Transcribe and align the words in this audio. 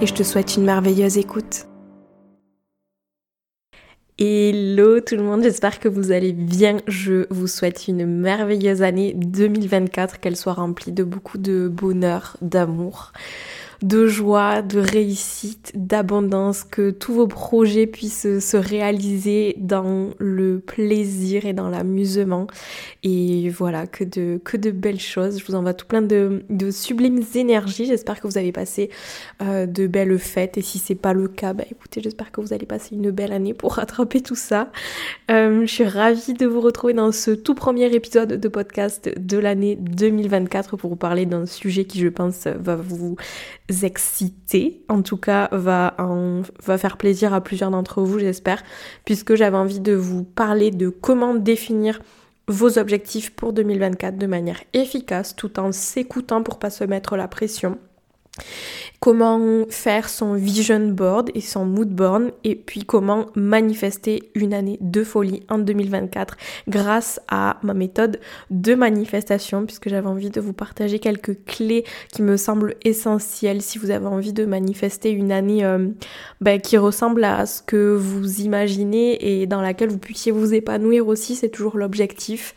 et 0.00 0.06
je 0.06 0.14
te 0.14 0.22
souhaite 0.22 0.56
une 0.56 0.64
merveilleuse 0.64 1.18
écoute. 1.18 1.66
Hello 4.16 5.00
tout 5.00 5.16
le 5.16 5.22
monde, 5.22 5.42
j'espère 5.42 5.80
que 5.80 5.88
vous 5.88 6.12
allez 6.12 6.32
bien. 6.32 6.76
Je 6.86 7.26
vous 7.30 7.48
souhaite 7.48 7.88
une 7.88 8.06
merveilleuse 8.06 8.82
année 8.82 9.12
2024, 9.14 10.20
qu'elle 10.20 10.36
soit 10.36 10.52
remplie 10.52 10.92
de 10.92 11.02
beaucoup 11.02 11.38
de 11.38 11.68
bonheur, 11.68 12.36
d'amour, 12.40 13.12
de 13.84 14.06
joie, 14.06 14.62
de 14.62 14.80
réussite, 14.80 15.72
d'abondance, 15.74 16.64
que 16.64 16.90
tous 16.90 17.12
vos 17.12 17.26
projets 17.26 17.86
puissent 17.86 18.38
se 18.40 18.56
réaliser 18.56 19.56
dans 19.58 20.10
le 20.18 20.58
plaisir 20.58 21.44
et 21.44 21.52
dans 21.52 21.68
l'amusement. 21.68 22.46
Et 23.02 23.50
voilà, 23.50 23.86
que 23.86 24.02
de, 24.02 24.70
belles 24.70 25.00
choses. 25.00 25.38
Je 25.38 25.44
vous 25.44 25.54
envoie 25.54 25.74
tout 25.74 25.86
plein 25.86 26.00
de, 26.00 26.44
de 26.48 26.70
sublimes 26.70 27.20
énergies. 27.34 27.84
J'espère 27.84 28.22
que 28.22 28.26
vous 28.26 28.38
avez 28.38 28.52
passé 28.52 28.88
euh, 29.42 29.66
de 29.66 29.86
belles 29.86 30.18
fêtes. 30.18 30.56
Et 30.56 30.62
si 30.62 30.78
c'est 30.78 30.94
pas 30.94 31.12
le 31.12 31.28
cas, 31.28 31.52
bah 31.52 31.64
écoutez, 31.70 32.00
j'espère 32.00 32.32
que 32.32 32.40
vous 32.40 32.54
allez 32.54 32.66
passer 32.66 32.94
une 32.94 33.10
belle 33.10 33.32
année 33.32 33.52
pour 33.52 33.74
rattraper 33.74 34.22
tout 34.22 34.34
ça. 34.34 34.72
Euh, 35.30 35.66
je 35.66 35.70
suis 35.70 35.84
ravie 35.84 36.32
de 36.32 36.46
vous 36.46 36.62
retrouver 36.62 36.94
dans 36.94 37.12
ce 37.12 37.32
tout 37.32 37.54
premier 37.54 37.94
épisode 37.94 38.40
de 38.40 38.48
podcast 38.48 39.10
de 39.14 39.36
l'année 39.36 39.76
2024 39.76 40.78
pour 40.78 40.88
vous 40.88 40.96
parler 40.96 41.26
d'un 41.26 41.44
sujet 41.44 41.84
qui, 41.84 42.00
je 42.00 42.08
pense, 42.08 42.46
va 42.46 42.76
vous 42.76 43.16
exciter, 43.82 44.84
en 44.88 45.02
tout 45.02 45.16
cas 45.16 45.48
va, 45.52 45.96
va 46.62 46.78
faire 46.78 46.96
plaisir 46.96 47.34
à 47.34 47.40
plusieurs 47.40 47.70
d'entre 47.70 48.02
vous 48.02 48.18
j'espère, 48.18 48.62
puisque 49.04 49.34
j'avais 49.34 49.56
envie 49.56 49.80
de 49.80 49.94
vous 49.94 50.24
parler 50.24 50.70
de 50.70 50.88
comment 50.88 51.34
définir 51.34 52.00
vos 52.48 52.78
objectifs 52.78 53.30
pour 53.30 53.52
2024 53.52 54.18
de 54.18 54.26
manière 54.26 54.62
efficace 54.74 55.34
tout 55.34 55.58
en 55.58 55.72
s'écoutant 55.72 56.42
pour 56.42 56.58
pas 56.58 56.70
se 56.70 56.84
mettre 56.84 57.16
la 57.16 57.28
pression 57.28 57.78
comment 59.00 59.64
faire 59.68 60.08
son 60.08 60.34
vision 60.34 60.88
board 60.88 61.30
et 61.34 61.40
son 61.42 61.66
mood 61.66 61.88
board 61.88 62.32
et 62.42 62.54
puis 62.54 62.84
comment 62.84 63.26
manifester 63.34 64.30
une 64.34 64.54
année 64.54 64.78
de 64.80 65.04
folie 65.04 65.42
en 65.50 65.58
2024 65.58 66.36
grâce 66.68 67.20
à 67.28 67.58
ma 67.62 67.74
méthode 67.74 68.18
de 68.50 68.74
manifestation 68.74 69.66
puisque 69.66 69.90
j'avais 69.90 70.08
envie 70.08 70.30
de 70.30 70.40
vous 70.40 70.54
partager 70.54 71.00
quelques 71.00 71.44
clés 71.44 71.84
qui 72.12 72.22
me 72.22 72.38
semblent 72.38 72.76
essentielles 72.84 73.60
si 73.60 73.78
vous 73.78 73.90
avez 73.90 74.06
envie 74.06 74.32
de 74.32 74.46
manifester 74.46 75.10
une 75.10 75.32
année 75.32 75.64
euh, 75.64 75.88
ben, 76.40 76.60
qui 76.60 76.78
ressemble 76.78 77.24
à 77.24 77.44
ce 77.44 77.62
que 77.62 77.94
vous 77.94 78.40
imaginez 78.40 79.40
et 79.42 79.46
dans 79.46 79.60
laquelle 79.60 79.90
vous 79.90 79.98
puissiez 79.98 80.32
vous 80.32 80.54
épanouir 80.54 81.06
aussi, 81.06 81.34
c'est 81.34 81.50
toujours 81.50 81.76
l'objectif. 81.76 82.54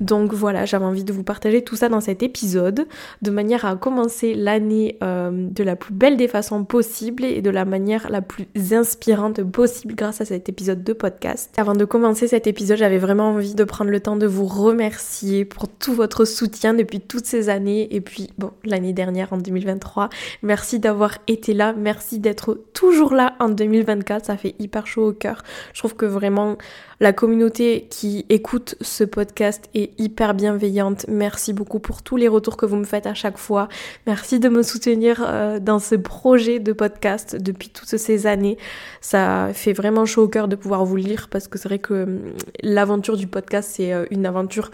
Donc 0.00 0.32
voilà, 0.32 0.64
j'avais 0.66 0.84
envie 0.84 1.04
de 1.04 1.12
vous 1.12 1.22
partager 1.22 1.62
tout 1.62 1.76
ça 1.76 1.88
dans 1.88 2.00
cet 2.00 2.22
épisode 2.22 2.86
de 3.22 3.30
manière 3.30 3.64
à 3.64 3.76
commencer 3.76 4.34
l'année 4.34 4.98
euh, 5.02 5.15
de 5.30 5.62
la 5.62 5.76
belle 5.90 6.16
des 6.16 6.28
façons 6.28 6.64
possibles 6.64 7.24
et 7.24 7.42
de 7.42 7.50
la 7.50 7.64
manière 7.64 8.10
la 8.10 8.22
plus 8.22 8.46
inspirante 8.72 9.42
possible 9.42 9.94
grâce 9.94 10.20
à 10.20 10.24
cet 10.24 10.48
épisode 10.48 10.84
de 10.84 10.92
podcast. 10.92 11.52
Avant 11.56 11.74
de 11.74 11.84
commencer 11.84 12.28
cet 12.28 12.46
épisode, 12.46 12.78
j'avais 12.78 12.98
vraiment 12.98 13.30
envie 13.30 13.54
de 13.54 13.64
prendre 13.64 13.90
le 13.90 14.00
temps 14.00 14.16
de 14.16 14.26
vous 14.26 14.46
remercier 14.46 15.44
pour 15.44 15.68
tout 15.68 15.94
votre 15.94 16.24
soutien 16.24 16.74
depuis 16.74 17.00
toutes 17.00 17.26
ces 17.26 17.48
années 17.48 17.94
et 17.94 18.00
puis 18.00 18.30
bon, 18.38 18.50
l'année 18.64 18.92
dernière 18.92 19.32
en 19.32 19.38
2023. 19.38 20.08
Merci 20.42 20.78
d'avoir 20.78 21.18
été 21.26 21.54
là, 21.54 21.74
merci 21.76 22.18
d'être 22.18 22.58
toujours 22.72 23.14
là 23.14 23.34
en 23.38 23.48
2024, 23.48 24.26
ça 24.26 24.36
fait 24.36 24.54
hyper 24.58 24.86
chaud 24.86 25.08
au 25.08 25.12
cœur. 25.12 25.42
Je 25.72 25.80
trouve 25.80 25.94
que 25.94 26.06
vraiment 26.06 26.56
la 27.00 27.12
communauté 27.12 27.86
qui 27.90 28.24
écoute 28.28 28.76
ce 28.80 29.04
podcast 29.04 29.68
est 29.74 29.98
hyper 30.00 30.34
bienveillante. 30.34 31.06
Merci 31.08 31.52
beaucoup 31.52 31.78
pour 31.78 32.02
tous 32.02 32.16
les 32.16 32.28
retours 32.28 32.56
que 32.56 32.64
vous 32.64 32.76
me 32.76 32.84
faites 32.84 33.06
à 33.06 33.14
chaque 33.14 33.36
fois. 33.36 33.68
Merci 34.06 34.40
de 34.40 34.48
me 34.48 34.62
soutenir 34.62 35.22
euh, 35.26 35.58
dans 35.58 35.78
ce 35.78 35.94
projet 35.94 36.58
de 36.58 36.72
podcast 36.72 37.36
depuis 37.36 37.68
toutes 37.68 37.88
ces 37.88 38.26
années. 38.26 38.56
Ça 39.00 39.50
fait 39.52 39.74
vraiment 39.74 40.06
chaud 40.06 40.22
au 40.22 40.28
cœur 40.28 40.48
de 40.48 40.56
pouvoir 40.56 40.84
vous 40.84 40.96
lire 40.96 41.28
parce 41.30 41.48
que 41.48 41.58
c'est 41.58 41.68
vrai 41.68 41.78
que 41.78 42.04
hum, 42.04 42.20
l'aventure 42.62 43.16
du 43.16 43.26
podcast, 43.26 43.72
c'est 43.74 43.92
euh, 43.92 44.06
une 44.10 44.24
aventure 44.24 44.70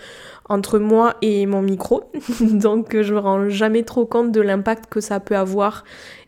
entre 0.49 0.79
moi 0.79 1.17
et 1.23 1.47
mon 1.47 1.63
micro. 1.63 2.05
Donc 2.41 3.01
je 3.01 3.15
me 3.15 3.19
rends 3.19 3.49
jamais 3.49 3.83
trop 3.83 4.07
compte 4.07 4.31
de 4.31 4.41
l'impact 4.41 4.87
que 4.89 5.01
ça 5.01 5.19
peut 5.19 5.37
avoir 5.37 5.85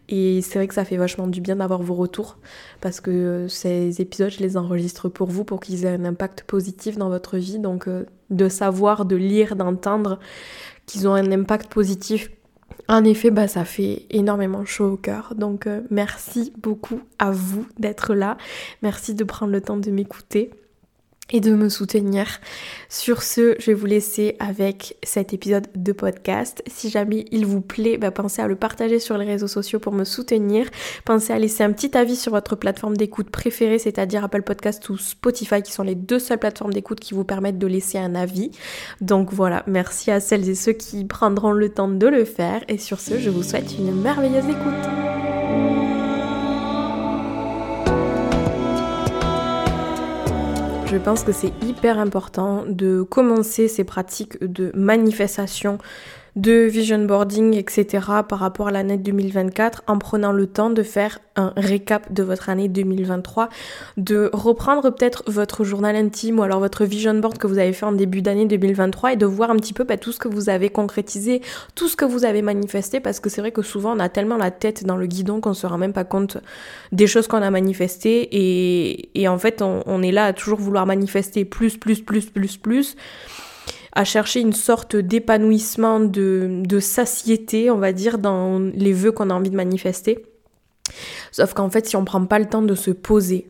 et 0.08 0.42
c'est 0.42 0.58
vrai 0.58 0.68
que 0.68 0.74
ça 0.74 0.84
fait 0.84 0.96
vachement 0.96 1.26
du 1.26 1.40
bien 1.40 1.56
d'avoir 1.56 1.82
vos 1.82 1.94
retours 1.94 2.36
parce 2.80 3.00
que 3.00 3.10
euh, 3.10 3.48
ces 3.48 4.00
épisodes, 4.00 4.30
je 4.30 4.40
les 4.40 4.56
enregistre 4.56 5.08
pour 5.08 5.28
vous 5.28 5.44
pour 5.44 5.60
qu'ils 5.60 5.84
aient 5.84 5.94
un 5.94 6.04
impact 6.04 6.42
positif 6.42 6.98
dans 6.98 7.08
votre 7.08 7.38
vie. 7.38 7.58
Donc 7.58 7.88
euh, 7.88 8.04
de 8.30 8.48
savoir, 8.48 9.06
de 9.06 9.16
lire, 9.16 9.56
d'entendre 9.56 10.18
qu'ils 10.86 11.08
ont 11.08 11.14
un 11.14 11.32
impact 11.32 11.72
positif, 11.72 12.30
en 12.88 13.04
effet, 13.04 13.30
bah, 13.30 13.48
ça 13.48 13.64
fait 13.64 14.06
énormément 14.10 14.64
chaud 14.66 14.92
au 14.92 14.96
cœur. 14.96 15.34
Donc 15.36 15.66
euh, 15.66 15.80
merci 15.90 16.52
beaucoup 16.58 17.00
à 17.18 17.30
vous 17.30 17.66
d'être 17.78 18.14
là. 18.14 18.36
Merci 18.82 19.14
de 19.14 19.24
prendre 19.24 19.52
le 19.52 19.62
temps 19.62 19.78
de 19.78 19.90
m'écouter 19.90 20.50
et 21.32 21.40
de 21.40 21.54
me 21.54 21.68
soutenir. 21.68 22.40
Sur 22.88 23.22
ce, 23.22 23.56
je 23.58 23.66
vais 23.66 23.74
vous 23.74 23.86
laisser 23.86 24.36
avec 24.38 24.96
cet 25.02 25.32
épisode 25.32 25.66
de 25.74 25.92
podcast. 25.92 26.62
Si 26.66 26.90
jamais 26.90 27.24
il 27.30 27.46
vous 27.46 27.60
plaît, 27.60 27.96
bah, 27.96 28.10
pensez 28.10 28.42
à 28.42 28.48
le 28.48 28.56
partager 28.56 28.98
sur 28.98 29.16
les 29.16 29.24
réseaux 29.24 29.48
sociaux 29.48 29.78
pour 29.78 29.92
me 29.92 30.04
soutenir. 30.04 30.68
Pensez 31.04 31.32
à 31.32 31.38
laisser 31.38 31.64
un 31.64 31.72
petit 31.72 31.96
avis 31.96 32.16
sur 32.16 32.32
votre 32.32 32.56
plateforme 32.56 32.96
d'écoute 32.96 33.30
préférée, 33.30 33.78
c'est-à-dire 33.78 34.24
Apple 34.24 34.42
Podcast 34.42 34.88
ou 34.90 34.98
Spotify, 34.98 35.62
qui 35.62 35.72
sont 35.72 35.82
les 35.82 35.94
deux 35.94 36.18
seules 36.18 36.38
plateformes 36.38 36.72
d'écoute 36.72 37.00
qui 37.00 37.14
vous 37.14 37.24
permettent 37.24 37.58
de 37.58 37.66
laisser 37.66 37.98
un 37.98 38.14
avis. 38.14 38.50
Donc 39.00 39.32
voilà, 39.32 39.64
merci 39.66 40.10
à 40.10 40.20
celles 40.20 40.48
et 40.48 40.54
ceux 40.54 40.72
qui 40.72 41.04
prendront 41.04 41.52
le 41.52 41.68
temps 41.68 41.88
de 41.88 42.06
le 42.06 42.24
faire. 42.24 42.62
Et 42.68 42.78
sur 42.78 43.00
ce, 43.00 43.18
je 43.18 43.30
vous 43.30 43.42
souhaite 43.42 43.78
une 43.78 43.94
merveilleuse 43.94 44.44
écoute. 44.44 45.83
Je 50.94 50.98
pense 51.00 51.24
que 51.24 51.32
c'est 51.32 51.52
hyper 51.60 51.98
important 51.98 52.62
de 52.68 53.02
commencer 53.02 53.66
ces 53.66 53.82
pratiques 53.82 54.40
de 54.40 54.70
manifestation 54.76 55.78
de 56.36 56.52
vision 56.64 56.98
boarding, 57.04 57.54
etc. 57.54 58.06
par 58.28 58.40
rapport 58.40 58.68
à 58.68 58.70
l'année 58.72 58.96
2024 58.96 59.84
en 59.86 59.98
prenant 59.98 60.32
le 60.32 60.46
temps 60.46 60.70
de 60.70 60.82
faire 60.82 61.20
un 61.36 61.52
récap 61.56 62.12
de 62.12 62.22
votre 62.22 62.48
année 62.48 62.68
2023, 62.68 63.48
de 63.96 64.30
reprendre 64.32 64.90
peut-être 64.90 65.24
votre 65.26 65.64
journal 65.64 65.94
intime 65.96 66.38
ou 66.38 66.42
alors 66.42 66.60
votre 66.60 66.84
vision 66.84 67.14
board 67.14 67.38
que 67.38 67.46
vous 67.46 67.58
avez 67.58 67.72
fait 67.72 67.86
en 67.86 67.92
début 67.92 68.22
d'année 68.22 68.46
2023 68.46 69.12
et 69.12 69.16
de 69.16 69.26
voir 69.26 69.50
un 69.50 69.56
petit 69.56 69.72
peu 69.72 69.84
bah, 69.84 69.96
tout 69.96 70.12
ce 70.12 70.18
que 70.18 70.28
vous 70.28 70.48
avez 70.48 70.70
concrétisé, 70.70 71.40
tout 71.74 71.88
ce 71.88 71.96
que 71.96 72.04
vous 72.04 72.24
avez 72.24 72.42
manifesté 72.42 73.00
parce 73.00 73.20
que 73.20 73.30
c'est 73.30 73.40
vrai 73.40 73.52
que 73.52 73.62
souvent 73.62 73.96
on 73.96 74.00
a 74.00 74.08
tellement 74.08 74.36
la 74.36 74.50
tête 74.50 74.84
dans 74.84 74.96
le 74.96 75.06
guidon 75.06 75.40
qu'on 75.40 75.54
se 75.54 75.66
rend 75.66 75.78
même 75.78 75.92
pas 75.92 76.04
compte 76.04 76.38
des 76.92 77.06
choses 77.06 77.28
qu'on 77.28 77.42
a 77.42 77.50
manifestées 77.50 78.28
et, 78.32 79.20
et 79.20 79.28
en 79.28 79.38
fait 79.38 79.62
on, 79.62 79.82
on 79.86 80.02
est 80.02 80.12
là 80.12 80.26
à 80.26 80.32
toujours 80.32 80.58
vouloir 80.58 80.86
manifester 80.86 81.44
plus, 81.44 81.76
plus, 81.76 82.00
plus, 82.00 82.26
plus, 82.26 82.56
plus 82.56 82.96
à 83.94 84.04
chercher 84.04 84.40
une 84.40 84.52
sorte 84.52 84.96
d'épanouissement, 84.96 86.00
de, 86.00 86.62
de 86.64 86.80
satiété, 86.80 87.70
on 87.70 87.78
va 87.78 87.92
dire, 87.92 88.18
dans 88.18 88.58
les 88.58 88.92
vœux 88.92 89.12
qu'on 89.12 89.30
a 89.30 89.34
envie 89.34 89.50
de 89.50 89.56
manifester. 89.56 90.24
Sauf 91.30 91.54
qu'en 91.54 91.70
fait, 91.70 91.86
si 91.86 91.96
on 91.96 92.04
prend 92.04 92.24
pas 92.26 92.38
le 92.38 92.46
temps 92.46 92.62
de 92.62 92.74
se 92.74 92.90
poser, 92.90 93.48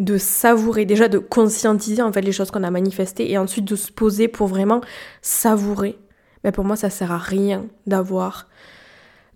de 0.00 0.18
savourer, 0.18 0.84
déjà 0.84 1.08
de 1.08 1.18
conscientiser 1.18 2.02
en 2.02 2.12
fait 2.12 2.22
les 2.22 2.32
choses 2.32 2.50
qu'on 2.50 2.64
a 2.64 2.70
manifestées 2.70 3.30
et 3.30 3.38
ensuite 3.38 3.64
de 3.64 3.76
se 3.76 3.90
poser 3.92 4.28
pour 4.28 4.46
vraiment 4.46 4.80
savourer, 5.20 5.98
mais 6.44 6.50
ben, 6.50 6.52
pour 6.52 6.64
moi 6.64 6.76
ça 6.76 6.90
sert 6.90 7.12
à 7.12 7.18
rien 7.18 7.66
d'avoir 7.86 8.48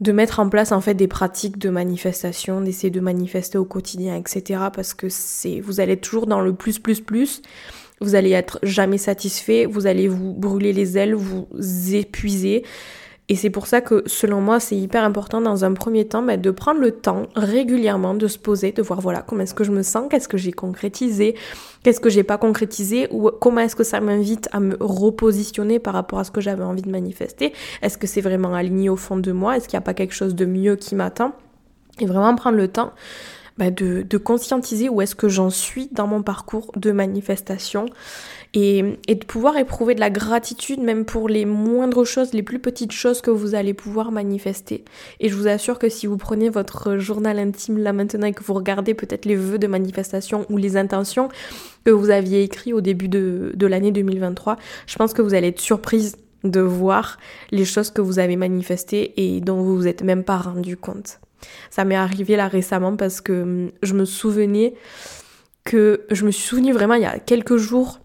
de 0.00 0.12
mettre 0.12 0.40
en 0.40 0.48
place 0.50 0.72
en 0.72 0.80
fait 0.80 0.94
des 0.94 1.08
pratiques 1.08 1.58
de 1.58 1.70
manifestation, 1.70 2.60
d'essayer 2.60 2.90
de 2.90 3.00
manifester 3.00 3.56
au 3.56 3.64
quotidien, 3.64 4.14
etc. 4.16 4.64
Parce 4.74 4.92
que 4.92 5.08
c'est, 5.08 5.60
vous 5.60 5.80
allez 5.80 5.96
toujours 5.96 6.26
dans 6.26 6.40
le 6.40 6.54
plus, 6.54 6.78
plus, 6.78 7.00
plus 7.00 7.40
vous 8.00 8.14
allez 8.14 8.30
être 8.30 8.58
jamais 8.62 8.98
satisfait, 8.98 9.66
vous 9.66 9.86
allez 9.86 10.08
vous 10.08 10.34
brûler 10.34 10.72
les 10.72 10.98
ailes, 10.98 11.14
vous 11.14 11.48
épuiser. 11.92 12.64
Et 13.28 13.34
c'est 13.34 13.50
pour 13.50 13.66
ça 13.66 13.80
que 13.80 14.04
selon 14.06 14.40
moi, 14.40 14.60
c'est 14.60 14.76
hyper 14.76 15.02
important 15.02 15.40
dans 15.40 15.64
un 15.64 15.72
premier 15.72 16.06
temps 16.06 16.22
bah, 16.22 16.36
de 16.36 16.50
prendre 16.52 16.80
le 16.80 16.92
temps 16.92 17.26
régulièrement 17.34 18.14
de 18.14 18.28
se 18.28 18.38
poser, 18.38 18.70
de 18.70 18.82
voir 18.82 19.00
voilà 19.00 19.22
comment 19.22 19.42
est-ce 19.42 19.54
que 19.54 19.64
je 19.64 19.72
me 19.72 19.82
sens, 19.82 20.06
qu'est-ce 20.08 20.28
que 20.28 20.36
j'ai 20.36 20.52
concrétisé, 20.52 21.34
qu'est-ce 21.82 21.98
que 21.98 22.08
j'ai 22.08 22.22
pas 22.22 22.38
concrétisé, 22.38 23.08
ou 23.10 23.30
comment 23.40 23.62
est-ce 23.62 23.74
que 23.74 23.82
ça 23.82 24.00
m'invite 24.00 24.48
à 24.52 24.60
me 24.60 24.76
repositionner 24.78 25.80
par 25.80 25.94
rapport 25.94 26.20
à 26.20 26.24
ce 26.24 26.30
que 26.30 26.40
j'avais 26.40 26.62
envie 26.62 26.82
de 26.82 26.90
manifester. 26.90 27.52
Est-ce 27.82 27.98
que 27.98 28.06
c'est 28.06 28.20
vraiment 28.20 28.54
aligné 28.54 28.90
au 28.90 28.96
fond 28.96 29.16
de 29.16 29.32
moi? 29.32 29.56
Est-ce 29.56 29.66
qu'il 29.66 29.76
n'y 29.76 29.82
a 29.82 29.86
pas 29.86 29.94
quelque 29.94 30.14
chose 30.14 30.36
de 30.36 30.44
mieux 30.44 30.76
qui 30.76 30.94
m'attend? 30.94 31.32
Et 31.98 32.06
vraiment 32.06 32.34
prendre 32.36 32.58
le 32.58 32.68
temps 32.68 32.92
bah, 33.58 33.70
de, 33.70 34.18
conscientiser 34.18 34.88
où 34.88 35.00
est-ce 35.00 35.14
que 35.14 35.28
j'en 35.28 35.50
suis 35.50 35.88
dans 35.92 36.06
mon 36.06 36.22
parcours 36.22 36.72
de 36.76 36.92
manifestation 36.92 37.86
et, 38.54 38.82
de 38.82 39.24
pouvoir 39.26 39.56
éprouver 39.56 39.94
de 39.94 40.00
la 40.00 40.10
gratitude 40.10 40.80
même 40.80 41.04
pour 41.04 41.28
les 41.28 41.44
moindres 41.44 42.04
choses, 42.04 42.32
les 42.32 42.42
plus 42.42 42.58
petites 42.58 42.92
choses 42.92 43.20
que 43.20 43.30
vous 43.30 43.54
allez 43.54 43.74
pouvoir 43.74 44.12
manifester. 44.12 44.84
Et 45.20 45.28
je 45.28 45.34
vous 45.34 45.46
assure 45.46 45.78
que 45.78 45.88
si 45.88 46.06
vous 46.06 46.16
prenez 46.16 46.48
votre 46.48 46.98
journal 46.98 47.38
intime 47.38 47.78
là 47.78 47.92
maintenant 47.92 48.26
et 48.26 48.32
que 48.32 48.42
vous 48.42 48.54
regardez 48.54 48.94
peut-être 48.94 49.24
les 49.24 49.36
vœux 49.36 49.58
de 49.58 49.66
manifestation 49.66 50.46
ou 50.50 50.56
les 50.56 50.76
intentions 50.76 51.28
que 51.84 51.90
vous 51.90 52.10
aviez 52.10 52.42
écrits 52.42 52.72
au 52.72 52.80
début 52.80 53.08
de, 53.08 53.52
de 53.54 53.66
l'année 53.66 53.92
2023, 53.92 54.56
je 54.86 54.96
pense 54.96 55.12
que 55.12 55.22
vous 55.22 55.34
allez 55.34 55.48
être 55.48 55.60
surprise 55.60 56.16
de 56.44 56.60
voir 56.60 57.18
les 57.50 57.64
choses 57.64 57.90
que 57.90 58.00
vous 58.00 58.18
avez 58.18 58.36
manifestées 58.36 59.14
et 59.16 59.40
dont 59.40 59.62
vous 59.62 59.76
vous 59.76 59.86
êtes 59.86 60.02
même 60.02 60.24
pas 60.24 60.36
rendu 60.36 60.76
compte. 60.76 61.20
Ça 61.70 61.84
m'est 61.84 61.96
arrivé 61.96 62.36
là 62.36 62.48
récemment 62.48 62.96
parce 62.96 63.20
que 63.20 63.42
hum, 63.42 63.70
je 63.82 63.94
me 63.94 64.04
souvenais 64.04 64.74
que 65.64 66.06
je 66.10 66.24
me 66.24 66.30
suis 66.30 66.46
souvenu 66.46 66.72
vraiment 66.72 66.94
il 66.94 67.02
y 67.02 67.06
a 67.06 67.18
quelques 67.18 67.56
jours 67.56 68.00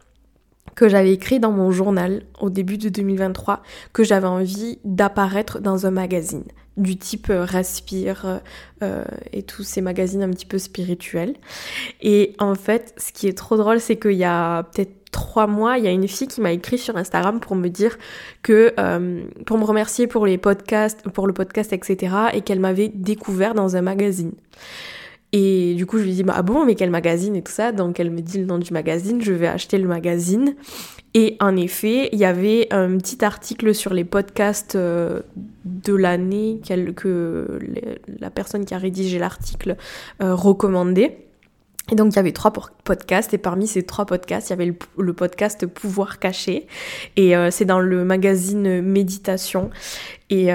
que 0.75 0.87
j'avais 0.87 1.13
écrit 1.13 1.39
dans 1.39 1.51
mon 1.51 1.71
journal 1.71 2.23
au 2.39 2.49
début 2.49 2.77
de 2.77 2.89
2023 2.89 3.61
que 3.93 4.03
j'avais 4.03 4.27
envie 4.27 4.79
d'apparaître 4.83 5.59
dans 5.59 5.85
un 5.85 5.91
magazine 5.91 6.43
du 6.77 6.97
type 6.97 7.29
euh, 7.29 7.43
Respire 7.43 8.25
euh, 8.25 8.37
euh, 8.83 9.03
et 9.33 9.43
tous 9.43 9.63
ces 9.63 9.81
magazines 9.81 10.23
un 10.23 10.29
petit 10.29 10.45
peu 10.45 10.57
spirituels. 10.57 11.35
Et 12.01 12.33
en 12.39 12.55
fait, 12.55 12.93
ce 12.97 13.11
qui 13.11 13.27
est 13.27 13.37
trop 13.37 13.57
drôle, 13.57 13.79
c'est 13.79 13.97
qu'il 13.97 14.13
y 14.13 14.23
a 14.23 14.63
peut-être 14.63 15.11
trois 15.11 15.45
mois, 15.45 15.77
il 15.77 15.83
y 15.83 15.87
a 15.87 15.91
une 15.91 16.07
fille 16.07 16.27
qui 16.27 16.39
m'a 16.39 16.53
écrit 16.53 16.77
sur 16.77 16.95
Instagram 16.95 17.41
pour 17.41 17.57
me 17.57 17.67
dire 17.67 17.97
que, 18.43 18.73
pour 19.43 19.57
me 19.57 19.65
remercier 19.65 20.07
pour 20.07 20.25
les 20.25 20.37
podcasts, 20.37 21.01
pour 21.09 21.27
le 21.27 21.33
podcast, 21.33 21.73
etc., 21.73 22.15
et 22.31 22.39
qu'elle 22.39 22.61
m'avait 22.61 22.87
découvert 22.87 23.53
dans 23.53 23.75
un 23.75 23.81
magazine. 23.81 24.31
Et 25.33 25.75
du 25.75 25.85
coup, 25.85 25.97
je 25.97 26.03
lui 26.03 26.13
dis, 26.13 26.23
bah, 26.23 26.33
ah 26.35 26.41
bon, 26.41 26.65
mais 26.65 26.75
quel 26.75 26.89
magazine 26.89 27.35
et 27.35 27.41
tout 27.41 27.51
ça? 27.51 27.71
Donc, 27.71 27.99
elle 27.99 28.11
me 28.11 28.21
dit 28.21 28.37
le 28.37 28.45
nom 28.45 28.57
du 28.57 28.73
magazine, 28.73 29.21
je 29.21 29.31
vais 29.31 29.47
acheter 29.47 29.77
le 29.77 29.87
magazine. 29.87 30.55
Et 31.13 31.35
en 31.41 31.55
effet, 31.57 32.09
il 32.13 32.19
y 32.19 32.25
avait 32.25 32.67
un 32.71 32.97
petit 32.97 33.23
article 33.23 33.75
sur 33.75 33.93
les 33.93 34.05
podcasts 34.05 34.75
euh, 34.75 35.21
de 35.65 35.93
l'année 35.93 36.61
que 36.95 37.59
la 38.19 38.29
personne 38.29 38.65
qui 38.65 38.73
a 38.73 38.77
rédigé 38.77 39.19
l'article 39.19 39.75
euh, 40.21 40.33
recommandait. 40.33 41.25
Et 41.91 41.95
donc 41.95 42.13
il 42.13 42.15
y 42.15 42.19
avait 42.19 42.31
trois 42.31 42.53
podcasts 42.53 43.33
et 43.33 43.37
parmi 43.37 43.67
ces 43.67 43.83
trois 43.83 44.05
podcasts, 44.05 44.47
il 44.47 44.51
y 44.51 44.53
avait 44.53 44.73
le, 44.97 45.13
podcast 45.13 45.65
Pouvoir 45.65 46.19
caché 46.19 46.67
et 47.17 47.35
euh, 47.35 47.49
c'est 47.51 47.65
dans 47.65 47.81
le 47.81 48.05
magazine 48.05 48.81
Méditation. 48.81 49.71
Et, 50.29 50.51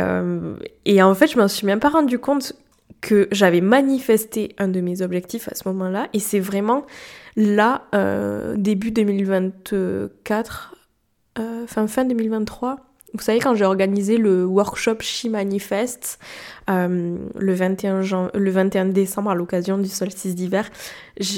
et 0.86 1.02
en 1.02 1.14
fait, 1.14 1.26
je 1.26 1.36
m'en 1.36 1.48
suis 1.48 1.66
même 1.66 1.80
pas 1.80 1.90
rendu 1.90 2.18
compte 2.18 2.54
que 3.00 3.28
j'avais 3.30 3.60
manifesté 3.60 4.54
un 4.58 4.68
de 4.68 4.80
mes 4.80 5.02
objectifs 5.02 5.48
à 5.48 5.54
ce 5.54 5.68
moment-là. 5.68 6.08
Et 6.12 6.18
c'est 6.18 6.40
vraiment 6.40 6.86
là, 7.36 7.82
euh, 7.94 8.56
début 8.56 8.90
2024, 8.90 10.74
euh, 11.38 11.66
fin, 11.66 11.86
fin 11.86 12.04
2023, 12.04 12.85
vous 13.16 13.24
savez, 13.24 13.40
quand 13.40 13.54
j'ai 13.54 13.64
organisé 13.64 14.18
le 14.18 14.44
workshop 14.44 14.96
She 15.00 15.26
Manifest 15.26 16.18
euh, 16.68 17.16
le, 17.38 17.54
21 17.54 18.02
le 18.34 18.50
21 18.50 18.86
décembre 18.86 19.30
à 19.30 19.34
l'occasion 19.34 19.78
du 19.78 19.88
solstice 19.88 20.34
d'hiver, 20.34 20.68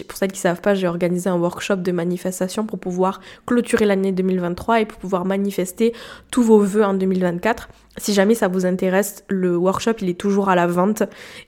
pour 0.08 0.18
celles 0.18 0.32
qui 0.32 0.38
ne 0.38 0.42
savent 0.42 0.60
pas, 0.60 0.74
j'ai 0.74 0.88
organisé 0.88 1.28
un 1.28 1.36
workshop 1.36 1.76
de 1.76 1.92
manifestation 1.92 2.64
pour 2.66 2.78
pouvoir 2.78 3.20
clôturer 3.46 3.84
l'année 3.84 4.12
2023 4.12 4.80
et 4.80 4.86
pour 4.86 4.98
pouvoir 4.98 5.24
manifester 5.24 5.92
tous 6.30 6.42
vos 6.42 6.60
vœux 6.60 6.84
en 6.84 6.94
2024. 6.94 7.68
Si 7.98 8.14
jamais 8.14 8.34
ça 8.34 8.48
vous 8.48 8.64
intéresse, 8.66 9.24
le 9.28 9.56
workshop 9.56 9.94
il 10.00 10.08
est 10.08 10.18
toujours 10.18 10.48
à 10.48 10.54
la 10.54 10.66
vente 10.66 11.02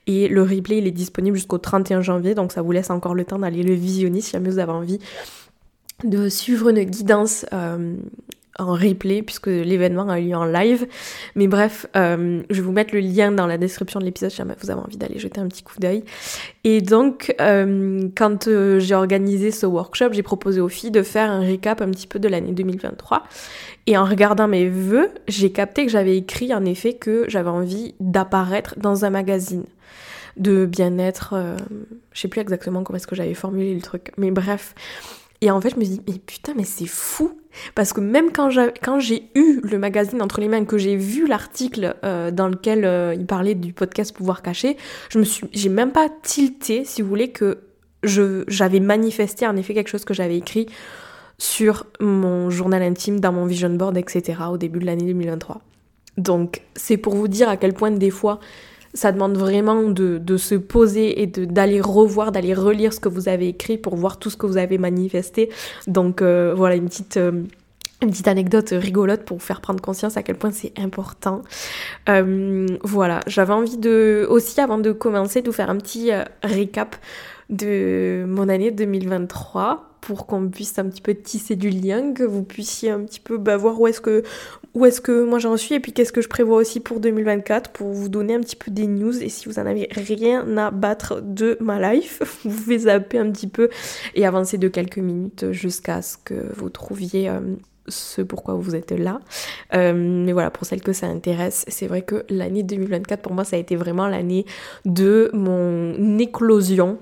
et 0.07 0.27
le 0.27 0.43
replay 0.43 0.77
il 0.77 0.87
est 0.87 0.91
disponible 0.91 1.35
jusqu'au 1.37 1.57
31 1.57 2.01
janvier, 2.01 2.35
donc 2.35 2.51
ça 2.51 2.61
vous 2.61 2.71
laisse 2.71 2.89
encore 2.89 3.15
le 3.15 3.25
temps 3.25 3.39
d'aller 3.39 3.63
le 3.63 3.73
visionner 3.73 4.21
si 4.21 4.31
jamais 4.31 4.49
vous 4.49 4.59
avez 4.59 4.71
envie 4.71 4.99
de 6.03 6.29
suivre 6.29 6.69
une 6.69 6.83
guidance 6.83 7.45
euh, 7.53 7.95
en 8.59 8.73
replay 8.73 9.21
puisque 9.21 9.47
l'événement 9.47 10.09
a 10.09 10.19
eu 10.19 10.29
lieu 10.29 10.35
en 10.35 10.45
live. 10.45 10.87
Mais 11.35 11.47
bref, 11.47 11.85
euh, 11.95 12.41
je 12.49 12.55
vais 12.55 12.61
vous 12.61 12.71
mettre 12.71 12.93
le 12.93 12.99
lien 12.99 13.31
dans 13.31 13.47
la 13.47 13.57
description 13.57 13.99
de 13.99 14.05
l'épisode 14.05 14.31
si 14.31 14.41
vous 14.41 14.71
avez 14.71 14.81
envie 14.81 14.97
d'aller 14.97 15.19
jeter 15.19 15.39
un 15.39 15.47
petit 15.47 15.63
coup 15.63 15.79
d'œil. 15.79 16.03
Et 16.63 16.81
donc, 16.81 17.33
euh, 17.39 18.09
quand 18.15 18.47
euh, 18.47 18.79
j'ai 18.79 18.95
organisé 18.95 19.51
ce 19.51 19.65
workshop, 19.65 20.13
j'ai 20.13 20.23
proposé 20.23 20.61
aux 20.61 20.69
filles 20.69 20.91
de 20.91 21.03
faire 21.03 21.31
un 21.31 21.41
recap 21.41 21.81
un 21.81 21.89
petit 21.89 22.07
peu 22.07 22.19
de 22.19 22.27
l'année 22.27 22.51
2023. 22.51 23.23
Et 23.87 23.97
en 23.97 24.05
regardant 24.05 24.47
mes 24.47 24.67
vœux, 24.67 25.09
j'ai 25.27 25.51
capté 25.51 25.85
que 25.85 25.91
j'avais 25.91 26.17
écrit 26.17 26.53
en 26.53 26.65
effet 26.65 26.93
que 26.93 27.25
j'avais 27.27 27.49
envie 27.49 27.95
d'apparaître 27.99 28.75
dans 28.77 29.05
un 29.05 29.09
magazine 29.09 29.63
de 30.37 30.65
bien-être. 30.65 31.35
je 32.13 32.19
sais 32.21 32.29
plus 32.29 32.39
exactement 32.39 32.83
comment 32.83 32.97
est-ce 32.97 33.07
que 33.07 33.15
j'avais 33.15 33.33
formulé 33.33 33.73
le 33.73 33.81
truc. 33.81 34.11
Mais 34.17 34.31
bref. 34.31 34.75
Et 35.41 35.49
en 35.49 35.59
fait, 35.59 35.71
je 35.71 35.75
me 35.75 35.83
dis, 35.83 36.01
mais 36.07 36.19
putain, 36.19 36.53
mais 36.55 36.63
c'est 36.63 36.85
fou 36.85 37.37
parce 37.75 37.93
que 37.93 37.99
même 37.99 38.31
quand 38.31 38.99
j'ai 38.99 39.29
eu 39.35 39.59
le 39.63 39.77
magazine 39.77 40.21
entre 40.21 40.39
les 40.39 40.47
mains, 40.47 40.63
que 40.63 40.77
j'ai 40.77 40.95
vu 40.95 41.27
l'article 41.27 41.95
euh, 42.05 42.31
dans 42.31 42.47
lequel 42.47 42.85
euh, 42.85 43.13
il 43.13 43.25
parlait 43.25 43.55
du 43.55 43.73
podcast 43.73 44.15
Pouvoir 44.15 44.41
Caché, 44.41 44.77
je 45.09 45.19
me 45.19 45.23
suis, 45.23 45.47
j'ai 45.51 45.69
même 45.69 45.91
pas 45.91 46.07
tilté, 46.21 46.85
si 46.85 47.01
vous 47.01 47.09
voulez, 47.09 47.31
que 47.31 47.59
j'avais 48.03 48.79
manifesté 48.79 49.45
en 49.45 49.55
effet 49.57 49.73
quelque 49.73 49.89
chose 49.89 50.05
que 50.05 50.13
j'avais 50.13 50.37
écrit 50.37 50.67
sur 51.37 51.85
mon 51.99 52.49
journal 52.49 52.81
intime, 52.83 53.19
dans 53.19 53.33
mon 53.33 53.45
vision 53.45 53.69
board, 53.71 53.97
etc. 53.97 54.39
au 54.49 54.57
début 54.57 54.79
de 54.79 54.85
l'année 54.85 55.05
2023. 55.05 55.61
Donc 56.17 56.61
c'est 56.75 56.97
pour 56.97 57.15
vous 57.15 57.27
dire 57.27 57.49
à 57.49 57.57
quel 57.57 57.73
point 57.73 57.91
des 57.91 58.09
fois 58.09 58.39
ça 58.93 59.11
demande 59.11 59.37
vraiment 59.37 59.83
de, 59.83 60.37
se 60.37 60.55
poser 60.55 61.21
et 61.21 61.27
d'aller 61.27 61.81
revoir, 61.81 62.31
d'aller 62.31 62.53
relire 62.53 62.93
ce 62.93 62.99
que 62.99 63.09
vous 63.09 63.29
avez 63.29 63.49
écrit 63.49 63.77
pour 63.77 63.95
voir 63.95 64.17
tout 64.17 64.29
ce 64.29 64.37
que 64.37 64.45
vous 64.45 64.57
avez 64.57 64.77
manifesté. 64.77 65.49
Donc 65.87 66.21
euh, 66.21 66.53
voilà 66.55 66.75
une 66.75 66.85
petite... 66.85 67.17
Euh, 67.17 67.43
petite 67.99 68.27
anecdote 68.27 68.69
rigolote 68.71 69.25
pour 69.25 69.37
vous 69.37 69.43
faire 69.43 69.61
prendre 69.61 69.79
conscience 69.79 70.17
à 70.17 70.23
quel 70.23 70.35
point 70.35 70.49
c'est 70.49 70.73
important. 70.79 71.43
Euh, 72.09 72.65
voilà, 72.81 73.19
j'avais 73.27 73.53
envie 73.53 73.77
de 73.77 74.25
aussi 74.27 74.59
avant 74.59 74.79
de 74.79 74.91
commencer 74.91 75.43
de 75.43 75.47
vous 75.47 75.53
faire 75.53 75.69
un 75.69 75.77
petit 75.77 76.09
récap 76.41 76.95
de 77.51 78.25
mon 78.27 78.49
année 78.49 78.71
2023 78.71 79.91
pour 80.01 80.25
qu'on 80.25 80.49
puisse 80.49 80.77
un 80.79 80.89
petit 80.89 81.01
peu 81.01 81.13
tisser 81.13 81.55
du 81.55 81.69
lien, 81.69 82.13
que 82.13 82.23
vous 82.23 82.43
puissiez 82.43 82.89
un 82.89 83.01
petit 83.01 83.19
peu 83.19 83.37
bah, 83.37 83.55
voir 83.55 83.79
où 83.79 83.87
est-ce 83.87 84.01
que 84.01 84.23
est-ce 84.83 84.99
que 85.01 85.23
moi 85.23 85.37
j'en 85.37 85.57
suis 85.57 85.75
et 85.75 85.79
puis 85.79 85.93
qu'est-ce 85.93 86.11
que 86.11 86.21
je 86.21 86.29
prévois 86.29 86.57
aussi 86.57 86.79
pour 86.79 86.99
2024 86.99 87.71
pour 87.71 87.89
vous 87.89 88.09
donner 88.09 88.33
un 88.33 88.39
petit 88.39 88.55
peu 88.55 88.71
des 88.71 88.87
news 88.87 89.21
et 89.21 89.29
si 89.29 89.47
vous 89.47 89.59
en 89.59 89.65
avez 89.65 89.89
rien 89.91 90.57
à 90.57 90.71
battre 90.71 91.21
de 91.21 91.57
ma 91.61 91.93
life, 91.93 92.21
vous 92.43 92.49
pouvez 92.49 92.79
zapper 92.79 93.19
un 93.19 93.29
petit 93.31 93.47
peu 93.47 93.69
et 94.15 94.25
avancer 94.25 94.57
de 94.57 94.67
quelques 94.67 94.97
minutes 94.97 95.51
jusqu'à 95.51 96.01
ce 96.01 96.17
que 96.17 96.51
vous 96.55 96.69
trouviez 96.69 97.29
euh, 97.29 97.39
ce 97.87 98.21
pourquoi 98.21 98.55
vous 98.55 98.75
êtes 98.75 98.91
là. 98.91 99.19
Euh, 99.73 99.93
mais 99.93 100.31
voilà, 100.31 100.49
pour 100.51 100.65
celles 100.65 100.81
que 100.81 100.93
ça 100.93 101.07
intéresse, 101.07 101.65
c'est 101.67 101.87
vrai 101.87 102.01
que 102.01 102.25
l'année 102.29 102.63
2024 102.63 103.21
pour 103.21 103.33
moi 103.33 103.43
ça 103.43 103.57
a 103.57 103.59
été 103.59 103.75
vraiment 103.75 104.07
l'année 104.07 104.45
de 104.85 105.29
mon 105.33 106.17
éclosion 106.17 106.97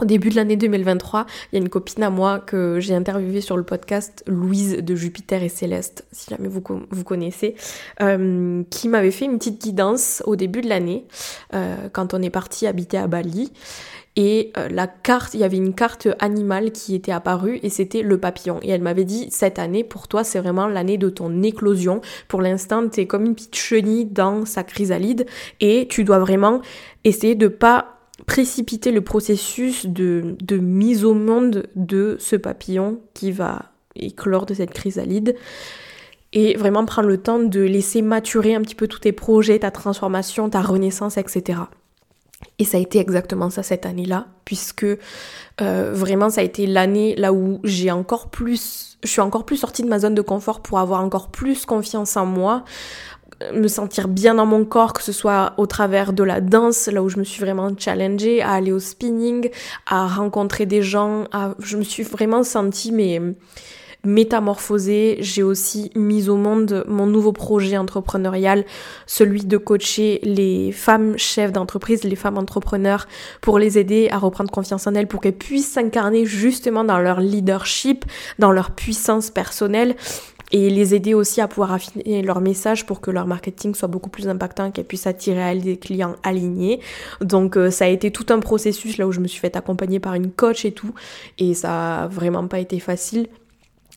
au 0.00 0.04
début 0.04 0.30
de 0.30 0.36
l'année 0.36 0.56
2023, 0.56 1.26
il 1.52 1.56
y 1.56 1.58
a 1.58 1.62
une 1.62 1.68
copine 1.68 2.02
à 2.02 2.10
moi 2.10 2.38
que 2.38 2.78
j'ai 2.80 2.94
interviewée 2.94 3.40
sur 3.40 3.56
le 3.56 3.62
podcast, 3.62 4.22
Louise 4.26 4.78
de 4.78 4.94
Jupiter 4.94 5.42
et 5.42 5.48
Céleste, 5.48 6.06
si 6.12 6.30
jamais 6.30 6.48
vous, 6.48 6.60
connaissez, 6.60 7.54
euh, 8.00 8.62
qui 8.70 8.88
m'avait 8.88 9.10
fait 9.10 9.24
une 9.24 9.38
petite 9.38 9.60
guidance 9.60 10.22
au 10.26 10.36
début 10.36 10.60
de 10.60 10.68
l'année, 10.68 11.04
euh, 11.54 11.88
quand 11.92 12.14
on 12.14 12.22
est 12.22 12.30
parti 12.30 12.66
habiter 12.66 12.98
à 12.98 13.06
Bali. 13.06 13.52
Et 14.16 14.50
euh, 14.56 14.68
la 14.68 14.88
carte, 14.88 15.34
il 15.34 15.40
y 15.40 15.44
avait 15.44 15.58
une 15.58 15.74
carte 15.74 16.08
animale 16.18 16.72
qui 16.72 16.96
était 16.96 17.12
apparue 17.12 17.60
et 17.62 17.70
c'était 17.70 18.02
le 18.02 18.18
papillon. 18.18 18.58
Et 18.62 18.70
elle 18.70 18.82
m'avait 18.82 19.04
dit, 19.04 19.28
cette 19.30 19.60
année, 19.60 19.84
pour 19.84 20.08
toi, 20.08 20.24
c'est 20.24 20.40
vraiment 20.40 20.66
l'année 20.66 20.98
de 20.98 21.08
ton 21.08 21.42
éclosion. 21.44 22.00
Pour 22.26 22.42
l'instant, 22.42 22.88
t'es 22.88 23.06
comme 23.06 23.26
une 23.26 23.36
petite 23.36 23.54
chenille 23.54 24.06
dans 24.06 24.44
sa 24.44 24.64
chrysalide 24.64 25.26
et 25.60 25.86
tu 25.88 26.02
dois 26.02 26.18
vraiment 26.18 26.62
essayer 27.04 27.36
de 27.36 27.46
pas 27.46 27.97
précipiter 28.28 28.92
le 28.92 29.00
processus 29.00 29.86
de, 29.86 30.36
mise 30.50 31.04
au 31.04 31.14
monde 31.14 31.66
de 31.74 32.16
ce 32.20 32.36
papillon 32.36 33.00
qui 33.14 33.32
va 33.32 33.72
éclore 33.96 34.44
de 34.44 34.52
cette 34.54 34.72
chrysalide 34.72 35.34
et 36.34 36.54
vraiment 36.56 36.84
prendre 36.84 37.08
le 37.08 37.16
temps 37.16 37.38
de 37.38 37.60
laisser 37.60 38.02
maturer 38.02 38.54
un 38.54 38.60
petit 38.60 38.74
peu 38.74 38.86
tous 38.86 39.00
tes 39.00 39.12
projets, 39.12 39.58
ta 39.60 39.70
transformation, 39.70 40.50
ta 40.50 40.60
renaissance, 40.60 41.16
etc. 41.16 41.60
Et 42.58 42.64
ça 42.64 42.76
a 42.76 42.80
été 42.80 42.98
exactement 42.98 43.48
ça 43.48 43.62
cette 43.62 43.86
année-là, 43.86 44.26
puisque 44.44 44.84
euh, 44.84 45.92
vraiment 45.94 46.28
ça 46.28 46.42
a 46.42 46.44
été 46.44 46.66
l'année 46.66 47.16
là 47.16 47.32
où 47.32 47.60
j'ai 47.64 47.90
encore 47.90 48.28
plus, 48.28 48.98
je 49.02 49.08
suis 49.08 49.22
encore 49.22 49.46
plus 49.46 49.56
sortie 49.56 49.82
de 49.82 49.88
ma 49.88 50.00
zone 50.00 50.14
de 50.14 50.22
confort 50.22 50.60
pour 50.60 50.78
avoir 50.78 51.00
encore 51.02 51.30
plus 51.30 51.64
confiance 51.64 52.14
en 52.18 52.26
moi, 52.26 52.64
me 53.52 53.68
sentir 53.68 54.08
bien 54.08 54.34
dans 54.34 54.46
mon 54.46 54.64
corps, 54.64 54.92
que 54.92 55.02
ce 55.02 55.12
soit 55.12 55.54
au 55.56 55.66
travers 55.66 56.12
de 56.12 56.22
la 56.22 56.40
danse, 56.40 56.88
là 56.88 57.02
où 57.02 57.08
je 57.08 57.18
me 57.18 57.24
suis 57.24 57.40
vraiment 57.40 57.70
challengée, 57.76 58.42
à 58.42 58.52
aller 58.52 58.72
au 58.72 58.80
spinning, 58.80 59.50
à 59.86 60.06
rencontrer 60.06 60.66
des 60.66 60.82
gens, 60.82 61.24
à... 61.32 61.54
je 61.58 61.76
me 61.76 61.84
suis 61.84 62.02
vraiment 62.02 62.42
sentie 62.42 62.92
mais 62.92 63.20
métamorphosé. 64.04 65.18
J'ai 65.20 65.42
aussi 65.42 65.90
mis 65.94 66.28
au 66.28 66.36
monde 66.36 66.84
mon 66.88 67.06
nouveau 67.06 67.32
projet 67.32 67.76
entrepreneurial, 67.76 68.64
celui 69.06 69.44
de 69.44 69.56
coacher 69.56 70.20
les 70.22 70.72
femmes 70.72 71.18
chefs 71.18 71.52
d'entreprise, 71.52 72.04
les 72.04 72.16
femmes 72.16 72.38
entrepreneurs, 72.38 73.06
pour 73.40 73.58
les 73.58 73.78
aider 73.78 74.08
à 74.10 74.18
reprendre 74.18 74.50
confiance 74.50 74.86
en 74.86 74.94
elles, 74.94 75.08
pour 75.08 75.20
qu'elles 75.20 75.32
puissent 75.32 75.72
s'incarner 75.72 76.24
justement 76.26 76.84
dans 76.84 76.98
leur 76.98 77.20
leadership, 77.20 78.04
dans 78.38 78.52
leur 78.52 78.70
puissance 78.70 79.30
personnelle 79.30 79.96
et 80.52 80.70
les 80.70 80.94
aider 80.94 81.14
aussi 81.14 81.40
à 81.40 81.48
pouvoir 81.48 81.72
affiner 81.72 82.22
leur 82.22 82.40
message 82.40 82.86
pour 82.86 83.00
que 83.00 83.10
leur 83.10 83.26
marketing 83.26 83.74
soit 83.74 83.88
beaucoup 83.88 84.10
plus 84.10 84.28
impactant, 84.28 84.70
qu'elles 84.70 84.84
puissent 84.84 85.06
attirer 85.06 85.42
à 85.42 85.54
des 85.54 85.76
clients 85.76 86.16
alignés. 86.22 86.80
Donc 87.20 87.56
euh, 87.56 87.70
ça 87.70 87.84
a 87.84 87.88
été 87.88 88.10
tout 88.10 88.26
un 88.30 88.40
processus 88.40 88.98
là 88.98 89.06
où 89.06 89.12
je 89.12 89.20
me 89.20 89.28
suis 89.28 89.40
fait 89.40 89.56
accompagner 89.56 90.00
par 90.00 90.14
une 90.14 90.30
coach 90.30 90.64
et 90.64 90.72
tout, 90.72 90.94
et 91.38 91.54
ça 91.54 92.04
a 92.04 92.08
vraiment 92.08 92.46
pas 92.46 92.60
été 92.60 92.80
facile. 92.80 93.28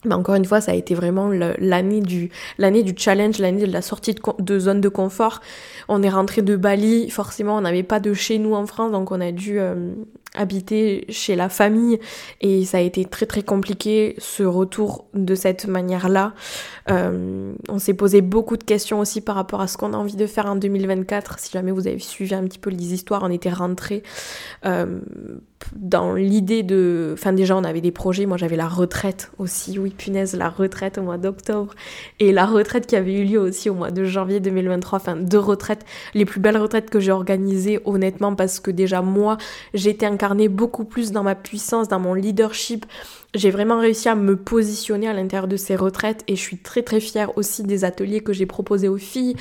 Mais 0.03 0.15
encore 0.15 0.33
une 0.35 0.45
fois, 0.45 0.61
ça 0.61 0.71
a 0.71 0.75
été 0.75 0.95
vraiment 0.95 1.29
l'année 1.29 2.01
du, 2.01 2.31
l'année 2.57 2.81
du 2.81 2.95
challenge, 2.97 3.37
l'année 3.37 3.67
de 3.67 3.71
la 3.71 3.83
sortie 3.83 4.15
de, 4.39 4.59
zone 4.59 4.81
de 4.81 4.89
confort. 4.89 5.41
On 5.89 6.01
est 6.01 6.09
rentré 6.09 6.41
de 6.41 6.55
Bali, 6.55 7.11
forcément, 7.11 7.57
on 7.57 7.61
n'avait 7.61 7.83
pas 7.83 7.99
de 7.99 8.13
chez 8.13 8.39
nous 8.39 8.55
en 8.55 8.65
France, 8.65 8.91
donc 8.91 9.11
on 9.11 9.21
a 9.21 9.31
dû 9.31 9.59
euh, 9.59 9.93
habiter 10.35 11.05
chez 11.09 11.35
la 11.35 11.49
famille 11.49 11.99
et 12.39 12.63
ça 12.63 12.77
a 12.77 12.81
été 12.81 13.03
très 13.03 13.25
très 13.25 13.43
compliqué 13.43 14.15
ce 14.17 14.43
retour 14.43 15.05
de 15.13 15.35
cette 15.35 15.65
manière-là. 15.67 16.33
Euh, 16.89 17.53
on 17.67 17.79
s'est 17.79 17.93
posé 17.93 18.21
beaucoup 18.21 18.55
de 18.55 18.63
questions 18.63 18.99
aussi 18.99 19.19
par 19.19 19.35
rapport 19.35 19.59
à 19.59 19.67
ce 19.67 19.77
qu'on 19.77 19.93
a 19.93 19.97
envie 19.97 20.15
de 20.15 20.25
faire 20.27 20.45
en 20.45 20.55
2024. 20.55 21.39
Si 21.39 21.51
jamais 21.51 21.71
vous 21.71 21.87
avez 21.87 21.99
suivi 21.99 22.33
un 22.33 22.43
petit 22.43 22.59
peu 22.59 22.69
les 22.69 22.93
histoires, 22.93 23.23
on 23.23 23.29
était 23.29 23.49
rentré 23.51 24.03
euh, 24.65 25.01
dans 25.75 26.13
l'idée 26.13 26.63
de... 26.63 27.11
Enfin 27.13 27.33
déjà 27.33 27.57
on 27.57 27.63
avait 27.63 27.81
des 27.81 27.91
projets, 27.91 28.25
moi 28.25 28.37
j'avais 28.37 28.55
la 28.55 28.69
retraite 28.69 29.31
aussi, 29.37 29.79
oui 29.79 29.89
punaise, 29.89 30.35
la 30.35 30.49
retraite 30.49 30.97
au 30.97 31.01
mois 31.01 31.17
d'octobre 31.17 31.73
et 32.19 32.31
la 32.31 32.45
retraite 32.45 32.87
qui 32.87 32.95
avait 32.95 33.13
eu 33.13 33.25
lieu 33.25 33.39
aussi 33.39 33.69
au 33.69 33.73
mois 33.73 33.91
de 33.91 34.05
janvier 34.05 34.39
2023, 34.39 34.99
enfin 34.99 35.17
deux 35.17 35.39
retraites, 35.39 35.85
les 36.13 36.25
plus 36.25 36.39
belles 36.39 36.57
retraites 36.57 36.89
que 36.89 37.01
j'ai 37.01 37.11
organisées 37.11 37.79
honnêtement 37.83 38.33
parce 38.35 38.59
que 38.59 38.71
déjà 38.71 39.01
moi 39.01 39.37
j'étais 39.73 40.05
un 40.05 40.17
beaucoup 40.47 40.85
plus 40.85 41.11
dans 41.11 41.23
ma 41.23 41.35
puissance, 41.35 41.87
dans 41.87 41.99
mon 41.99 42.13
leadership. 42.13 42.85
J'ai 43.33 43.49
vraiment 43.49 43.79
réussi 43.79 44.09
à 44.09 44.15
me 44.15 44.35
positionner 44.35 45.07
à 45.07 45.13
l'intérieur 45.13 45.47
de 45.47 45.57
ces 45.57 45.75
retraites 45.75 46.23
et 46.27 46.35
je 46.35 46.41
suis 46.41 46.57
très 46.57 46.83
très 46.83 46.99
fière 46.99 47.37
aussi 47.37 47.63
des 47.63 47.85
ateliers 47.85 48.21
que 48.21 48.33
j'ai 48.33 48.45
proposés 48.45 48.87
aux 48.87 48.97
filles, 48.97 49.35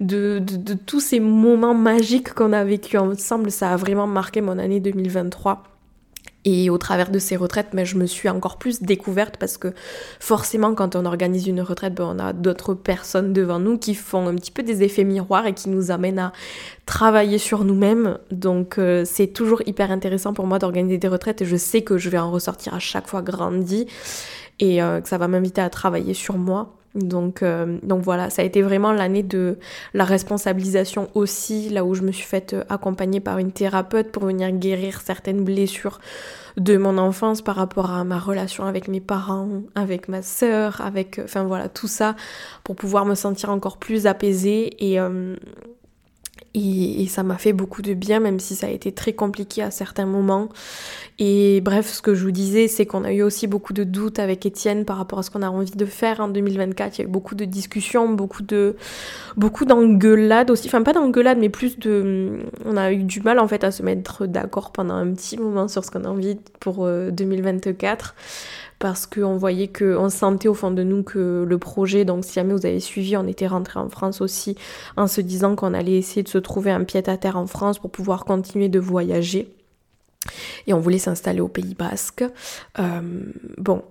de, 0.00 0.38
de 0.40 0.74
tous 0.74 1.00
ces 1.00 1.20
moments 1.20 1.74
magiques 1.74 2.34
qu'on 2.34 2.52
a 2.52 2.64
vécu 2.64 2.98
ensemble. 2.98 3.50
Ça 3.50 3.72
a 3.72 3.76
vraiment 3.76 4.06
marqué 4.06 4.40
mon 4.40 4.58
année 4.58 4.80
2023. 4.80 5.71
Et 6.44 6.70
au 6.70 6.78
travers 6.78 7.10
de 7.10 7.20
ces 7.20 7.36
retraites, 7.36 7.68
mais 7.72 7.84
je 7.84 7.96
me 7.96 8.06
suis 8.06 8.28
encore 8.28 8.58
plus 8.58 8.82
découverte 8.82 9.36
parce 9.36 9.58
que 9.58 9.72
forcément, 10.18 10.74
quand 10.74 10.96
on 10.96 11.04
organise 11.04 11.46
une 11.46 11.60
retraite, 11.60 11.94
ben, 11.94 12.16
on 12.16 12.18
a 12.18 12.32
d'autres 12.32 12.74
personnes 12.74 13.32
devant 13.32 13.60
nous 13.60 13.78
qui 13.78 13.94
font 13.94 14.26
un 14.26 14.34
petit 14.34 14.50
peu 14.50 14.64
des 14.64 14.82
effets 14.82 15.04
miroirs 15.04 15.46
et 15.46 15.54
qui 15.54 15.68
nous 15.68 15.92
amènent 15.92 16.18
à 16.18 16.32
travailler 16.84 17.38
sur 17.38 17.64
nous-mêmes. 17.64 18.18
Donc 18.32 18.78
euh, 18.78 19.04
c'est 19.04 19.28
toujours 19.28 19.62
hyper 19.66 19.92
intéressant 19.92 20.34
pour 20.34 20.46
moi 20.46 20.58
d'organiser 20.58 20.98
des 20.98 21.08
retraites 21.08 21.42
et 21.42 21.44
je 21.44 21.56
sais 21.56 21.82
que 21.82 21.96
je 21.96 22.10
vais 22.10 22.18
en 22.18 22.32
ressortir 22.32 22.74
à 22.74 22.80
chaque 22.80 23.06
fois 23.06 23.22
grandi 23.22 23.86
et 24.58 24.82
euh, 24.82 25.00
que 25.00 25.08
ça 25.08 25.18
va 25.18 25.28
m'inviter 25.28 25.60
à 25.60 25.70
travailler 25.70 26.14
sur 26.14 26.38
moi. 26.38 26.74
Donc, 26.94 27.42
euh, 27.42 27.78
donc 27.82 28.02
voilà, 28.02 28.28
ça 28.28 28.42
a 28.42 28.44
été 28.44 28.60
vraiment 28.60 28.92
l'année 28.92 29.22
de 29.22 29.58
la 29.94 30.04
responsabilisation 30.04 31.08
aussi, 31.14 31.70
là 31.70 31.84
où 31.84 31.94
je 31.94 32.02
me 32.02 32.12
suis 32.12 32.26
faite 32.26 32.52
euh, 32.52 32.64
accompagner 32.68 33.20
par 33.20 33.38
une 33.38 33.50
thérapeute 33.50 34.12
pour 34.12 34.24
venir 34.24 34.50
guérir 34.52 35.00
certaines 35.00 35.42
blessures 35.42 36.00
de 36.58 36.76
mon 36.76 36.98
enfance 36.98 37.40
par 37.40 37.56
rapport 37.56 37.90
à 37.90 38.04
ma 38.04 38.18
relation 38.18 38.66
avec 38.66 38.88
mes 38.88 39.00
parents, 39.00 39.62
avec 39.74 40.08
ma 40.08 40.20
sœur, 40.20 40.82
avec, 40.82 41.18
euh, 41.18 41.24
enfin 41.24 41.44
voilà, 41.44 41.70
tout 41.70 41.88
ça 41.88 42.14
pour 42.62 42.76
pouvoir 42.76 43.06
me 43.06 43.14
sentir 43.14 43.48
encore 43.48 43.78
plus 43.78 44.06
apaisée 44.06 44.76
et, 44.78 44.98
et, 46.54 47.06
ça 47.06 47.22
m'a 47.22 47.36
fait 47.38 47.52
beaucoup 47.52 47.82
de 47.82 47.94
bien, 47.94 48.20
même 48.20 48.40
si 48.40 48.54
ça 48.54 48.66
a 48.66 48.70
été 48.70 48.92
très 48.92 49.12
compliqué 49.12 49.62
à 49.62 49.70
certains 49.70 50.06
moments. 50.06 50.48
Et 51.18 51.60
bref, 51.60 51.88
ce 51.88 52.02
que 52.02 52.14
je 52.14 52.24
vous 52.24 52.30
disais, 52.30 52.68
c'est 52.68 52.86
qu'on 52.86 53.04
a 53.04 53.12
eu 53.12 53.22
aussi 53.22 53.46
beaucoup 53.46 53.72
de 53.72 53.84
doutes 53.84 54.18
avec 54.18 54.46
Étienne 54.46 54.84
par 54.84 54.96
rapport 54.96 55.18
à 55.18 55.22
ce 55.22 55.30
qu'on 55.30 55.42
a 55.42 55.48
envie 55.48 55.70
de 55.70 55.84
faire 55.84 56.20
en 56.20 56.28
2024. 56.28 56.98
Il 56.98 57.02
y 57.02 57.04
a 57.04 57.08
eu 57.08 57.10
beaucoup 57.10 57.34
de 57.34 57.44
discussions, 57.44 58.08
beaucoup 58.08 58.42
de 58.42 58.76
beaucoup 59.36 59.64
d'engueulades 59.64 60.50
aussi. 60.50 60.68
Enfin, 60.68 60.82
pas 60.82 60.92
d'engueulades, 60.92 61.38
mais 61.38 61.48
plus 61.48 61.78
de... 61.78 62.40
On 62.64 62.76
a 62.76 62.92
eu 62.92 63.04
du 63.04 63.20
mal 63.20 63.38
en 63.38 63.48
fait 63.48 63.64
à 63.64 63.70
se 63.70 63.82
mettre 63.82 64.26
d'accord 64.26 64.72
pendant 64.72 64.94
un 64.94 65.12
petit 65.12 65.36
moment 65.36 65.68
sur 65.68 65.84
ce 65.84 65.90
qu'on 65.90 66.04
a 66.04 66.08
envie 66.08 66.38
pour 66.60 66.86
2024 66.86 68.14
euh, 68.14 68.71
parce 68.82 69.06
qu'on 69.06 69.36
voyait 69.36 69.68
que 69.68 69.96
on 69.96 70.08
sentait 70.08 70.48
au 70.48 70.54
fond 70.54 70.72
de 70.72 70.82
nous 70.82 71.04
que 71.04 71.46
le 71.48 71.58
projet, 71.58 72.04
donc 72.04 72.24
si 72.24 72.32
jamais 72.32 72.52
vous 72.52 72.66
avez 72.66 72.80
suivi, 72.80 73.16
on 73.16 73.28
était 73.28 73.46
rentré 73.46 73.78
en 73.78 73.88
France 73.88 74.20
aussi 74.20 74.56
en 74.96 75.06
se 75.06 75.20
disant 75.20 75.54
qu'on 75.54 75.72
allait 75.72 75.98
essayer 75.98 76.24
de 76.24 76.28
se 76.28 76.38
trouver 76.38 76.72
un 76.72 76.82
pied 76.82 77.00
à 77.08 77.16
terre 77.16 77.36
en 77.36 77.46
France 77.46 77.78
pour 77.78 77.92
pouvoir 77.92 78.24
continuer 78.24 78.68
de 78.68 78.80
voyager. 78.80 79.54
Et 80.66 80.74
on 80.74 80.80
voulait 80.80 80.98
s'installer 80.98 81.40
au 81.40 81.46
Pays 81.46 81.76
Basque. 81.76 82.24
Euh, 82.80 83.22
bon, 83.56 83.84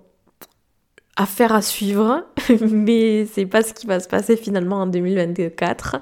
affaire 1.16 1.56
à 1.56 1.62
suivre, 1.62 2.26
mais 2.72 3.26
c'est 3.26 3.46
pas 3.46 3.62
ce 3.62 3.74
qui 3.74 3.88
va 3.88 4.00
se 4.00 4.08
passer 4.08 4.36
finalement 4.36 4.82
en 4.82 4.88
2024. 4.88 5.98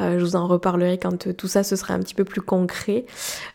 Euh, 0.00 0.18
je 0.18 0.24
vous 0.24 0.36
en 0.36 0.46
reparlerai 0.46 0.98
quand 0.98 1.26
euh, 1.26 1.32
tout 1.32 1.48
ça 1.48 1.62
ce 1.62 1.76
sera 1.76 1.94
un 1.94 2.00
petit 2.00 2.14
peu 2.14 2.24
plus 2.24 2.40
concret. 2.40 3.06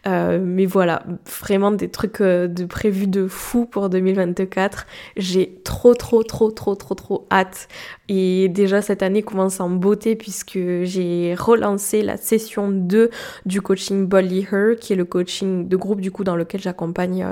Euh, 0.07 0.39
mais 0.41 0.65
voilà, 0.65 1.03
vraiment 1.41 1.71
des 1.71 1.89
trucs 1.89 2.21
de 2.21 2.65
prévus 2.65 3.07
de 3.07 3.27
fou 3.27 3.65
pour 3.65 3.89
2024. 3.89 4.87
J'ai 5.17 5.61
trop 5.63 5.93
trop 5.93 6.23
trop 6.23 6.51
trop 6.51 6.75
trop 6.75 6.95
trop 6.95 7.27
hâte. 7.31 7.67
Et 8.13 8.49
déjà 8.49 8.81
cette 8.81 9.03
année 9.03 9.23
commence 9.23 9.61
en 9.61 9.69
beauté 9.69 10.17
puisque 10.17 10.59
j'ai 10.83 11.33
relancé 11.33 12.01
la 12.01 12.17
session 12.17 12.69
2 12.69 13.09
du 13.45 13.61
coaching 13.61 14.05
Bolly 14.05 14.45
Her, 14.51 14.75
qui 14.77 14.91
est 14.91 14.97
le 14.97 15.05
coaching 15.05 15.69
de 15.69 15.77
groupe 15.77 16.01
du 16.01 16.11
coup 16.11 16.25
dans 16.25 16.35
lequel 16.35 16.59
j'accompagne 16.59 17.25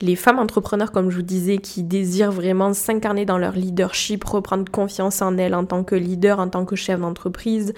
les 0.00 0.14
femmes 0.14 0.38
entrepreneurs 0.38 0.92
comme 0.92 1.10
je 1.10 1.16
vous 1.16 1.22
disais 1.22 1.58
qui 1.58 1.82
désirent 1.82 2.30
vraiment 2.30 2.72
s'incarner 2.72 3.24
dans 3.24 3.36
leur 3.36 3.54
leadership, 3.54 4.22
reprendre 4.22 4.70
confiance 4.70 5.22
en 5.22 5.36
elles 5.38 5.56
en 5.56 5.64
tant 5.64 5.82
que 5.82 5.96
leader, 5.96 6.38
en 6.38 6.50
tant 6.50 6.64
que 6.64 6.76
chef 6.76 7.00
d'entreprise, 7.00 7.74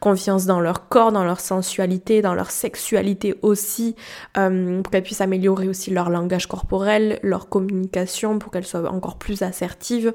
confiance 0.00 0.46
dans 0.46 0.58
leur 0.58 0.88
corps, 0.88 1.12
dans 1.12 1.22
leur 1.22 1.38
sensualité, 1.38 2.22
dans 2.22 2.34
leur 2.34 2.50
sexualité 2.50 3.36
aussi, 3.42 3.94
euh, 4.36 4.82
pour 4.82 4.90
qu'elles 4.90 5.04
puissent 5.04 5.20
améliorer 5.20 5.68
aussi 5.68 5.92
leur 5.92 6.10
langage 6.10 6.48
corporel, 6.48 7.20
leur 7.22 7.48
communication, 7.48 8.40
pour 8.40 8.50
qu'elles 8.50 8.66
soient 8.66 8.90
encore 8.90 9.16
plus 9.16 9.42
assertives. 9.42 10.12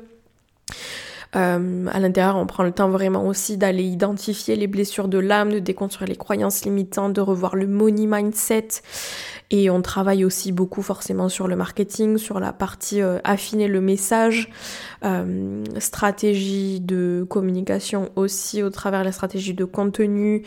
Euh, 1.36 1.88
à 1.92 2.00
l'intérieur, 2.00 2.36
on 2.36 2.46
prend 2.46 2.64
le 2.64 2.72
temps 2.72 2.90
vraiment 2.90 3.26
aussi 3.28 3.58
d'aller 3.58 3.84
identifier 3.84 4.56
les 4.56 4.68
blessures 4.68 5.08
de 5.08 5.18
l'âme, 5.18 5.52
de 5.52 5.60
déconstruire 5.60 6.08
les 6.08 6.16
croyances 6.16 6.64
limitantes, 6.64 7.14
de 7.14 7.22
revoir 7.22 7.56
le 7.56 7.68
money 7.68 8.06
mindset. 8.06 8.68
Et 9.56 9.70
on 9.70 9.84
travaille 9.84 10.26
aussi 10.26 10.52
beaucoup 10.52 10.82
forcément 10.82 11.30
sur 11.30 11.48
le 11.48 11.56
marketing, 11.56 12.18
sur 12.18 12.40
la 12.40 12.52
partie 12.52 13.04
euh, 13.04 13.20
affiner 13.24 13.68
le 13.68 13.82
message, 13.82 14.50
euh, 15.06 15.64
stratégie 15.78 16.80
de 16.80 17.24
communication 17.30 18.10
aussi 18.16 18.64
au 18.64 18.72
travers 18.72 19.02
de 19.02 19.06
la 19.06 19.12
stratégie 19.12 19.54
de 19.54 19.64
contenu, 19.64 20.42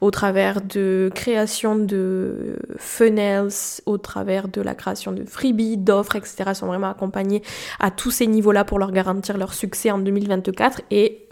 au 0.00 0.12
travers 0.12 0.60
de 0.60 1.10
création 1.12 1.74
de 1.74 2.56
funnels, 2.76 3.48
au 3.86 3.98
travers 3.98 4.46
de 4.46 4.60
la 4.60 4.76
création 4.76 5.10
de 5.10 5.24
freebies, 5.24 5.76
d'offres, 5.76 6.14
etc. 6.14 6.44
Ils 6.46 6.54
sont 6.54 6.68
vraiment 6.68 6.90
accompagnés 6.90 7.42
à 7.80 7.90
tous 7.90 8.12
ces 8.12 8.28
niveaux-là 8.28 8.64
pour 8.64 8.78
leur 8.78 8.92
garantir 8.92 9.38
leur 9.38 9.54
succès 9.54 9.90
en 9.90 9.98
2024. 9.98 10.82
Et 10.92 11.26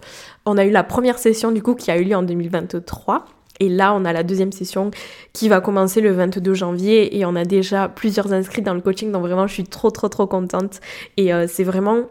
on 0.47 0.59
a 0.59 0.65
eu 0.65 0.71
la 0.73 0.83
première 0.83 1.21
session 1.21 1.53
du 1.53 1.63
coup 1.63 1.77
qui 1.77 1.93
a 1.93 1.97
eu 1.97 2.03
lieu 2.03 2.17
en 2.17 2.25
2023. 2.25 3.25
Et 3.61 3.69
là, 3.69 3.95
on 3.95 4.05
a 4.05 4.13
la 4.13 4.23
deuxième 4.23 4.53
session 4.53 4.91
qui 5.33 5.49
va 5.49 5.61
commencer 5.61 6.01
le 6.01 6.13
22 6.13 6.55
janvier 6.55 7.19
et 7.19 7.25
on 7.25 7.37
a 7.37 7.45
déjà 7.45 7.89
plusieurs 7.89 8.33
inscrits 8.33 8.63
dans 8.63 8.75
le 8.75 8.81
coaching. 8.81 9.13
Donc 9.13 9.23
vraiment, 9.23 9.47
je 9.47 9.53
suis 9.53 9.65
trop, 9.65 9.91
trop, 9.91 10.09
trop 10.09 10.27
contente. 10.27 10.81
Et 11.17 11.33
euh, 11.33 11.47
c'est 11.47 11.65
vraiment 11.65 12.07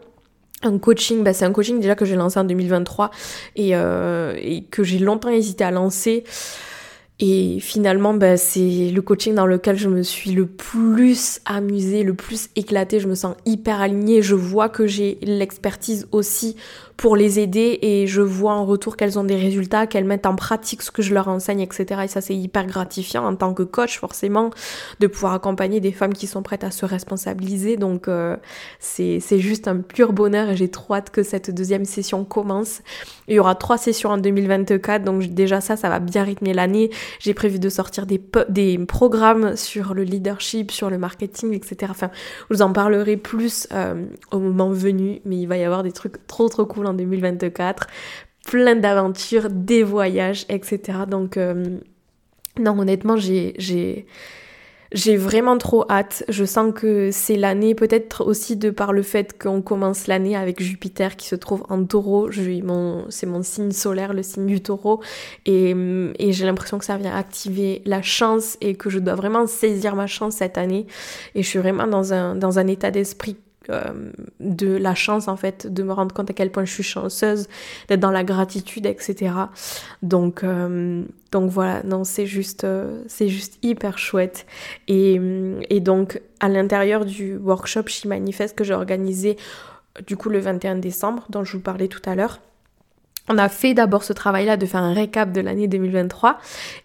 un 0.62 0.78
coaching, 0.78 1.24
bah 1.24 1.32
c'est 1.32 1.44
un 1.44 1.52
coaching 1.52 1.80
déjà 1.80 1.94
que 1.94 2.04
j'ai 2.04 2.16
lancé 2.16 2.38
en 2.38 2.44
2023 2.44 3.10
et, 3.56 3.70
euh, 3.74 4.34
et 4.36 4.62
que 4.64 4.84
j'ai 4.84 4.98
longtemps 4.98 5.30
hésité 5.30 5.64
à 5.64 5.70
lancer. 5.70 6.24
Et 7.22 7.58
finalement, 7.60 8.14
bah, 8.14 8.38
c'est 8.38 8.90
le 8.90 9.02
coaching 9.02 9.34
dans 9.34 9.44
lequel 9.44 9.76
je 9.76 9.88
me 9.88 10.02
suis 10.02 10.30
le 10.30 10.46
plus 10.46 11.40
amusée, 11.44 12.02
le 12.02 12.14
plus 12.14 12.48
éclatée. 12.56 12.98
Je 12.98 13.08
me 13.08 13.14
sens 13.14 13.36
hyper 13.44 13.82
alignée. 13.82 14.22
Je 14.22 14.34
vois 14.34 14.70
que 14.70 14.86
j'ai 14.86 15.18
l'expertise 15.20 16.08
aussi 16.12 16.56
pour 17.00 17.16
les 17.16 17.38
aider 17.40 17.78
et 17.80 18.06
je 18.06 18.20
vois 18.20 18.52
en 18.52 18.66
retour 18.66 18.94
qu'elles 18.94 19.18
ont 19.18 19.24
des 19.24 19.36
résultats, 19.36 19.86
qu'elles 19.86 20.04
mettent 20.04 20.26
en 20.26 20.36
pratique 20.36 20.82
ce 20.82 20.90
que 20.90 21.00
je 21.00 21.14
leur 21.14 21.28
enseigne, 21.28 21.60
etc. 21.60 22.02
Et 22.04 22.08
ça, 22.08 22.20
c'est 22.20 22.36
hyper 22.36 22.66
gratifiant 22.66 23.24
en 23.26 23.34
tant 23.34 23.54
que 23.54 23.62
coach, 23.62 23.98
forcément, 23.98 24.50
de 24.98 25.06
pouvoir 25.06 25.32
accompagner 25.32 25.80
des 25.80 25.92
femmes 25.92 26.12
qui 26.12 26.26
sont 26.26 26.42
prêtes 26.42 26.62
à 26.62 26.70
se 26.70 26.84
responsabiliser. 26.84 27.78
Donc, 27.78 28.06
euh, 28.06 28.36
c'est 28.80 29.20
juste 29.38 29.66
un 29.66 29.78
pur 29.78 30.12
bonheur 30.12 30.50
et 30.50 30.56
j'ai 30.56 30.68
trop 30.68 30.92
hâte 30.92 31.08
que 31.08 31.22
cette 31.22 31.50
deuxième 31.50 31.86
session 31.86 32.26
commence. 32.26 32.82
Il 33.28 33.34
y 33.34 33.38
aura 33.38 33.54
trois 33.54 33.78
sessions 33.78 34.10
en 34.10 34.18
2024, 34.18 35.02
donc 35.02 35.22
déjà 35.22 35.62
ça, 35.62 35.76
ça 35.76 35.88
va 35.88 36.00
bien 36.00 36.22
rythmer 36.22 36.52
l'année. 36.52 36.90
J'ai 37.18 37.32
prévu 37.32 37.58
de 37.58 37.70
sortir 37.70 38.04
des, 38.04 38.20
des 38.50 38.76
programmes 38.76 39.56
sur 39.56 39.94
le 39.94 40.02
leadership, 40.02 40.70
sur 40.70 40.90
le 40.90 40.98
marketing, 40.98 41.54
etc. 41.54 41.76
Enfin, 41.88 42.10
je 42.50 42.56
vous 42.56 42.60
en 42.60 42.74
parlerai 42.74 43.16
plus 43.16 43.68
euh, 43.72 44.04
au 44.32 44.38
moment 44.38 44.68
venu, 44.68 45.22
mais 45.24 45.38
il 45.38 45.46
va 45.46 45.56
y 45.56 45.64
avoir 45.64 45.82
des 45.82 45.92
trucs 45.92 46.26
trop 46.26 46.50
trop 46.50 46.66
cool 46.66 46.89
en 46.90 46.94
2024. 46.94 47.86
Plein 48.46 48.76
d'aventures, 48.76 49.48
des 49.50 49.82
voyages, 49.82 50.46
etc. 50.48 51.00
Donc, 51.08 51.36
euh, 51.36 51.78
non, 52.58 52.78
honnêtement, 52.78 53.16
j'ai 53.16 53.54
j'ai 54.92 55.16
vraiment 55.16 55.56
trop 55.56 55.84
hâte. 55.88 56.24
Je 56.28 56.44
sens 56.44 56.72
que 56.74 57.10
c'est 57.12 57.36
l'année, 57.36 57.74
peut-être 57.74 58.24
aussi 58.26 58.56
de 58.56 58.70
par 58.70 58.92
le 58.92 59.02
fait 59.02 59.40
qu'on 59.40 59.62
commence 59.62 60.08
l'année 60.08 60.36
avec 60.36 60.60
Jupiter 60.60 61.16
qui 61.16 61.28
se 61.28 61.36
trouve 61.36 61.64
en 61.68 61.84
taureau. 61.84 62.28
C'est 63.08 63.26
mon 63.26 63.42
signe 63.42 63.70
solaire, 63.70 64.12
le 64.12 64.22
signe 64.22 64.46
du 64.46 64.60
taureau. 64.60 65.00
Et, 65.46 65.74
et 66.18 66.32
j'ai 66.32 66.44
l'impression 66.44 66.78
que 66.78 66.84
ça 66.84 66.96
vient 66.96 67.14
activer 67.14 67.82
la 67.84 68.02
chance 68.02 68.56
et 68.60 68.74
que 68.74 68.90
je 68.90 68.98
dois 68.98 69.14
vraiment 69.14 69.46
saisir 69.46 69.94
ma 69.94 70.08
chance 70.08 70.36
cette 70.36 70.58
année. 70.58 70.86
Et 71.34 71.42
je 71.42 71.48
suis 71.48 71.60
vraiment 71.60 71.86
dans 71.86 72.12
un, 72.12 72.34
dans 72.34 72.58
un 72.58 72.66
état 72.66 72.90
d'esprit 72.90 73.36
euh, 73.68 74.10
de 74.40 74.74
la 74.74 74.94
chance 74.94 75.28
en 75.28 75.36
fait 75.36 75.66
de 75.66 75.82
me 75.82 75.92
rendre 75.92 76.14
compte 76.14 76.30
à 76.30 76.32
quel 76.32 76.50
point 76.50 76.64
je 76.64 76.72
suis 76.72 76.82
chanceuse 76.82 77.46
d'être 77.88 78.00
dans 78.00 78.10
la 78.10 78.24
gratitude 78.24 78.86
etc 78.86 79.32
donc 80.02 80.42
euh, 80.44 81.04
donc 81.30 81.50
voilà. 81.50 81.82
Non 81.84 82.04
c'est 82.04 82.26
juste 82.26 82.64
euh, 82.64 83.02
c'est 83.06 83.28
juste 83.28 83.58
hyper 83.62 83.98
chouette. 83.98 84.46
Et, 84.88 85.20
et 85.68 85.80
donc 85.80 86.20
à 86.40 86.48
l'intérieur 86.48 87.04
du 87.04 87.36
workshop 87.36 87.86
She 87.86 88.06
Manifeste 88.06 88.56
que 88.56 88.64
j'ai 88.64 88.74
organisé 88.74 89.36
du 90.06 90.16
coup 90.16 90.28
le 90.28 90.38
21 90.38 90.76
décembre 90.76 91.26
dont 91.28 91.44
je 91.44 91.56
vous 91.56 91.62
parlais 91.62 91.88
tout 91.88 92.02
à 92.04 92.14
l'heure 92.14 92.40
on 93.28 93.38
a 93.38 93.48
fait 93.48 93.74
d'abord 93.74 94.02
ce 94.02 94.12
travail-là 94.12 94.56
de 94.56 94.66
faire 94.66 94.82
un 94.82 94.92
récap 94.92 95.30
de 95.30 95.40
l'année 95.40 95.68
2023 95.68 96.38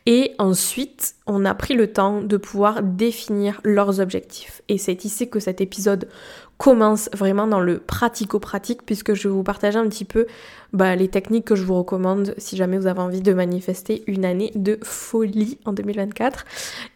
et 0.05 0.33
ensuite 0.37 1.15
on 1.25 1.43
a 1.43 1.55
pris 1.55 1.73
le 1.73 1.91
temps 1.91 2.21
de 2.21 2.37
pouvoir 2.37 2.83
définir 2.83 3.59
leurs 3.63 3.99
objectifs. 3.99 4.61
Et 4.69 4.77
c'est 4.77 5.05
ici 5.05 5.27
que 5.27 5.39
cet 5.39 5.59
épisode 5.59 6.07
commence 6.57 7.09
vraiment 7.13 7.47
dans 7.47 7.59
le 7.59 7.79
pratico-pratique 7.79 8.85
puisque 8.85 9.13
je 9.13 9.27
vais 9.27 9.33
vous 9.33 9.43
partager 9.43 9.77
un 9.77 9.87
petit 9.87 10.05
peu 10.05 10.25
bah, 10.73 10.95
les 10.95 11.07
techniques 11.07 11.45
que 11.45 11.55
je 11.55 11.63
vous 11.63 11.75
recommande 11.75 12.33
si 12.37 12.55
jamais 12.55 12.77
vous 12.77 12.87
avez 12.87 13.01
envie 13.01 13.21
de 13.21 13.33
manifester 13.33 14.03
une 14.07 14.25
année 14.25 14.51
de 14.55 14.79
folie 14.83 15.59
en 15.65 15.73
2024. 15.73 16.45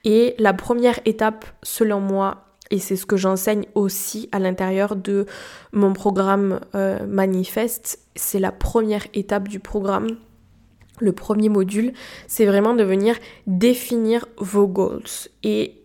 Et 0.05 0.35
la 0.39 0.53
première 0.53 0.99
étape 1.05 1.45
selon 1.63 1.99
moi, 1.99 2.45
et 2.71 2.79
c'est 2.79 2.95
ce 2.95 3.05
que 3.05 3.17
j'enseigne 3.17 3.65
aussi 3.75 4.29
à 4.31 4.39
l'intérieur 4.39 4.95
de 4.95 5.25
mon 5.73 5.93
programme 5.93 6.59
euh, 6.75 7.05
Manifeste, 7.07 7.99
c'est 8.15 8.39
la 8.39 8.51
première 8.51 9.07
étape 9.13 9.47
du 9.47 9.59
programme. 9.59 10.17
Le 10.99 11.13
premier 11.13 11.49
module, 11.49 11.93
c'est 12.27 12.45
vraiment 12.45 12.75
de 12.75 12.83
venir 12.83 13.15
définir 13.47 14.27
vos 14.37 14.67
goals. 14.67 15.29
Et 15.43 15.78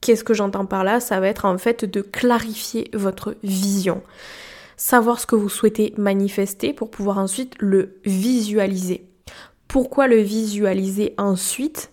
Qu'est-ce 0.00 0.24
que 0.24 0.34
j'entends 0.34 0.66
par 0.66 0.84
là 0.84 1.00
Ça 1.00 1.20
va 1.20 1.28
être 1.28 1.44
en 1.44 1.58
fait 1.58 1.84
de 1.84 2.00
clarifier 2.00 2.90
votre 2.94 3.36
vision. 3.42 4.02
Savoir 4.76 5.20
ce 5.20 5.26
que 5.26 5.36
vous 5.36 5.50
souhaitez 5.50 5.92
manifester 5.98 6.72
pour 6.72 6.90
pouvoir 6.90 7.18
ensuite 7.18 7.54
le 7.58 8.00
visualiser. 8.04 9.04
Pourquoi 9.68 10.06
le 10.06 10.16
visualiser 10.16 11.14
ensuite? 11.18 11.90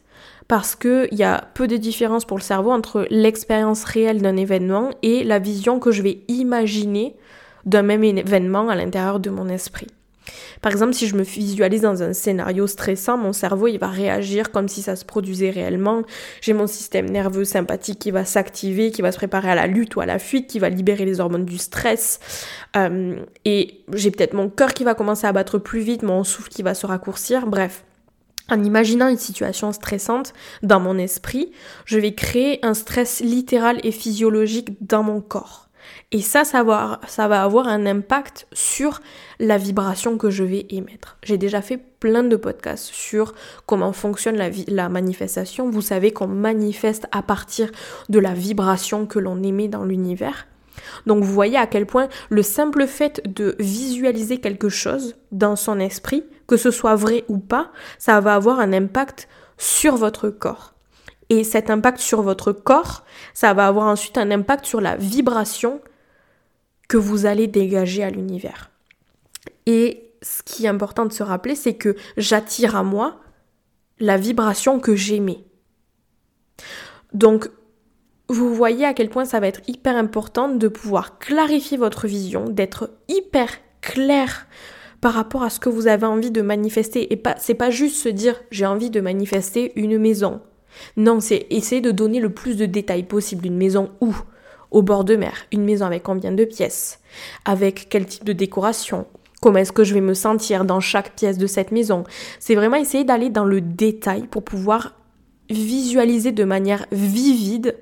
Parce 0.47 0.75
qu'il 0.75 1.09
y 1.11 1.23
a 1.23 1.49
peu 1.53 1.67
de 1.67 1.75
différence 1.75 2.23
pour 2.23 2.37
le 2.37 2.43
cerveau 2.43 2.71
entre 2.71 3.05
l'expérience 3.09 3.83
réelle 3.83 4.21
d'un 4.21 4.37
événement 4.37 4.91
et 5.03 5.25
la 5.25 5.39
vision 5.39 5.79
que 5.79 5.91
je 5.91 6.01
vais 6.01 6.21
imaginer 6.29 7.17
d'un 7.65 7.81
même 7.81 8.05
événement 8.05 8.69
à 8.69 8.75
l'intérieur 8.75 9.19
de 9.19 9.29
mon 9.29 9.49
esprit. 9.49 9.87
Par 10.61 10.71
exemple, 10.71 10.93
si 10.93 11.07
je 11.07 11.15
me 11.15 11.23
visualise 11.23 11.81
dans 11.81 12.03
un 12.03 12.13
scénario 12.13 12.67
stressant, 12.67 13.17
mon 13.17 13.33
cerveau 13.33 13.67
il 13.67 13.77
va 13.77 13.87
réagir 13.87 14.51
comme 14.51 14.67
si 14.67 14.81
ça 14.81 14.95
se 14.95 15.05
produisait 15.05 15.49
réellement. 15.49 16.03
J'ai 16.41 16.53
mon 16.53 16.67
système 16.67 17.09
nerveux 17.09 17.45
sympathique 17.45 17.99
qui 17.99 18.11
va 18.11 18.25
s'activer, 18.25 18.91
qui 18.91 19.01
va 19.01 19.11
se 19.11 19.17
préparer 19.17 19.51
à 19.51 19.55
la 19.55 19.67
lutte 19.67 19.95
ou 19.95 20.01
à 20.01 20.05
la 20.05 20.19
fuite, 20.19 20.47
qui 20.47 20.59
va 20.59 20.69
libérer 20.69 21.05
les 21.05 21.19
hormones 21.19 21.45
du 21.45 21.57
stress. 21.57 22.19
Euh, 22.75 23.17
et 23.45 23.81
j'ai 23.93 24.11
peut-être 24.11 24.33
mon 24.33 24.49
cœur 24.49 24.73
qui 24.73 24.83
va 24.83 24.93
commencer 24.93 25.27
à 25.27 25.31
battre 25.31 25.57
plus 25.57 25.81
vite, 25.81 26.03
mon 26.03 26.23
souffle 26.23 26.49
qui 26.49 26.63
va 26.63 26.73
se 26.73 26.85
raccourcir. 26.85 27.47
Bref, 27.47 27.83
en 28.49 28.63
imaginant 28.63 29.09
une 29.09 29.17
situation 29.17 29.71
stressante 29.71 30.33
dans 30.63 30.79
mon 30.79 30.97
esprit, 30.97 31.51
je 31.85 31.99
vais 31.99 32.13
créer 32.13 32.65
un 32.65 32.73
stress 32.73 33.19
littéral 33.19 33.79
et 33.83 33.91
physiologique 33.91 34.77
dans 34.81 35.03
mon 35.03 35.21
corps. 35.21 35.66
Et 36.13 36.21
ça, 36.21 36.45
ça 36.45 36.63
va, 36.63 36.99
avoir 37.43 37.67
un 37.67 37.85
impact 37.85 38.47
sur 38.53 39.01
la 39.39 39.57
vibration 39.57 40.17
que 40.17 40.29
je 40.29 40.45
vais 40.45 40.65
émettre. 40.69 41.17
J'ai 41.21 41.37
déjà 41.37 41.61
fait 41.61 41.77
plein 41.77 42.23
de 42.23 42.37
podcasts 42.37 42.85
sur 42.85 43.33
comment 43.65 43.91
fonctionne 43.91 44.37
la, 44.37 44.49
la 44.69 44.87
manifestation. 44.87 45.69
Vous 45.69 45.81
savez 45.81 46.11
qu'on 46.11 46.27
manifeste 46.27 47.07
à 47.11 47.21
partir 47.23 47.69
de 48.07 48.19
la 48.19 48.33
vibration 48.33 49.05
que 49.05 49.19
l'on 49.19 49.43
émet 49.43 49.67
dans 49.67 49.83
l'univers. 49.83 50.47
Donc 51.07 51.25
vous 51.25 51.33
voyez 51.33 51.57
à 51.57 51.67
quel 51.67 51.85
point 51.85 52.07
le 52.29 52.41
simple 52.41 52.87
fait 52.87 53.21
de 53.27 53.57
visualiser 53.59 54.37
quelque 54.37 54.69
chose 54.69 55.15
dans 55.33 55.57
son 55.57 55.77
esprit, 55.77 56.23
que 56.47 56.55
ce 56.55 56.71
soit 56.71 56.95
vrai 56.95 57.25
ou 57.27 57.37
pas, 57.37 57.73
ça 57.97 58.21
va 58.21 58.35
avoir 58.35 58.61
un 58.61 58.71
impact 58.71 59.27
sur 59.57 59.97
votre 59.97 60.29
corps. 60.29 60.73
Et 61.29 61.43
cet 61.43 61.69
impact 61.69 61.99
sur 61.99 62.21
votre 62.21 62.53
corps, 62.53 63.03
ça 63.33 63.53
va 63.53 63.67
avoir 63.67 63.87
ensuite 63.87 64.17
un 64.17 64.31
impact 64.31 64.65
sur 64.65 64.79
la 64.79 64.95
vibration 64.95 65.81
que 66.87 66.97
vous 66.97 67.25
allez 67.25 67.47
dégager 67.47 68.03
à 68.03 68.09
l'univers. 68.09 68.71
Et 69.65 70.11
ce 70.21 70.41
qui 70.43 70.65
est 70.65 70.69
important 70.69 71.05
de 71.05 71.13
se 71.13 71.23
rappeler, 71.23 71.55
c'est 71.55 71.75
que 71.75 71.95
j'attire 72.15 72.75
à 72.75 72.83
moi 72.83 73.19
la 73.99 74.17
vibration 74.17 74.79
que 74.79 74.95
j'aimais. 74.95 75.39
Donc, 77.13 77.49
vous 78.29 78.53
voyez 78.53 78.85
à 78.85 78.93
quel 78.93 79.09
point 79.09 79.25
ça 79.25 79.39
va 79.39 79.47
être 79.47 79.61
hyper 79.67 79.95
important 79.95 80.49
de 80.49 80.67
pouvoir 80.67 81.17
clarifier 81.19 81.77
votre 81.77 82.07
vision, 82.07 82.45
d'être 82.49 82.91
hyper 83.07 83.49
clair 83.81 84.47
par 84.99 85.13
rapport 85.13 85.43
à 85.43 85.49
ce 85.49 85.59
que 85.59 85.69
vous 85.69 85.87
avez 85.87 86.05
envie 86.05 86.31
de 86.31 86.41
manifester. 86.41 87.13
Et 87.13 87.15
pas, 87.15 87.35
c'est 87.37 87.53
pas 87.53 87.69
juste 87.69 87.97
se 87.97 88.09
dire 88.09 88.35
j'ai 88.51 88.65
envie 88.65 88.89
de 88.89 88.99
manifester 88.99 89.71
une 89.75 89.97
maison. 89.97 90.41
Non, 90.95 91.19
c'est 91.19 91.47
essayer 91.49 91.81
de 91.81 91.91
donner 91.91 92.19
le 92.19 92.29
plus 92.29 92.57
de 92.57 92.65
détails 92.65 93.03
possible. 93.03 93.45
Une 93.45 93.57
maison 93.57 93.91
où? 94.01 94.13
Au 94.71 94.81
bord 94.81 95.03
de 95.03 95.15
mer, 95.15 95.33
une 95.51 95.63
maison 95.63 95.85
avec 95.85 96.03
combien 96.03 96.31
de 96.31 96.45
pièces, 96.45 96.99
avec 97.45 97.87
quel 97.89 98.05
type 98.05 98.23
de 98.23 98.33
décoration, 98.33 99.05
comment 99.41 99.59
est-ce 99.59 99.71
que 99.71 99.83
je 99.83 99.93
vais 99.93 100.01
me 100.01 100.13
sentir 100.13 100.65
dans 100.65 100.79
chaque 100.79 101.15
pièce 101.15 101.37
de 101.37 101.47
cette 101.47 101.71
maison? 101.71 102.03
C'est 102.39 102.55
vraiment 102.55 102.77
essayer 102.77 103.03
d'aller 103.03 103.29
dans 103.29 103.45
le 103.45 103.61
détail 103.61 104.27
pour 104.27 104.43
pouvoir 104.43 104.95
visualiser 105.49 106.31
de 106.31 106.43
manière 106.43 106.85
vivide 106.91 107.77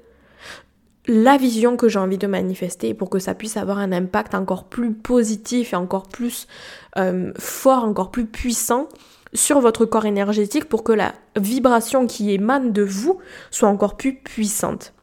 la 1.07 1.37
vision 1.37 1.77
que 1.77 1.87
j'ai 1.87 1.99
envie 1.99 2.17
de 2.17 2.27
manifester 2.27 2.93
pour 2.93 3.09
que 3.09 3.19
ça 3.19 3.35
puisse 3.35 3.57
avoir 3.57 3.77
un 3.77 3.91
impact 3.91 4.33
encore 4.33 4.65
plus 4.65 4.93
positif 4.93 5.73
et 5.73 5.75
encore 5.75 6.07
plus 6.07 6.47
euh, 6.97 7.31
fort, 7.37 7.83
encore 7.83 8.11
plus 8.11 8.25
puissant 8.25 8.87
sur 9.33 9.59
votre 9.59 9.85
corps 9.85 10.05
énergétique 10.05 10.65
pour 10.65 10.83
que 10.83 10.93
la 10.93 11.13
vibration 11.35 12.07
qui 12.07 12.31
émane 12.31 12.71
de 12.71 12.81
vous 12.81 13.19
soit 13.51 13.69
encore 13.69 13.97
plus 13.97 14.15
puissante. 14.15 14.93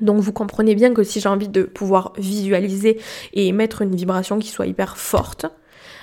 Donc 0.00 0.20
vous 0.20 0.32
comprenez 0.32 0.74
bien 0.74 0.92
que 0.92 1.02
si 1.02 1.20
j'ai 1.20 1.28
envie 1.28 1.48
de 1.48 1.62
pouvoir 1.62 2.12
visualiser 2.16 3.00
et 3.32 3.48
émettre 3.48 3.82
une 3.82 3.94
vibration 3.94 4.38
qui 4.38 4.48
soit 4.48 4.66
hyper 4.66 4.96
forte, 4.96 5.46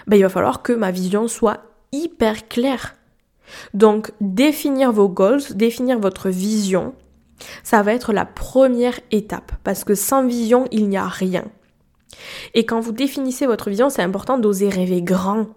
ben 0.08 0.18
il 0.18 0.24
va 0.24 0.30
falloir 0.30 0.62
que 0.62 0.74
ma 0.74 0.92
vision 0.92 1.28
soit 1.28 1.60
hyper 1.92 2.48
claire. 2.48 2.96
Donc 3.74 4.12
définir 4.22 4.92
vos 4.92 5.10
goals, 5.10 5.42
définir 5.56 6.00
votre 6.00 6.30
vision, 6.30 6.94
ça 7.64 7.82
va 7.82 7.94
être 7.94 8.14
la 8.14 8.26
première 8.26 9.00
étape 9.12 9.52
parce 9.64 9.84
que 9.84 9.96
sans 9.96 10.26
vision, 10.26 10.68
il 10.72 10.88
n'y 10.88 10.98
a 10.98 11.08
rien. 11.08 11.46
Et 12.54 12.66
quand 12.66 12.80
vous 12.80 12.92
définissez 12.92 13.46
votre 13.46 13.70
vision, 13.70 13.90
c'est 13.90 14.02
important 14.02 14.38
d'oser 14.38 14.70
rêver 14.70 15.02
grand, 15.02 15.48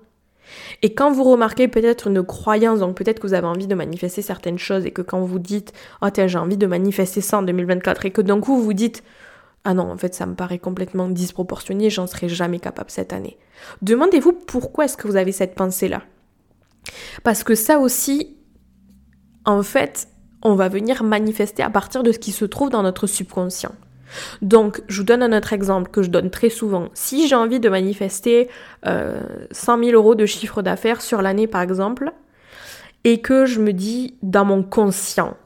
et 0.82 0.94
quand 0.94 1.10
vous 1.10 1.24
remarquez 1.24 1.68
peut-être 1.68 2.08
une 2.08 2.22
croyance, 2.22 2.80
donc 2.80 2.96
peut-être 2.96 3.20
que 3.20 3.26
vous 3.26 3.34
avez 3.34 3.46
envie 3.46 3.66
de 3.66 3.74
manifester 3.74 4.22
certaines 4.22 4.58
choses 4.58 4.86
et 4.86 4.90
que 4.90 5.02
quand 5.02 5.20
vous 5.20 5.38
dites 5.38 5.72
oh 6.02 6.10
tiens 6.10 6.26
j'ai 6.26 6.38
envie 6.38 6.56
de 6.56 6.66
manifester 6.66 7.20
ça 7.20 7.38
en 7.38 7.42
2024 7.42 8.06
et 8.06 8.10
que 8.10 8.20
d'un 8.20 8.40
coup 8.40 8.60
vous 8.60 8.72
dites 8.74 9.02
ah 9.64 9.74
non 9.74 9.90
en 9.90 9.96
fait 9.96 10.14
ça 10.14 10.26
me 10.26 10.34
paraît 10.34 10.58
complètement 10.58 11.08
disproportionné, 11.08 11.90
j'en 11.90 12.06
serai 12.06 12.28
jamais 12.28 12.58
capable 12.58 12.90
cette 12.90 13.12
année. 13.12 13.38
Demandez-vous 13.82 14.32
pourquoi 14.32 14.84
est-ce 14.84 14.96
que 14.96 15.08
vous 15.08 15.16
avez 15.16 15.32
cette 15.32 15.54
pensée 15.54 15.88
là. 15.88 16.02
Parce 17.22 17.44
que 17.44 17.54
ça 17.54 17.78
aussi, 17.78 18.36
en 19.44 19.62
fait, 19.62 20.08
on 20.42 20.54
va 20.54 20.68
venir 20.68 21.02
manifester 21.02 21.62
à 21.62 21.70
partir 21.70 22.02
de 22.02 22.12
ce 22.12 22.18
qui 22.18 22.32
se 22.32 22.44
trouve 22.44 22.70
dans 22.70 22.82
notre 22.82 23.06
subconscient. 23.06 23.74
Donc, 24.42 24.82
je 24.88 24.98
vous 24.98 25.04
donne 25.04 25.22
un 25.22 25.36
autre 25.36 25.52
exemple 25.52 25.90
que 25.90 26.02
je 26.02 26.10
donne 26.10 26.30
très 26.30 26.50
souvent. 26.50 26.88
Si 26.94 27.28
j'ai 27.28 27.34
envie 27.34 27.60
de 27.60 27.68
manifester 27.68 28.48
100 28.84 29.78
000 29.78 29.90
euros 29.92 30.14
de 30.14 30.26
chiffre 30.26 30.62
d'affaires 30.62 31.00
sur 31.00 31.22
l'année, 31.22 31.46
par 31.46 31.62
exemple, 31.62 32.12
et 33.04 33.20
que 33.20 33.46
je 33.46 33.60
me 33.60 33.72
dis 33.72 34.16
dans 34.22 34.44
mon 34.44 34.62
conscient, 34.62 35.36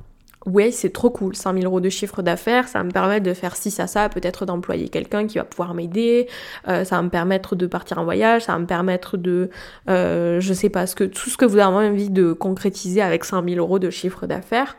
ouais, 0.47 0.71
c'est 0.71 0.91
trop 0.91 1.11
cool, 1.11 1.37
100 1.37 1.55
000 1.55 1.65
euros 1.65 1.81
de 1.81 1.89
chiffre 1.89 2.23
d'affaires, 2.23 2.69
ça 2.69 2.79
va 2.79 2.85
me 2.85 2.91
permettre 2.91 3.25
de 3.25 3.35
faire 3.35 3.57
ci, 3.57 3.71
ça, 3.71 3.87
ça, 3.87 4.09
peut-être 4.09 4.47
d'employer 4.47 4.89
quelqu'un 4.89 5.27
qui 5.27 5.39
va 5.39 5.45
pouvoir 5.45 5.75
m'aider, 5.75 6.29
euh, 6.69 6.85
ça 6.85 6.97
va 6.97 7.03
me 7.03 7.11
permettre 7.11 7.57
de 7.57 7.67
partir 7.67 7.99
en 7.99 8.05
voyage, 8.05 8.45
ça 8.45 8.53
va 8.53 8.59
me 8.59 8.67
permettre 8.67 9.17
de, 9.17 9.51
euh, 9.89 10.41
je 10.41 10.53
sais 10.55 10.71
pas, 10.71 10.87
ce 10.87 10.95
que, 10.95 11.05
tout 11.05 11.31
ce 11.31 11.37
que 11.37 11.45
vous 11.45 11.59
avez 11.59 11.89
envie 11.89 12.11
de 12.11 12.33
concrétiser 12.33 13.03
avec 13.03 13.25
100 13.25 13.45
000 13.45 13.57
euros 13.57 13.79
de 13.79 13.91
chiffre 13.91 14.27
d'affaires, 14.27 14.77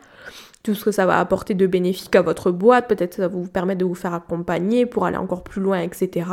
tout 0.69 0.75
ce 0.75 0.85
que 0.85 0.91
ça 0.91 1.05
va 1.05 1.19
apporter 1.19 1.53
de 1.53 1.67
bénéfique 1.67 2.15
à 2.15 2.21
votre 2.21 2.51
boîte, 2.51 2.87
peut-être 2.87 3.15
ça 3.15 3.23
va 3.23 3.27
vous 3.27 3.47
permettre 3.47 3.79
de 3.79 3.85
vous 3.85 3.95
faire 3.95 4.13
accompagner 4.13 4.85
pour 4.85 5.05
aller 5.05 5.17
encore 5.17 5.43
plus 5.43 5.61
loin, 5.61 5.79
etc. 5.79 6.29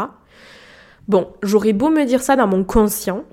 Bon, 1.08 1.28
j'aurais 1.42 1.72
beau 1.72 1.88
me 1.88 2.04
dire 2.04 2.22
ça 2.22 2.36
dans 2.36 2.46
mon 2.46 2.64
conscient, 2.64 3.24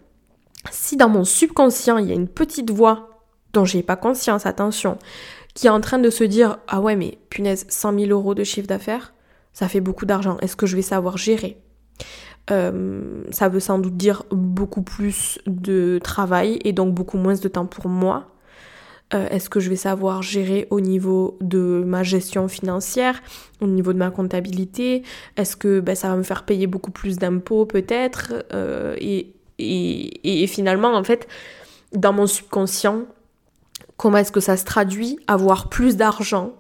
si 0.72 0.96
dans 0.96 1.10
mon 1.10 1.24
subconscient 1.24 1.98
il 1.98 2.08
y 2.08 2.12
a 2.12 2.16
une 2.16 2.28
petite 2.28 2.72
voix 2.72 3.10
dont 3.54 3.66
j'ai 3.66 3.84
pas 3.84 3.96
conscience, 3.96 4.46
attention, 4.46 4.98
qui 5.54 5.68
est 5.68 5.72
en 5.72 5.82
train 5.82 6.00
de 6.00 6.10
se 6.10 6.24
dire 6.24 6.58
Ah 6.68 6.82
ouais, 6.82 6.96
mais 6.96 7.18
punaise, 7.30 7.66
100 7.70 8.00
000 8.00 8.12
euros 8.12 8.34
de 8.36 8.44
chiffre 8.44 8.68
d'affaires, 8.68 9.14
ça 9.54 9.68
fait 9.68 9.82
beaucoup 9.82 10.06
d'argent. 10.06 10.38
Est-ce 10.42 10.56
que 10.56 10.66
je 10.66 10.76
vais 10.76 10.82
savoir 10.82 11.18
gérer? 11.18 11.58
Euh, 12.52 13.24
Ça 13.32 13.50
veut 13.50 13.60
sans 13.60 13.80
doute 13.80 13.98
dire 13.98 14.24
beaucoup 14.32 14.82
plus 14.82 15.40
de 15.46 16.00
travail 16.04 16.60
et 16.64 16.74
donc 16.74 16.94
beaucoup 16.94 17.18
moins 17.18 17.36
de 17.36 17.48
temps 17.48 17.68
pour 17.68 17.88
moi. 17.88 18.33
Euh, 19.14 19.28
est-ce 19.30 19.50
que 19.50 19.60
je 19.60 19.70
vais 19.70 19.76
savoir 19.76 20.22
gérer 20.22 20.68
au 20.70 20.80
niveau 20.80 21.38
de 21.42 21.84
ma 21.86 22.04
gestion 22.04 22.48
financière, 22.48 23.22
au 23.62 23.68
niveau 23.68 23.94
de 23.94 23.98
ma 23.98 24.10
comptabilité? 24.10 25.04
Est-ce 25.38 25.56
que 25.56 25.80
ben, 25.80 25.96
ça 25.96 26.10
va 26.10 26.16
me 26.16 26.24
faire 26.24 26.44
payer 26.44 26.68
beaucoup 26.68 26.92
plus 26.92 27.18
d'impôts 27.18 27.66
peut-être? 27.66 28.34
Euh, 28.54 28.96
et, 29.00 29.34
et, 29.60 30.44
et 30.44 30.48
finalement, 30.48 30.96
en 30.96 31.04
fait, 31.04 31.28
dans 31.94 32.14
mon 32.14 32.28
subconscient, 32.28 33.06
Comment 33.98 34.18
est-ce 34.18 34.32
que 34.32 34.40
ça 34.40 34.58
se 34.58 34.66
traduit? 34.66 35.20
Avoir 35.28 35.70
plus 35.70 35.96
d'argent, 35.96 36.54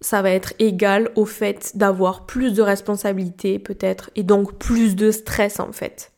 ça 0.00 0.22
va 0.22 0.30
être 0.30 0.52
égal 0.58 1.10
au 1.16 1.24
fait 1.24 1.76
d'avoir 1.76 2.26
plus 2.26 2.52
de 2.54 2.62
responsabilités 2.62 3.58
peut-être 3.58 4.10
et 4.14 4.22
donc 4.22 4.58
plus 4.58 4.94
de 4.96 5.10
stress 5.10 5.60
en 5.60 5.72
fait. 5.72 6.11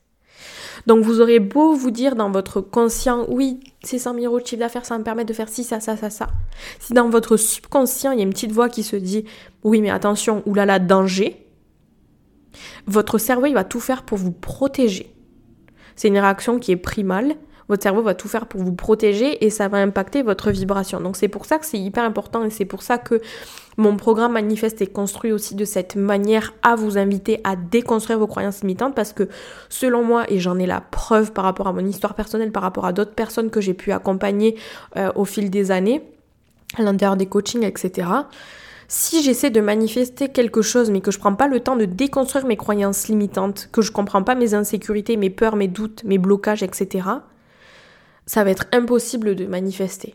Donc 0.87 1.03
vous 1.03 1.20
aurez 1.20 1.40
beau 1.40 1.75
vous 1.75 1.90
dire 1.90 2.14
dans 2.14 2.31
votre 2.31 2.61
conscient, 2.61 3.25
oui, 3.29 3.61
ces 3.83 3.99
100 3.99 4.14
000 4.14 4.27
euros 4.27 4.40
de 4.40 4.47
chiffre 4.47 4.61
d'affaires, 4.61 4.85
ça 4.85 4.99
me 4.99 5.05
permet 5.05 5.25
de 5.25 5.33
faire 5.33 5.49
ci, 5.49 5.64
ça, 5.64 5.81
ça, 5.81 5.97
ça, 5.97 6.11
ça. 6.11 6.29
Si 6.79 6.92
dans 6.92 7.09
votre 7.09 7.37
subconscient, 7.37 8.12
il 8.12 8.18
y 8.18 8.20
a 8.20 8.25
une 8.25 8.33
petite 8.33 8.53
voix 8.53 8.68
qui 8.68 8.83
se 8.83 8.97
dit, 8.97 9.25
oui, 9.62 9.81
mais 9.81 9.90
attention, 9.90 10.42
oulala, 10.47 10.79
danger, 10.79 11.47
votre 12.87 13.18
cerveau, 13.18 13.47
il 13.47 13.55
va 13.55 13.64
tout 13.64 13.81
faire 13.81 14.03
pour 14.03 14.18
vous 14.18 14.33
protéger. 14.33 15.14
C'est 15.97 16.09
une 16.09 16.18
réaction 16.18 16.59
qui 16.59 16.73
est 16.73 16.77
primale, 16.77 17.37
votre 17.68 17.83
cerveau 17.83 18.03
va 18.03 18.14
tout 18.14 18.29
faire 18.29 18.47
pour 18.47 18.62
vous 18.62 18.75
protéger 18.75 19.44
et 19.44 19.51
ça 19.51 19.68
va 19.68 19.79
impacter 19.79 20.23
votre 20.23 20.51
vibration. 20.51 21.01
Donc 21.01 21.16
c'est 21.16 21.29
pour 21.29 21.47
ça 21.47 21.59
que 21.59 21.64
c'est 21.64 21.79
hyper 21.79 22.05
important 22.05 22.44
et 22.44 22.51
c'est 22.51 22.66
pour 22.66 22.83
ça 22.83 22.99
que 22.99 23.23
mon 23.77 23.97
programme 23.97 24.33
manifeste 24.33 24.81
est 24.83 24.87
construit 24.87 25.33
aussi 25.33 25.55
de 25.55 25.65
cette 25.65 25.97
manière 25.97 26.55
à 26.63 26.77
vous 26.77 26.99
inviter 26.99 27.41
à 27.45 27.57
déconstruire 27.57 28.19
vos 28.19 28.27
croyances 28.27 28.61
limitantes 28.61 28.95
parce 28.95 29.13
que 29.13 29.29
selon 29.69 30.05
moi, 30.05 30.25
et 30.31 30.39
j'en 30.39 30.59
ai 30.59 30.67
la 30.67 30.81
preuve 30.81 31.33
par 31.33 31.45
rapport 31.45 31.67
à 31.67 31.73
mon 31.73 31.85
histoire 31.85 32.15
personnelle, 32.15 32.53
par 32.53 32.63
rapport 32.63 32.87
à 32.87 32.93
d'autres 32.93 33.15
personnes 33.15 33.51
que 33.51 33.61
j'ai 33.61 33.75
pu 33.75 33.93
accompagner 33.93 34.57
euh, 34.97 35.11
au 35.15 35.25
fil 35.25 35.51
des 35.51 35.71
années, 35.71 36.03
à 36.77 36.83
l'intérieur 36.83 37.17
des 37.17 37.27
coachings, 37.27 37.65
etc., 37.65 38.09
si 38.87 39.23
j'essaie 39.23 39.51
de 39.51 39.63
manifester 39.63 40.29
quelque 40.29 40.61
chose 40.61 40.91
mais 40.91 41.01
que 41.01 41.11
je 41.11 41.19
prends 41.19 41.35
pas 41.35 41.49
le 41.49 41.61
temps 41.61 41.75
de 41.75 41.87
déconstruire 41.87 42.47
mes 42.47 42.57
croyances 42.57 43.09
limitantes, 43.09 43.71
que 43.73 43.81
je 43.81 43.91
comprends 43.91 44.23
pas 44.23 44.35
mes 44.35 44.53
insécurités, 44.55 45.17
mes 45.17 45.31
peurs, 45.31 45.57
mes 45.57 45.69
doutes, 45.69 46.05
mes 46.05 46.19
blocages, 46.19 46.63
etc., 46.63 47.09
ça 48.27 48.45
va 48.45 48.51
être 48.51 48.67
impossible 48.73 49.35
de 49.35 49.47
manifester. 49.47 50.15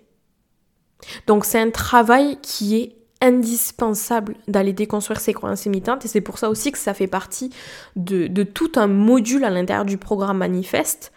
Donc 1.27 1.45
c'est 1.45 1.59
un 1.59 1.71
travail 1.71 2.37
qui 2.41 2.77
est 2.77 2.98
indispensable 3.21 4.35
d'aller 4.47 4.73
déconstruire 4.73 5.19
ses 5.19 5.33
croyances 5.33 5.65
limitantes 5.65 6.05
et 6.05 6.07
c'est 6.07 6.21
pour 6.21 6.37
ça 6.37 6.49
aussi 6.49 6.71
que 6.71 6.77
ça 6.77 6.93
fait 6.93 7.07
partie 7.07 7.49
de, 7.95 8.27
de 8.27 8.43
tout 8.43 8.71
un 8.75 8.87
module 8.87 9.43
à 9.43 9.49
l'intérieur 9.49 9.85
du 9.85 9.97
programme 9.97 10.37
Manifeste 10.37 11.11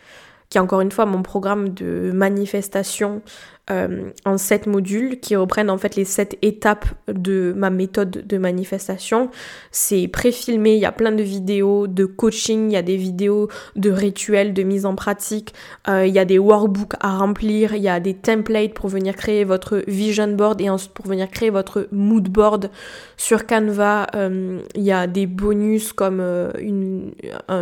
qui 0.53 0.59
est 0.59 0.61
encore 0.61 0.83
une 0.83 0.93
fois 0.93 1.07
mon 1.07 1.23
programme 1.23 1.71
de 1.71 2.11
manifestation 2.13 3.23
euh, 3.71 4.11
en 4.25 4.39
sept 4.39 4.67
modules 4.67 5.21
qui 5.21 5.37
reprennent 5.37 5.71
en 5.71 5.79
fait 5.79 5.95
les 5.95 6.05
sept 6.05 6.37
étapes 6.43 6.85
de 7.07 7.55
ma 7.57 7.71
méthode 7.71 8.27
de 8.27 8.37
manifestation. 8.37 9.31
C'est 9.71 10.09
préfilmé, 10.09 10.75
il 10.75 10.81
y 10.81 10.85
a 10.85 10.91
plein 10.91 11.13
de 11.13 11.23
vidéos 11.23 11.87
de 11.87 12.05
coaching, 12.05 12.71
il 12.71 12.73
y 12.73 12.77
a 12.77 12.83
des 12.83 12.97
vidéos 12.97 13.49
de 13.77 13.91
rituels, 13.91 14.53
de 14.53 14.65
mise 14.65 14.85
en 14.85 14.97
pratique, 14.97 15.55
euh, 15.89 16.05
il 16.05 16.13
y 16.13 16.19
a 16.19 16.25
des 16.25 16.41
workbooks 16.41 16.95
à 16.99 17.17
remplir, 17.17 17.77
il 17.77 17.83
y 17.83 17.89
a 17.89 18.01
des 18.01 18.15
templates 18.15 18.75
pour 18.75 18.89
venir 18.89 19.15
créer 19.15 19.45
votre 19.45 19.85
vision 19.87 20.33
board 20.33 20.61
et 20.61 20.69
ensuite 20.69 20.93
pour 20.93 21.07
venir 21.07 21.31
créer 21.31 21.51
votre 21.51 21.87
mood 21.93 22.29
board 22.29 22.69
sur 23.17 23.47
Canva. 23.47 24.09
Euh, 24.17 24.59
il 24.75 24.83
y 24.83 24.91
a 24.91 25.07
des 25.07 25.27
bonus 25.27 25.93
comme 25.93 26.21
une, 26.59 27.13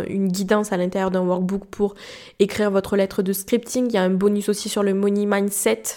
une 0.07 0.27
guidance 0.29 0.73
à 0.73 0.77
l'intérieur 0.77 1.11
d'un 1.11 1.21
workbook 1.21 1.65
pour 1.65 1.93
écrire 2.39 2.71
votre 2.71 2.95
lettre 2.97 3.21
de 3.21 3.33
scripting. 3.33 3.85
Il 3.87 3.93
y 3.93 3.97
a 3.97 4.01
un 4.01 4.09
bonus 4.09 4.49
aussi 4.49 4.67
sur 4.67 4.81
le 4.81 4.95
money 4.95 5.27
mindset 5.27 5.90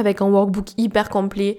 avec 0.00 0.20
un 0.20 0.26
workbook 0.26 0.68
hyper 0.76 1.08
complet. 1.08 1.58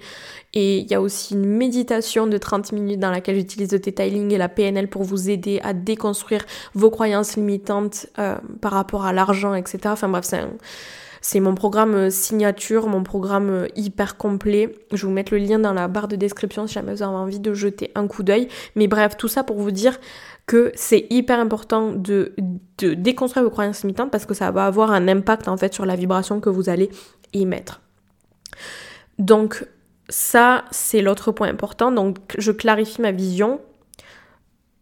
Et 0.54 0.78
il 0.78 0.90
y 0.90 0.94
a 0.94 1.00
aussi 1.00 1.34
une 1.34 1.44
méditation 1.44 2.26
de 2.26 2.38
30 2.38 2.72
minutes 2.72 3.00
dans 3.00 3.10
laquelle 3.10 3.36
j'utilise 3.36 3.72
le 3.72 3.78
detailing 3.78 4.32
et 4.32 4.38
la 4.38 4.48
PNL 4.48 4.88
pour 4.88 5.02
vous 5.02 5.28
aider 5.28 5.60
à 5.62 5.74
déconstruire 5.74 6.44
vos 6.74 6.90
croyances 6.90 7.36
limitantes 7.36 8.06
euh, 8.18 8.36
par 8.60 8.72
rapport 8.72 9.04
à 9.04 9.12
l'argent, 9.12 9.54
etc. 9.54 9.78
Enfin 9.86 10.08
bref, 10.08 10.24
c'est 11.20 11.40
mon 11.40 11.54
programme 11.54 12.10
signature, 12.10 12.86
mon 12.86 13.02
programme 13.02 13.66
hyper 13.74 14.16
complet. 14.16 14.72
Je 14.92 14.96
vais 14.96 15.08
vous 15.08 15.14
mettre 15.14 15.32
le 15.32 15.38
lien 15.38 15.58
dans 15.58 15.72
la 15.72 15.88
barre 15.88 16.08
de 16.08 16.16
description 16.16 16.66
si 16.66 16.74
jamais 16.74 16.94
vous 16.94 17.02
avez 17.02 17.16
envie 17.16 17.40
de 17.40 17.52
jeter 17.52 17.90
un 17.94 18.06
coup 18.06 18.22
d'œil. 18.22 18.48
Mais 18.76 18.86
bref, 18.86 19.16
tout 19.16 19.28
ça 19.28 19.42
pour 19.42 19.56
vous 19.56 19.72
dire 19.72 19.98
que 20.46 20.70
c'est 20.76 21.06
hyper 21.10 21.40
important 21.40 21.90
de, 21.90 22.32
de 22.78 22.94
déconstruire 22.94 23.44
vos 23.44 23.50
croyances 23.50 23.82
limitantes 23.82 24.12
parce 24.12 24.24
que 24.24 24.34
ça 24.34 24.50
va 24.52 24.66
avoir 24.66 24.92
un 24.92 25.08
impact 25.08 25.48
en 25.48 25.56
fait 25.56 25.74
sur 25.74 25.84
la 25.84 25.96
vibration 25.96 26.40
que 26.40 26.48
vous 26.48 26.68
allez 26.68 26.90
y 27.32 27.44
mettre. 27.44 27.80
Donc 29.18 29.66
ça, 30.08 30.64
c'est 30.70 31.02
l'autre 31.02 31.32
point 31.32 31.48
important. 31.48 31.90
Donc 31.92 32.16
je 32.38 32.52
clarifie 32.52 33.00
ma 33.00 33.12
vision 33.12 33.60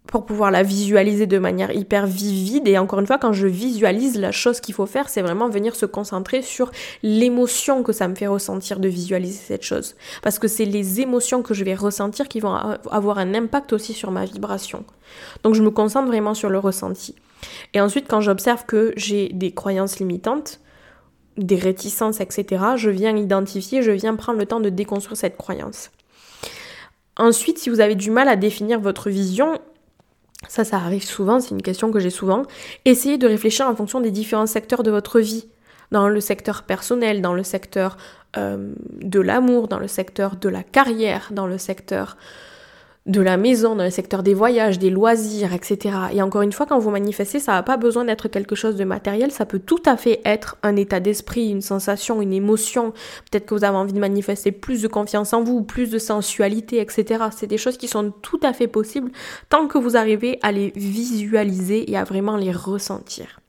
pour 0.07 0.27
pouvoir 0.27 0.51
la 0.51 0.63
visualiser 0.63 1.27
de 1.27 1.39
manière 1.39 1.73
hyper 1.73 2.07
vivide. 2.07 2.69
Et 2.69 2.79
encore 2.79 3.01
une 3.01 3.07
fois, 3.07 3.19
quand 3.19 3.33
je 3.33 3.47
visualise, 3.47 4.19
la 4.19 4.33
chose 4.33 4.61
qu'il 4.61 4.75
faut 4.75 4.87
faire, 4.87 5.09
c'est 5.09 5.23
vraiment 5.23 5.49
venir 5.49 5.75
se 5.75 5.87
concentrer 5.87 6.43
sur 6.43 6.71
l'émotion 7.03 7.83
que 7.83 7.93
ça 7.93 8.07
me 8.07 8.15
fait 8.15 8.27
ressentir 8.27 8.81
de 8.81 8.89
visualiser 8.89 9.39
cette 9.39 9.63
chose. 9.63 9.97
Parce 10.23 10.39
que 10.39 10.47
c'est 10.47 10.67
les 10.67 11.01
émotions 11.01 11.43
que 11.43 11.55
je 11.55 11.65
vais 11.65 11.75
ressentir 11.75 12.29
qui 12.29 12.41
vont 12.41 12.55
avoir 12.55 13.19
un 13.19 13.35
impact 13.35 13.73
aussi 13.73 13.93
sur 13.93 14.11
ma 14.11 14.25
vibration. 14.25 14.85
Donc 15.43 15.55
je 15.55 15.63
me 15.63 15.71
concentre 15.71 16.07
vraiment 16.07 16.35
sur 16.35 16.51
le 16.51 16.59
ressenti. 16.59 17.15
Et 17.73 17.81
ensuite, 17.81 18.07
quand 18.09 18.21
j'observe 18.21 18.67
que 18.67 18.93
j'ai 18.97 19.31
des 19.31 19.53
croyances 19.53 19.99
limitantes, 19.99 20.61
des 21.37 21.57
réticences, 21.57 22.21
etc., 22.21 22.65
je 22.77 22.91
viens 22.91 23.17
identifier, 23.17 23.83
je 23.83 23.91
viens 23.91 24.15
prendre 24.17 24.39
le 24.39 24.47
temps 24.47 24.61
de 24.61 24.69
déconstruire 24.69 25.17
cette 25.17 25.37
croyance. 25.37 25.91
Ensuite, 27.17 27.59
si 27.59 27.71
vous 27.71 27.81
avez 27.81 27.95
du 27.95 28.11
mal 28.11 28.29
à 28.29 28.37
définir 28.37 28.81
votre 28.81 29.09
vision, 29.09 29.61
ça, 30.49 30.65
ça 30.65 30.77
arrive 30.77 31.05
souvent, 31.05 31.41
c'est 31.41 31.51
une 31.51 31.63
question 31.63 31.91
que 31.91 32.01
j'ai 32.01 32.11
souvent, 32.11 32.43
essayez 32.85 33.19
de 33.19 33.27
réfléchir 33.27 33.69
en 33.69 33.75
fonction 33.75 34.01
des 34.01 34.11
différents 34.11 34.47
secteurs 34.47 34.83
de 34.83 34.91
votre 34.91 35.21
vie. 35.21 35.47
Dans 35.91 36.09
le 36.09 36.21
secteur 36.21 36.65
personnel, 36.65 37.23
dans 37.23 37.35
le 37.35 37.45
secteur 37.45 37.99
euh, 38.37 38.73
de 39.01 39.21
l'amour, 39.21 39.69
dans 39.69 39.79
le 39.79 39.87
secteur 39.87 40.37
de 40.37 40.49
la 40.49 40.63
carrière, 40.63 41.29
dans 41.31 41.47
le 41.47 41.59
secteur 41.59 42.17
de 43.07 43.21
la 43.21 43.37
maison, 43.37 43.77
dans 43.77 43.85
le 43.85 43.91
secteur 43.91 44.23
des 44.23 44.33
voyages, 44.33 44.79
des 44.79 44.89
loisirs, 44.89 45.53
etc. 45.53 45.95
Et 46.13 46.23
encore 46.23 46.41
une 46.41 46.53
fois, 46.53 46.65
quand 46.65 46.79
vous 46.79 46.91
manifestez, 46.91 47.39
ça 47.39 47.53
n'a 47.53 47.63
pas 47.63 47.77
besoin 47.77 48.07
d'être 48.07 48.29
quelque 48.29 48.55
chose 48.55 48.77
de 48.77 48.85
matériel, 48.85 49.31
ça 49.31 49.45
peut 49.45 49.59
tout 49.59 49.83
à 49.85 49.99
fait 49.99 50.23
être 50.25 50.57
un 50.63 50.75
état 50.77 51.01
d'esprit, 51.01 51.51
une 51.51 51.61
sensation, 51.61 52.23
une 52.23 52.33
émotion. 52.33 52.93
Peut-être 53.31 53.45
que 53.45 53.55
vous 53.55 53.65
avez 53.65 53.77
envie 53.77 53.93
de 53.93 53.99
manifester 53.99 54.53
plus 54.53 54.81
de 54.81 54.89
confiance 54.89 55.35
en 55.35 55.43
vous, 55.43 55.63
plus 55.63 55.91
de 55.91 55.99
sensualité, 55.99 56.81
etc. 56.81 57.25
C'est 57.37 57.47
des 57.47 57.59
choses 57.59 57.77
qui 57.77 57.89
sont 57.89 58.11
tout 58.23 58.41
à 58.43 58.55
fait 58.55 58.69
possibles 58.69 59.11
tant 59.51 59.67
que 59.67 59.77
vous 59.77 59.97
arrivez 59.99 60.39
à 60.43 60.51
les 60.51 60.73
visualiser 60.75 61.91
et 61.91 61.99
à 61.99 62.05
vraiment 62.05 62.39
les 62.39 62.53
ressentir. 62.53 63.41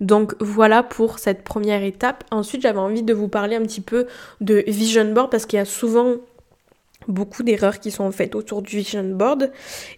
Donc 0.00 0.34
voilà 0.40 0.82
pour 0.82 1.18
cette 1.18 1.42
première 1.42 1.82
étape. 1.82 2.22
Ensuite, 2.30 2.62
j'avais 2.62 2.78
envie 2.78 3.02
de 3.02 3.14
vous 3.14 3.28
parler 3.28 3.56
un 3.56 3.62
petit 3.62 3.80
peu 3.80 4.06
de 4.42 4.62
vision 4.66 5.10
board 5.12 5.30
parce 5.30 5.46
qu'il 5.46 5.56
y 5.56 5.62
a 5.62 5.64
souvent 5.64 6.16
beaucoup 7.08 7.42
d'erreurs 7.42 7.80
qui 7.80 7.90
sont 7.90 8.10
faites 8.12 8.34
autour 8.34 8.62
du 8.62 8.76
vision 8.76 9.02
board 9.04 9.50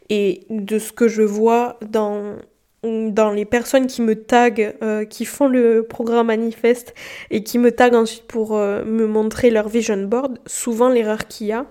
et 0.09 0.47
de 0.49 0.79
ce 0.79 0.93
que 0.93 1.09
je 1.09 1.23
vois 1.23 1.79
dans 1.83 2.39
les 2.83 3.45
personnes 3.45 3.87
qui 3.87 4.01
me 4.01 4.15
taguent, 4.15 4.75
euh, 4.83 5.05
qui 5.05 5.25
font 5.25 5.49
le 5.49 5.83
programme 5.83 6.29
manifeste 6.29 6.95
et 7.31 7.43
qui 7.43 7.59
me 7.59 7.73
taguent 7.73 7.97
ensuite 7.97 8.27
pour 8.27 8.57
euh, 8.57 8.85
me 8.85 9.07
montrer 9.07 9.51
leur 9.51 9.69
vision 9.69 10.03
board, 10.05 10.39
souvent 10.47 10.89
l'erreur 10.89 11.27
qu'il 11.27 11.49
y 11.49 11.53
a, 11.53 11.67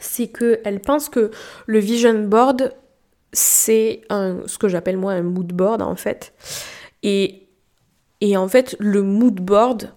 c'est 0.00 0.28
qu'elle 0.28 0.80
pense 0.80 1.08
que 1.08 1.30
le 1.66 1.78
vision 1.78 2.24
board, 2.24 2.74
c'est 3.32 4.02
ce 4.10 4.58
que 4.58 4.68
j'appelle 4.68 4.96
moi 4.98 5.12
un 5.12 5.22
mood 5.22 5.52
board 5.52 5.80
en 5.80 5.96
fait. 5.96 6.34
Et, 7.02 7.46
et 8.20 8.36
en 8.36 8.48
fait, 8.48 8.76
le 8.78 9.02
mood 9.02 9.34
board, 9.40 9.92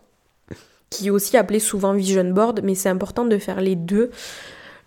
qui 0.95 1.07
est 1.07 1.11
aussi 1.11 1.37
appelé 1.37 1.59
souvent 1.59 1.93
vision 1.93 2.23
board, 2.23 2.61
mais 2.63 2.75
c'est 2.75 2.89
important 2.89 3.25
de 3.25 3.37
faire 3.37 3.61
les 3.61 3.75
deux. 3.75 4.11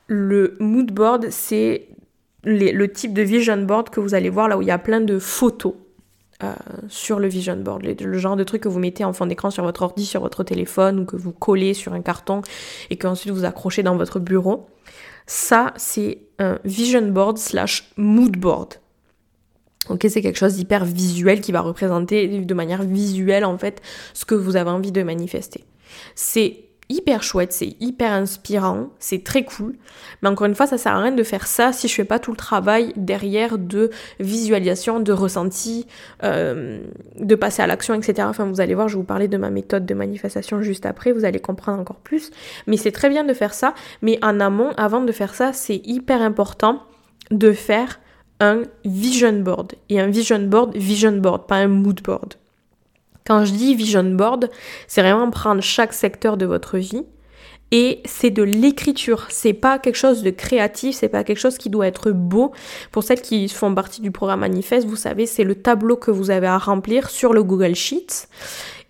Le 0.07 0.57
mood 0.59 0.91
board, 0.91 1.27
c'est 1.31 1.89
le 2.45 2.87
type 2.87 3.13
de 3.13 3.23
vision 3.23 3.59
board 3.59 3.91
que 3.91 4.01
vous 4.01 4.15
allez 4.15 4.31
voir 4.31 4.49
là 4.49 4.57
où 4.57 4.63
il 4.63 4.69
y 4.69 4.71
a 4.71 4.79
plein 4.79 5.01
de 5.01 5.19
photos. 5.19 5.75
Euh, 6.45 6.53
sur 6.89 7.19
le 7.19 7.27
vision 7.27 7.57
board, 7.57 7.83
le, 7.83 8.19
genre 8.19 8.37
de 8.37 8.45
truc 8.45 8.63
que 8.63 8.69
vous 8.69 8.79
mettez 8.79 9.05
en 9.05 9.13
fond 9.13 9.27
d'écran 9.27 9.51
sur 9.51 9.65
votre 9.65 9.83
ordi, 9.83 10.07
sur 10.07 10.21
votre 10.21 10.45
téléphone 10.45 11.01
ou 11.01 11.05
que 11.05 11.17
vous 11.17 11.33
collez 11.33 11.75
sur 11.75 11.95
un 11.95 12.01
carton 12.01 12.43
et 12.91 12.97
qu'ensuite 12.97 13.33
vous 13.33 13.45
accrochez 13.45 13.83
dans 13.83 13.97
votre 13.97 14.21
bureau. 14.21 14.69
Ça, 15.27 15.75
c'est 15.77 16.19
un 16.39 16.61
vision 16.65 17.03
board 17.03 17.39
slash 17.39 17.91
mood 17.97 18.37
board. 18.37 18.75
Ok, 19.89 20.07
c'est 20.09 20.23
quelque 20.23 20.39
chose 20.39 20.55
d'hyper 20.55 20.85
visuel 20.85 21.41
qui 21.41 21.51
va 21.51 21.61
représenter 21.61 22.29
de 22.29 22.55
manière 22.55 22.85
visuelle 22.85 23.45
en 23.45 23.59
fait 23.59 23.83
ce 24.15 24.25
que 24.25 24.37
vous 24.37 24.55
avez 24.55 24.71
envie 24.71 24.93
de 24.93 25.03
manifester. 25.03 25.65
C'est 26.15 26.69
hyper 26.89 27.23
chouette, 27.23 27.53
c'est 27.53 27.77
hyper 27.81 28.13
inspirant, 28.13 28.89
c'est 28.99 29.23
très 29.23 29.45
cool. 29.45 29.75
Mais 30.23 30.29
encore 30.29 30.47
une 30.47 30.55
fois, 30.55 30.67
ça 30.67 30.79
sert 30.79 30.93
à 30.93 31.03
rien 31.03 31.13
de 31.13 31.23
faire 31.23 31.47
ça 31.47 31.73
si 31.73 31.87
je 31.87 31.95
fais 31.95 32.05
pas 32.05 32.19
tout 32.19 32.31
le 32.31 32.37
travail 32.37 32.93
derrière 32.97 33.59
de 33.59 33.91
visualisation, 34.21 35.01
de 35.01 35.13
ressenti, 35.13 35.87
euh, 36.25 36.81
de 37.19 37.35
passer 37.35 37.63
à 37.63 37.67
l'action, 37.67 37.95
etc. 37.95 38.27
Enfin, 38.29 38.47
vous 38.47 38.61
allez 38.61 38.75
voir, 38.75 38.89
je 38.89 38.95
vais 38.95 39.01
vous 39.01 39.07
parler 39.07 39.29
de 39.29 39.37
ma 39.37 39.51
méthode 39.51 39.85
de 39.85 39.95
manifestation 39.95 40.63
juste 40.63 40.87
après, 40.87 41.13
vous 41.13 41.25
allez 41.25 41.41
comprendre 41.41 41.79
encore 41.79 42.01
plus. 42.01 42.31
Mais 42.67 42.77
c'est 42.77 42.93
très 42.93 43.11
bien 43.11 43.25
de 43.25 43.35
faire 43.35 43.53
ça, 43.53 43.75
mais 44.01 44.19
en 44.23 44.41
amont, 44.41 44.71
avant 44.77 45.03
de 45.03 45.13
faire 45.13 45.35
ça, 45.35 45.53
c'est 45.53 45.83
hyper 45.85 46.23
important 46.23 46.83
de 47.31 47.53
faire 47.53 48.01
un 48.41 48.63
vision 48.85 49.33
board. 49.41 49.75
Et 49.91 50.01
un 50.01 50.09
vision 50.09 50.39
board, 50.39 50.75
vision 50.77 51.13
board, 51.13 51.47
pas 51.47 51.57
un 51.57 51.69
mood 51.69 52.01
board. 52.03 52.35
Quand 53.29 53.45
je 53.45 53.53
dis 53.53 53.75
vision 53.75 54.05
board, 54.05 54.49
c'est 54.87 55.03
vraiment 55.03 55.31
prendre 55.31 55.61
chaque 55.61 55.93
secteur 55.93 56.39
de 56.39 56.47
votre 56.47 56.79
vie 56.79 57.05
et 57.71 58.01
c'est 58.07 58.31
de 58.31 58.43
l'écriture. 58.43 59.27
C'est 59.29 59.53
pas 59.53 59.79
quelque 59.79 59.97
chose 59.97 60.23
de 60.23 60.31
créatif, 60.31 60.97
c'est 60.97 61.11
pas 61.11 61.25
quelque 61.25 61.39
chose 61.39 61.59
qui 61.59 61.69
doit 61.69 61.87
être 61.87 62.11
beau. 62.11 62.53
Pour 62.91 63.05
celles 63.05 63.21
qui 63.21 63.47
font 63.51 63.75
partie 63.75 64.01
du 64.01 64.11
programme 64.11 64.41
Manifeste, 64.41 64.87
vous 64.87 64.97
savez, 64.97 65.27
c'est 65.27 65.45
le 65.45 65.57
tableau 65.57 65.97
que 65.97 66.11
vous 66.11 66.31
avez 66.31 66.47
à 66.47 66.57
remplir 66.57 67.11
sur 67.11 67.35
le 67.35 67.43
Google 67.43 67.75
Sheets. 67.75 68.29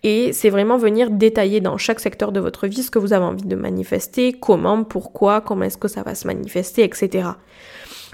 Et 0.03 0.31
c'est 0.31 0.49
vraiment 0.49 0.77
venir 0.77 1.09
détailler 1.09 1.59
dans 1.59 1.77
chaque 1.77 1.99
secteur 1.99 2.31
de 2.31 2.39
votre 2.39 2.65
vie 2.65 2.83
ce 2.83 2.91
que 2.91 2.99
vous 2.99 3.11
avez 3.11 3.25
envie 3.25 3.43
de 3.43 3.57
manifester, 3.57 4.31
comment, 4.31 4.85
pourquoi, 4.85 5.41
comment 5.41 5.65
est-ce 5.65 5.77
que 5.77 5.89
ça 5.89 6.03
va 6.03 6.15
se 6.15 6.25
manifester, 6.25 6.85
etc. 6.85 7.31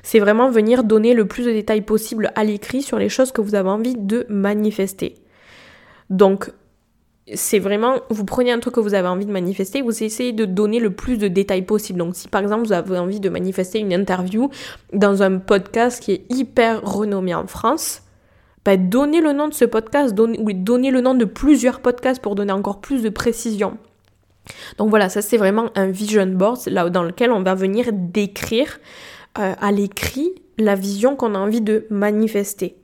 C'est 0.02 0.20
vraiment 0.20 0.50
venir 0.50 0.84
donner 0.84 1.14
le 1.14 1.28
plus 1.28 1.46
de 1.46 1.52
détails 1.52 1.82
possible 1.82 2.32
à 2.34 2.44
l'écrit 2.44 2.82
sur 2.82 2.98
les 2.98 3.10
choses 3.10 3.32
que 3.32 3.42
vous 3.42 3.54
avez 3.54 3.70
envie 3.70 3.96
de 3.96 4.26
manifester. 4.30 5.18
Donc, 6.10 6.52
c'est 7.34 7.60
vraiment, 7.60 7.96
vous 8.10 8.26
prenez 8.26 8.52
un 8.52 8.60
truc 8.60 8.76
que 8.76 8.80
vous 8.80 8.94
avez 8.94 9.08
envie 9.08 9.26
de 9.26 9.32
manifester, 9.32 9.82
vous 9.82 10.04
essayez 10.04 10.32
de 10.32 10.46
donner 10.46 10.80
le 10.80 10.92
plus 10.92 11.18
de 11.18 11.28
détails 11.28 11.64
possible. 11.64 12.00
Donc, 12.00 12.16
si 12.16 12.28
par 12.28 12.42
exemple 12.42 12.66
vous 12.66 12.74
avez 12.74 13.00
envie 13.00 13.20
de 13.20 13.30
manifester 13.30 13.80
une 13.80 13.94
interview 13.94 14.50
dans 14.94 15.24
un 15.24 15.40
podcast 15.40 16.02
qui 16.02 16.12
est 16.12 16.26
hyper 16.30 16.84
renommé 16.84 17.34
en 17.34 17.48
France, 17.48 18.04
ben, 18.64 18.90
donnez 18.90 19.22
le 19.22 19.34
nom 19.34 19.48
de 19.48 19.54
ce 19.54 19.66
podcast, 19.66 20.14
donnez, 20.14 20.38
donnez 20.54 20.92
le 20.92 21.02
nom 21.02 21.16
de 21.16 21.26
plusieurs 21.26 21.82
podcasts 21.82 22.22
pour 22.22 22.36
donner 22.36 22.52
encore 22.52 22.82
plus 22.82 23.02
de 23.02 23.10
précision. 23.10 23.78
Donc 24.78 24.90
voilà, 24.90 25.10
ça 25.10 25.22
c'est 25.22 25.38
vraiment 25.38 25.70
un 25.76 25.88
vision 25.88 26.28
board 26.28 26.60
là 26.68 26.90
dans 26.90 27.04
lequel 27.04 27.32
on 27.32 27.42
va 27.42 27.56
venir 27.56 27.90
décrire 27.92 28.80
euh, 29.40 29.54
à 29.60 29.72
l'écrit 29.72 30.32
la 30.58 30.76
vision 30.76 31.16
qu'on 31.16 31.36
a 31.36 31.40
envie 31.40 31.62
de 31.62 31.88
manifester. 31.90 32.78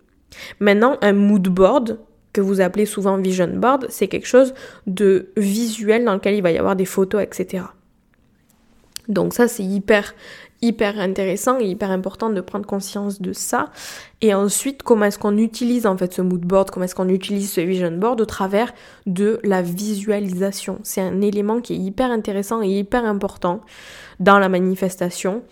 Maintenant, 0.59 0.97
un 1.01 1.13
mood 1.13 1.47
board, 1.47 1.99
que 2.33 2.41
vous 2.41 2.61
appelez 2.61 2.85
souvent 2.85 3.17
vision 3.17 3.47
board, 3.47 3.87
c'est 3.89 4.07
quelque 4.07 4.27
chose 4.27 4.53
de 4.87 5.29
visuel 5.37 6.05
dans 6.05 6.13
lequel 6.13 6.35
il 6.35 6.41
va 6.41 6.51
y 6.51 6.57
avoir 6.57 6.75
des 6.75 6.85
photos, 6.85 7.21
etc. 7.21 7.63
Donc 9.07 9.33
ça, 9.33 9.47
c'est 9.47 9.63
hyper, 9.63 10.13
hyper 10.61 10.99
intéressant 10.99 11.59
et 11.59 11.65
hyper 11.65 11.91
important 11.91 12.29
de 12.29 12.39
prendre 12.39 12.65
conscience 12.65 13.21
de 13.21 13.33
ça. 13.33 13.69
Et 14.21 14.33
ensuite, 14.33 14.83
comment 14.83 15.05
est-ce 15.05 15.19
qu'on 15.19 15.37
utilise 15.37 15.85
en 15.85 15.97
fait 15.97 16.13
ce 16.13 16.21
mood 16.21 16.41
board, 16.41 16.69
comment 16.69 16.85
est-ce 16.85 16.95
qu'on 16.95 17.09
utilise 17.09 17.51
ce 17.51 17.61
vision 17.61 17.91
board 17.91 18.21
au 18.21 18.25
travers 18.25 18.73
de 19.05 19.39
la 19.43 19.61
visualisation. 19.61 20.79
C'est 20.83 21.01
un 21.01 21.21
élément 21.21 21.61
qui 21.61 21.73
est 21.73 21.77
hyper 21.77 22.11
intéressant 22.11 22.61
et 22.61 22.69
hyper 22.69 23.05
important 23.05 23.61
dans 24.19 24.39
la 24.39 24.49
manifestation. 24.49 25.43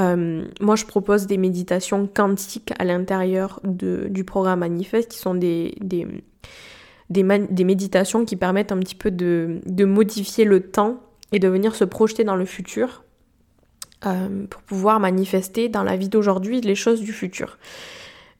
Euh, 0.00 0.44
moi, 0.60 0.76
je 0.76 0.84
propose 0.84 1.26
des 1.26 1.36
méditations 1.36 2.06
quantiques 2.06 2.72
à 2.78 2.84
l'intérieur 2.84 3.60
du 3.64 4.24
programme 4.24 4.60
Manifeste, 4.60 5.10
qui 5.10 5.18
sont 5.18 5.34
des, 5.34 5.74
des, 5.80 6.06
des, 7.10 7.64
méditations 7.64 8.24
qui 8.24 8.36
permettent 8.36 8.72
un 8.72 8.78
petit 8.78 8.94
peu 8.94 9.10
de, 9.10 9.60
de, 9.66 9.84
modifier 9.84 10.44
le 10.44 10.60
temps 10.60 11.00
et 11.32 11.38
de 11.38 11.48
venir 11.48 11.74
se 11.74 11.84
projeter 11.84 12.24
dans 12.24 12.36
le 12.36 12.46
futur 12.46 13.04
euh, 14.06 14.46
pour 14.48 14.62
pouvoir 14.62 14.98
manifester 14.98 15.68
dans 15.68 15.82
la 15.82 15.96
vie 15.96 16.08
d'aujourd'hui 16.08 16.60
les 16.60 16.74
choses 16.74 17.00
du 17.00 17.12
futur. 17.12 17.58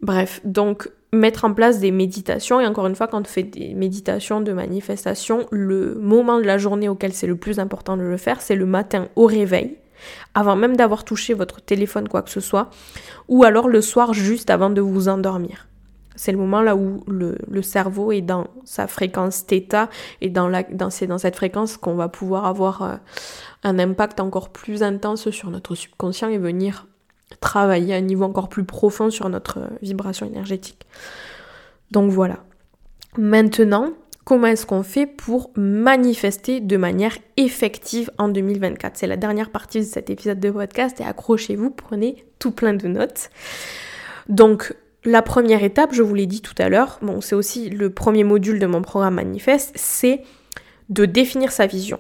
Bref, 0.01 0.41
donc 0.45 0.91
mettre 1.13 1.45
en 1.45 1.53
place 1.53 1.79
des 1.79 1.91
méditations, 1.91 2.61
et 2.61 2.67
encore 2.67 2.87
une 2.87 2.97
fois, 2.97 3.07
quand 3.07 3.21
on 3.21 3.25
fait 3.25 3.43
des 3.43 3.75
méditations 3.75 4.41
de 4.41 4.53
manifestation, 4.53 5.47
le 5.51 5.95
moment 5.97 6.39
de 6.39 6.45
la 6.45 6.57
journée 6.57 6.89
auquel 6.89 7.13
c'est 7.13 7.27
le 7.27 7.37
plus 7.37 7.59
important 7.59 7.99
de 7.99 8.03
le 8.03 8.17
faire, 8.17 8.41
c'est 8.41 8.57
le 8.57 8.65
matin 8.65 9.09
au 9.17 9.27
réveil 9.27 9.77
avant 10.35 10.57
même 10.57 10.77
d'avoir 10.77 11.05
touché 11.05 11.35
votre 11.35 11.61
téléphone, 11.61 12.09
quoi 12.09 12.23
que 12.23 12.31
ce 12.31 12.41
soit, 12.41 12.71
ou 13.29 13.45
alors 13.45 13.69
le 13.69 13.81
soir 13.81 14.15
juste 14.15 14.51
avant 14.51 14.71
de 14.71 14.81
vous 14.81 15.09
endormir. 15.09 15.67
C'est 16.15 16.33
le 16.33 16.39
moment 16.39 16.61
là 16.61 16.77
où 16.77 17.03
le, 17.07 17.63
cerveau 17.63 18.13
est 18.13 18.21
dans 18.21 18.47
sa 18.65 18.87
fréquence 18.87 19.45
θ 19.47 19.89
et 20.21 20.29
dans 20.29 20.49
la, 20.49 20.63
c'est 20.91 21.07
dans 21.07 21.19
cette 21.19 21.37
fréquence 21.37 21.77
qu'on 21.77 21.95
va 21.95 22.09
pouvoir 22.09 22.45
avoir 22.45 22.83
euh, 22.83 22.97
un 23.63 23.79
impact 23.79 24.21
encore 24.21 24.51
plus 24.51 24.83
intense 24.83 25.31
sur 25.31 25.51
notre 25.51 25.75
subconscient 25.75 26.29
et 26.29 26.39
venir 26.39 26.87
travailler 27.41 27.95
à 27.95 27.97
un 27.97 28.03
niveau 28.03 28.25
encore 28.25 28.49
plus 28.49 28.65
profond 28.65 29.11
sur 29.11 29.29
notre 29.31 29.59
euh, 29.59 29.69
vibration 29.81 30.27
énergétique. 30.27 30.87
Donc 31.91 32.11
voilà. 32.11 32.39
Maintenant, 33.17 33.93
comment 34.25 34.47
est-ce 34.47 34.67
qu'on 34.67 34.83
fait 34.83 35.07
pour 35.07 35.51
manifester 35.57 36.61
de 36.61 36.77
manière 36.77 37.17
effective 37.37 38.11
en 38.19 38.29
2024 38.29 38.97
C'est 38.97 39.07
la 39.07 39.17
dernière 39.17 39.51
partie 39.51 39.81
de 39.81 39.85
cet 39.85 40.11
épisode 40.11 40.41
de 40.41 40.51
podcast 40.51 41.01
et 41.01 41.05
accrochez-vous, 41.05 41.71
prenez 41.71 42.25
tout 42.39 42.53
plein 42.53 42.75
de 42.75 42.89
notes. 42.89 43.31
Donc, 44.29 44.75
la 45.05 45.23
première 45.23 45.65
étape, 45.65 45.93
je 45.93 46.03
vous 46.03 46.15
l'ai 46.15 46.27
dit 46.27 46.43
tout 46.43 46.55
à 46.59 46.69
l'heure, 46.69 46.99
bon, 47.03 47.21
c'est 47.21 47.35
aussi 47.35 47.71
le 47.71 47.91
premier 47.91 48.25
module 48.25 48.59
de 48.59 48.67
mon 48.67 48.83
programme 48.83 49.15
Manifeste, 49.15 49.73
c'est 49.75 50.23
de 50.89 51.07
définir 51.07 51.51
sa 51.51 51.67
vision. 51.67 51.99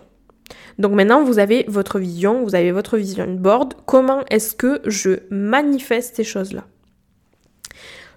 Donc 0.79 0.93
maintenant, 0.93 1.25
vous 1.25 1.39
avez 1.39 1.65
votre 1.69 1.99
vision, 1.99 2.43
vous 2.45 2.55
avez 2.55 2.73
votre 2.73 2.97
vision 2.97 3.27
board. 3.35 3.75
Comment 3.87 4.25
est-ce 4.31 4.55
que 4.55 4.81
je 4.87 5.21
manifeste 5.31 6.17
ces 6.17 6.25
choses-là? 6.25 6.65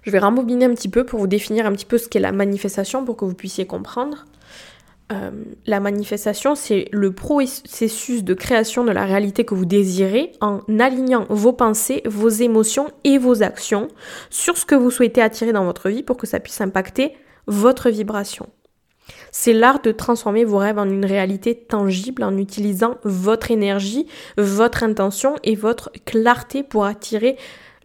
Je 0.06 0.12
vais 0.12 0.20
rembobiner 0.20 0.66
un 0.66 0.74
petit 0.74 0.88
peu 0.88 1.04
pour 1.04 1.18
vous 1.18 1.26
définir 1.26 1.66
un 1.66 1.72
petit 1.72 1.84
peu 1.84 1.98
ce 1.98 2.08
qu'est 2.08 2.20
la 2.20 2.30
manifestation 2.30 3.04
pour 3.04 3.16
que 3.16 3.24
vous 3.24 3.34
puissiez 3.34 3.66
comprendre. 3.66 4.24
Euh, 5.12 5.30
la 5.66 5.80
manifestation, 5.80 6.54
c'est 6.54 6.88
le 6.92 7.12
processus 7.12 8.22
de 8.22 8.34
création 8.34 8.84
de 8.84 8.92
la 8.92 9.04
réalité 9.04 9.44
que 9.44 9.54
vous 9.54 9.64
désirez 9.64 10.30
en 10.40 10.60
alignant 10.78 11.26
vos 11.28 11.52
pensées, 11.52 12.02
vos 12.06 12.28
émotions 12.28 12.88
et 13.02 13.18
vos 13.18 13.42
actions 13.42 13.88
sur 14.30 14.56
ce 14.56 14.64
que 14.64 14.76
vous 14.76 14.92
souhaitez 14.92 15.22
attirer 15.22 15.52
dans 15.52 15.64
votre 15.64 15.88
vie 15.88 16.04
pour 16.04 16.16
que 16.16 16.26
ça 16.26 16.38
puisse 16.38 16.60
impacter 16.60 17.12
votre 17.48 17.90
vibration. 17.90 18.48
C'est 19.32 19.52
l'art 19.52 19.82
de 19.82 19.92
transformer 19.92 20.44
vos 20.44 20.58
rêves 20.58 20.78
en 20.78 20.88
une 20.88 21.04
réalité 21.04 21.54
tangible 21.54 22.22
en 22.22 22.36
utilisant 22.36 22.96
votre 23.04 23.50
énergie, 23.50 24.06
votre 24.36 24.82
intention 24.82 25.36
et 25.42 25.54
votre 25.54 25.90
clarté 26.04 26.62
pour 26.62 26.84
attirer 26.84 27.36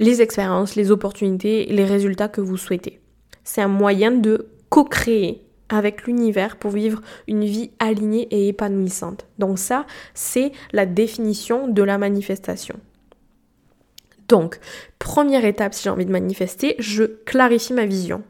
les 0.01 0.21
expériences, 0.21 0.75
les 0.75 0.91
opportunités, 0.91 1.65
les 1.67 1.85
résultats 1.85 2.27
que 2.27 2.41
vous 2.41 2.57
souhaitez. 2.57 2.99
C'est 3.43 3.61
un 3.61 3.67
moyen 3.67 4.11
de 4.11 4.47
co-créer 4.69 5.45
avec 5.69 6.03
l'univers 6.05 6.57
pour 6.57 6.71
vivre 6.71 7.01
une 7.27 7.45
vie 7.45 7.71
alignée 7.79 8.27
et 8.31 8.49
épanouissante. 8.49 9.27
Donc 9.37 9.59
ça, 9.59 9.85
c'est 10.13 10.51
la 10.73 10.85
définition 10.85 11.67
de 11.67 11.83
la 11.83 11.97
manifestation. 11.97 12.75
Donc, 14.27 14.59
première 14.97 15.45
étape, 15.45 15.73
si 15.73 15.83
j'ai 15.83 15.89
envie 15.89 16.05
de 16.05 16.11
manifester, 16.11 16.75
je 16.79 17.03
clarifie 17.03 17.73
ma 17.73 17.85
vision. 17.85 18.23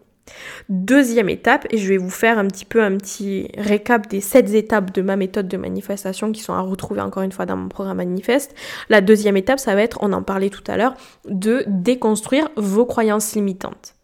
Deuxième 0.69 1.29
étape, 1.29 1.67
et 1.69 1.77
je 1.77 1.88
vais 1.88 1.97
vous 1.97 2.10
faire 2.10 2.38
un 2.38 2.47
petit 2.47 2.65
peu 2.65 2.81
un 2.81 2.95
petit 2.97 3.49
récap 3.57 4.07
des 4.07 4.21
sept 4.21 4.53
étapes 4.53 4.93
de 4.93 5.01
ma 5.01 5.15
méthode 5.15 5.47
de 5.47 5.57
manifestation 5.57 6.31
qui 6.31 6.41
sont 6.41 6.53
à 6.53 6.62
retrouver 6.62 7.01
encore 7.01 7.23
une 7.23 7.31
fois 7.31 7.45
dans 7.45 7.57
mon 7.57 7.67
programme 7.67 7.97
Manifeste. 7.97 8.55
La 8.89 9.01
deuxième 9.01 9.38
étape, 9.38 9.60
ça 9.60 9.75
va 9.75 9.81
être, 9.81 9.99
on 10.01 10.13
en 10.13 10.23
parlait 10.23 10.49
tout 10.49 10.63
à 10.67 10.77
l'heure, 10.77 10.93
de 11.27 11.63
déconstruire 11.67 12.49
vos 12.55 12.86
croyances 12.86 13.36
limitantes. 13.36 13.95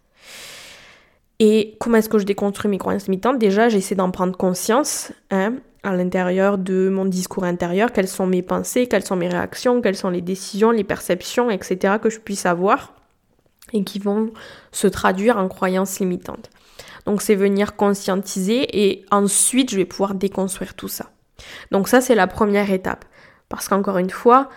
Et 1.40 1.76
comment 1.80 1.98
est-ce 1.98 2.10
que 2.10 2.18
je 2.18 2.26
déconstruis 2.26 2.70
mes 2.70 2.80
croyances 2.80 3.06
limitantes? 3.06 3.38
Déjà, 3.38 3.70
j'essaie 3.70 3.96
d'en 3.96 4.12
prendre 4.12 4.36
conscience. 4.36 5.12
Hein. 5.30 5.56
à 5.84 5.96
l'intérieur 5.96 6.58
de 6.58 6.90
mon 6.90 7.06
discours 7.06 7.46
intérieur, 7.46 7.94
quelles 7.94 8.08
sont 8.08 8.28
mes 8.28 8.42
pensées, 8.42 8.88
quelles 8.88 9.06
sont 9.06 9.16
mes 9.16 9.30
réactions, 9.30 9.82
quelles 9.82 9.96
sont 9.96 10.10
les 10.10 10.22
décisions, 10.22 10.72
les 10.72 10.84
perceptions, 10.84 11.50
etc. 11.50 11.96
que 12.02 12.10
je 12.10 12.20
puisse 12.20 12.46
avoir 12.46 12.97
et 13.74 13.84
qui 13.84 14.00
vont 14.00 14.32
se 14.72 14.88
traduire 14.88 15.38
en 15.38 15.48
croyances 15.48 16.00
limitantes. 16.00 16.50
Donc 17.06 17.22
c'est 17.22 17.36
venir 17.36 17.76
conscientiser 17.76 18.86
et 18.86 19.06
ensuite 19.12 19.72
je 19.72 19.78
vais 19.78 19.86
pouvoir 19.86 20.14
déconstruire 20.14 20.74
tout 20.74 20.90
ça. 20.90 21.12
Donc 21.72 21.88
ça 21.88 22.02
c'est 22.02 22.16
la 22.16 22.28
première 22.28 22.72
étape. 22.72 23.06
Parce 23.50 23.70
qu'encore 23.70 23.98
une 23.98 24.10
fois, 24.10 24.50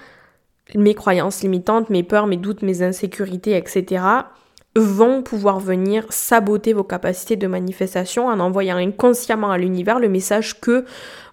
mes 0.75 0.95
croyances 0.95 1.43
limitantes, 1.43 1.91
mes 1.91 2.03
peurs, 2.03 2.27
mes 2.27 2.37
doutes, 2.37 2.63
mes 2.63 2.83
insécurités, 2.83 3.57
etc., 3.57 4.05
vont 4.77 5.23
pouvoir 5.23 5.59
venir 5.59 6.07
saboter 6.11 6.73
vos 6.73 6.85
capacités 6.85 7.35
de 7.35 7.49
manifestation 7.49 8.29
en 8.29 8.39
envoyant 8.39 8.77
inconsciemment 8.77 9.51
à 9.51 9.59
l'univers 9.59 9.99
le 9.99 10.09
message 10.09 10.61
que 10.61 10.85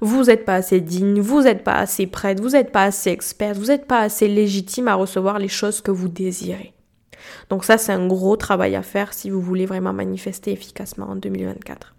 vous 0.01 0.23
n'êtes 0.23 0.43
pas 0.43 0.55
assez 0.55 0.81
digne, 0.81 1.19
vous 1.19 1.43
n'êtes 1.43 1.63
pas 1.63 1.75
assez 1.75 2.07
prête, 2.07 2.39
vous 2.39 2.49
n'êtes 2.49 2.71
pas 2.71 2.83
assez 2.83 3.11
experte, 3.11 3.57
vous 3.57 3.67
n'êtes 3.67 3.85
pas 3.85 3.99
assez 3.99 4.27
légitime 4.27 4.87
à 4.87 4.95
recevoir 4.95 5.37
les 5.37 5.49
choses 5.49 5.81
que 5.81 5.91
vous 5.91 6.09
désirez. 6.09 6.73
Donc 7.49 7.63
ça, 7.63 7.77
c'est 7.77 7.91
un 7.91 8.07
gros 8.07 8.35
travail 8.35 8.75
à 8.75 8.81
faire 8.81 9.13
si 9.13 9.29
vous 9.29 9.41
voulez 9.41 9.65
vraiment 9.65 9.93
manifester 9.93 10.51
efficacement 10.51 11.07
en 11.09 11.15
2024. 11.15 11.95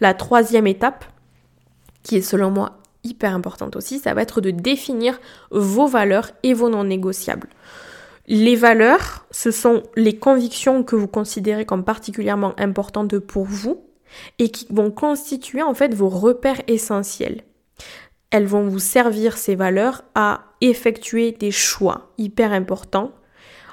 La 0.00 0.14
troisième 0.14 0.66
étape, 0.66 1.04
qui 2.02 2.16
est 2.16 2.22
selon 2.22 2.50
moi 2.50 2.78
hyper 3.04 3.34
importante 3.34 3.76
aussi, 3.76 3.98
ça 3.98 4.14
va 4.14 4.22
être 4.22 4.40
de 4.40 4.50
définir 4.50 5.20
vos 5.50 5.86
valeurs 5.86 6.30
et 6.42 6.54
vos 6.54 6.68
non 6.68 6.84
négociables. 6.84 7.48
Les 8.26 8.56
valeurs, 8.56 9.26
ce 9.30 9.50
sont 9.50 9.82
les 9.96 10.16
convictions 10.16 10.82
que 10.82 10.96
vous 10.96 11.08
considérez 11.08 11.66
comme 11.66 11.84
particulièrement 11.84 12.54
importantes 12.58 13.18
pour 13.18 13.44
vous 13.44 13.84
et 14.38 14.50
qui 14.50 14.66
vont 14.70 14.90
constituer 14.90 15.62
en 15.62 15.74
fait 15.74 15.94
vos 15.94 16.08
repères 16.08 16.62
essentiels. 16.66 17.42
Elles 18.30 18.46
vont 18.46 18.66
vous 18.66 18.78
servir, 18.78 19.36
ces 19.36 19.54
valeurs, 19.54 20.02
à 20.14 20.46
effectuer 20.60 21.32
des 21.32 21.50
choix 21.50 22.12
hyper 22.16 22.52
importants 22.52 23.12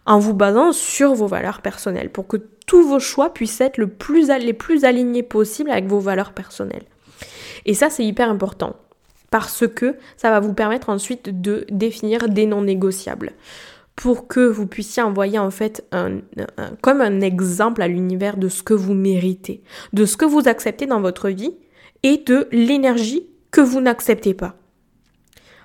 en 0.05 0.19
vous 0.19 0.33
basant 0.33 0.71
sur 0.71 1.13
vos 1.13 1.27
valeurs 1.27 1.61
personnelles 1.61 2.09
pour 2.09 2.27
que 2.27 2.37
tous 2.65 2.87
vos 2.87 2.99
choix 2.99 3.33
puissent 3.33 3.61
être 3.61 3.77
les 3.77 4.53
plus 4.53 4.83
alignés 4.83 5.23
possible 5.23 5.69
avec 5.69 5.85
vos 5.85 5.99
valeurs 5.99 6.33
personnelles. 6.33 6.85
Et 7.65 7.73
ça, 7.73 7.89
c'est 7.89 8.05
hyper 8.05 8.29
important 8.29 8.75
parce 9.29 9.67
que 9.67 9.95
ça 10.17 10.29
va 10.29 10.39
vous 10.39 10.53
permettre 10.53 10.89
ensuite 10.89 11.41
de 11.41 11.65
définir 11.69 12.27
des 12.27 12.45
non 12.45 12.61
négociables 12.61 13.31
pour 13.95 14.27
que 14.27 14.39
vous 14.39 14.67
puissiez 14.67 15.03
envoyer 15.03 15.37
en 15.37 15.51
fait 15.51 15.85
comme 16.81 17.01
un 17.01 17.21
exemple 17.21 17.81
à 17.81 17.87
l'univers 17.87 18.37
de 18.37 18.49
ce 18.49 18.63
que 18.63 18.73
vous 18.73 18.93
méritez, 18.93 19.61
de 19.93 20.05
ce 20.05 20.17
que 20.17 20.25
vous 20.25 20.47
acceptez 20.47 20.85
dans 20.85 21.01
votre 21.01 21.29
vie 21.29 21.55
et 22.03 22.17
de 22.17 22.47
l'énergie 22.51 23.27
que 23.51 23.61
vous 23.61 23.81
n'acceptez 23.81 24.33
pas. 24.33 24.55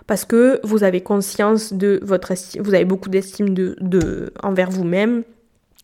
Parce 0.07 0.25
que 0.25 0.61
vous 0.63 0.85
avez 0.85 1.01
conscience 1.01 1.73
de 1.73 1.99
votre 2.03 2.31
estime, 2.31 2.63
vous 2.63 2.75
avez 2.75 2.85
beaucoup 2.85 3.09
d'estime 3.09 3.55
de, 3.55 3.77
de, 3.81 4.33
envers 4.43 4.71
vous-même, 4.71 5.25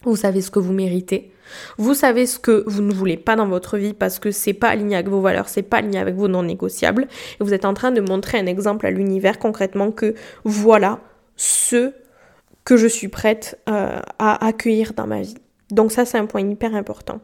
vous 0.05 0.17
savez 0.17 0.41
ce 0.41 0.51
que 0.51 0.59
vous 0.59 0.73
méritez, 0.73 1.33
vous 1.77 1.95
savez 1.95 2.27
ce 2.27 2.39
que 2.39 2.65
vous 2.67 2.83
ne 2.83 2.93
voulez 2.93 3.17
pas 3.17 3.37
dans 3.37 3.47
votre 3.47 3.79
vie 3.79 3.95
parce 3.95 4.19
que 4.19 4.31
c'est 4.31 4.53
pas 4.53 4.69
aligné 4.69 4.97
avec 4.97 5.09
vos 5.09 5.21
valeurs, 5.21 5.49
c'est 5.49 5.63
pas 5.63 5.79
aligné 5.79 5.99
avec 5.99 6.15
vos 6.15 6.29
non 6.29 6.43
négociables, 6.43 7.09
et 7.41 7.45
vous 7.45 7.55
êtes 7.55 7.65
en 7.65 7.75
train 7.75 7.91
de 7.91 8.01
montrer 8.01 8.39
un 8.39 8.47
exemple 8.47 8.87
à 8.87 8.91
l'univers 8.91 9.39
concrètement 9.39 9.91
que 9.91 10.15
voilà 10.45 11.01
ce 11.37 11.93
que 12.65 12.77
je 12.77 12.87
suis 12.87 13.09
prête 13.09 13.61
euh, 13.69 13.99
à 14.19 14.47
accueillir 14.47 14.93
dans 14.95 15.07
ma 15.07 15.23
vie. 15.23 15.37
Donc 15.71 15.91
ça, 15.91 16.05
c'est 16.05 16.19
un 16.19 16.27
point 16.27 16.43
hyper 16.43 16.75
important. 16.75 17.21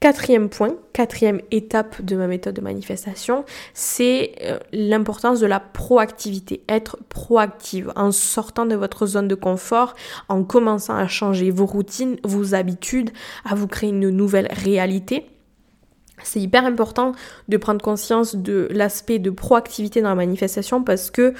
Quatrième 0.00 0.48
point, 0.48 0.76
quatrième 0.92 1.40
étape 1.50 2.02
de 2.02 2.16
ma 2.16 2.26
méthode 2.26 2.54
de 2.54 2.60
manifestation, 2.60 3.44
c'est 3.72 4.32
euh, 4.42 4.58
l'importance 4.72 5.40
de 5.40 5.46
la 5.46 5.60
proactivité. 5.60 6.62
Être 6.68 6.98
proactive 7.08 7.92
en 7.96 8.12
sortant 8.12 8.66
de 8.66 8.74
votre 8.74 9.06
zone 9.06 9.28
de 9.28 9.34
confort, 9.34 9.94
en 10.28 10.44
commençant 10.44 10.96
à 10.96 11.06
changer 11.06 11.50
vos 11.50 11.66
routines, 11.66 12.16
vos 12.24 12.54
habitudes, 12.54 13.10
à 13.44 13.54
vous 13.54 13.66
créer 13.66 13.90
une 13.90 14.10
nouvelle 14.10 14.48
réalité. 14.50 15.26
C'est 16.22 16.40
hyper 16.40 16.64
important 16.64 17.12
de 17.48 17.56
prendre 17.56 17.82
conscience 17.82 18.36
de 18.36 18.68
l'aspect 18.70 19.18
de 19.18 19.30
proactivité 19.30 20.00
dans 20.00 20.10
la 20.10 20.14
manifestation 20.14 20.82
parce 20.82 21.10
que 21.10 21.34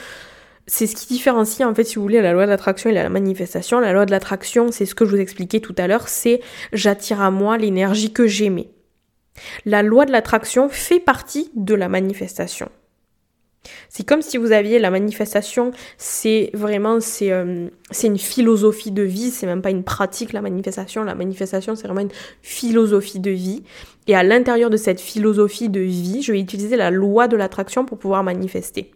c'est 0.67 0.87
ce 0.87 0.97
qui 0.97 1.07
différencie 1.07 1.67
en 1.67 1.75
fait 1.75 1.85
si 1.85 1.97
vous 1.97 2.03
voulez 2.03 2.23
la 2.23 2.33
loi 2.33 2.47
de 2.47 2.51
l'attraction 2.51 2.91
et 2.91 2.95
la 2.95 3.09
manifestation. 3.09 3.81
La 3.81 3.93
loi 3.93 4.07
de 4.07 4.11
l'attraction, 4.11 4.73
c'est 4.73 4.87
ce 4.87 4.95
que 4.95 5.05
je 5.05 5.11
vous 5.11 5.21
expliquais 5.21 5.61
tout 5.61 5.75
à 5.79 5.87
l'heure, 5.87 6.09
c'est 6.09 6.41
j'attire 6.73 7.21
à 7.21 7.31
moi 7.31 7.59
l'énergie 7.59 8.13
que 8.13 8.27
j'aimais. 8.27 8.71
La 9.67 9.83
loi 9.83 10.07
de 10.07 10.13
l'attraction 10.13 10.69
fait 10.69 11.01
partie 11.01 11.51
de 11.55 11.75
la 11.75 11.89
manifestation. 11.89 12.69
C'est 13.89 14.05
comme 14.05 14.21
si 14.21 14.37
vous 14.37 14.53
aviez 14.53 14.79
la 14.79 14.91
manifestation, 14.91 15.71
c'est 15.97 16.51
vraiment 16.53 17.01
c'est 17.01 17.33
euh, 17.33 17.69
c'est 17.91 18.09
une 18.09 18.19
philosophie 18.19 18.91
de 18.91 19.03
vie, 19.03 19.31
c'est 19.31 19.47
même 19.47 19.63
pas 19.63 19.71
une 19.71 19.85
pratique 19.85 20.35
la 20.35 20.43
manifestation, 20.43 21.03
la 21.03 21.15
manifestation 21.15 21.75
c'est 21.75 21.87
vraiment 21.87 22.03
une 22.03 22.13
philosophie 22.43 23.21
de 23.21 23.31
vie 23.31 23.63
et 24.07 24.15
à 24.15 24.23
l'intérieur 24.23 24.69
de 24.69 24.77
cette 24.77 25.01
philosophie 25.01 25.71
de 25.71 25.81
vie, 25.81 26.23
je 26.23 26.33
vais 26.33 26.41
utiliser 26.41 26.77
la 26.77 26.91
loi 26.91 27.27
de 27.27 27.37
l'attraction 27.37 27.87
pour 27.87 27.99
pouvoir 27.99 28.23
manifester. 28.23 28.91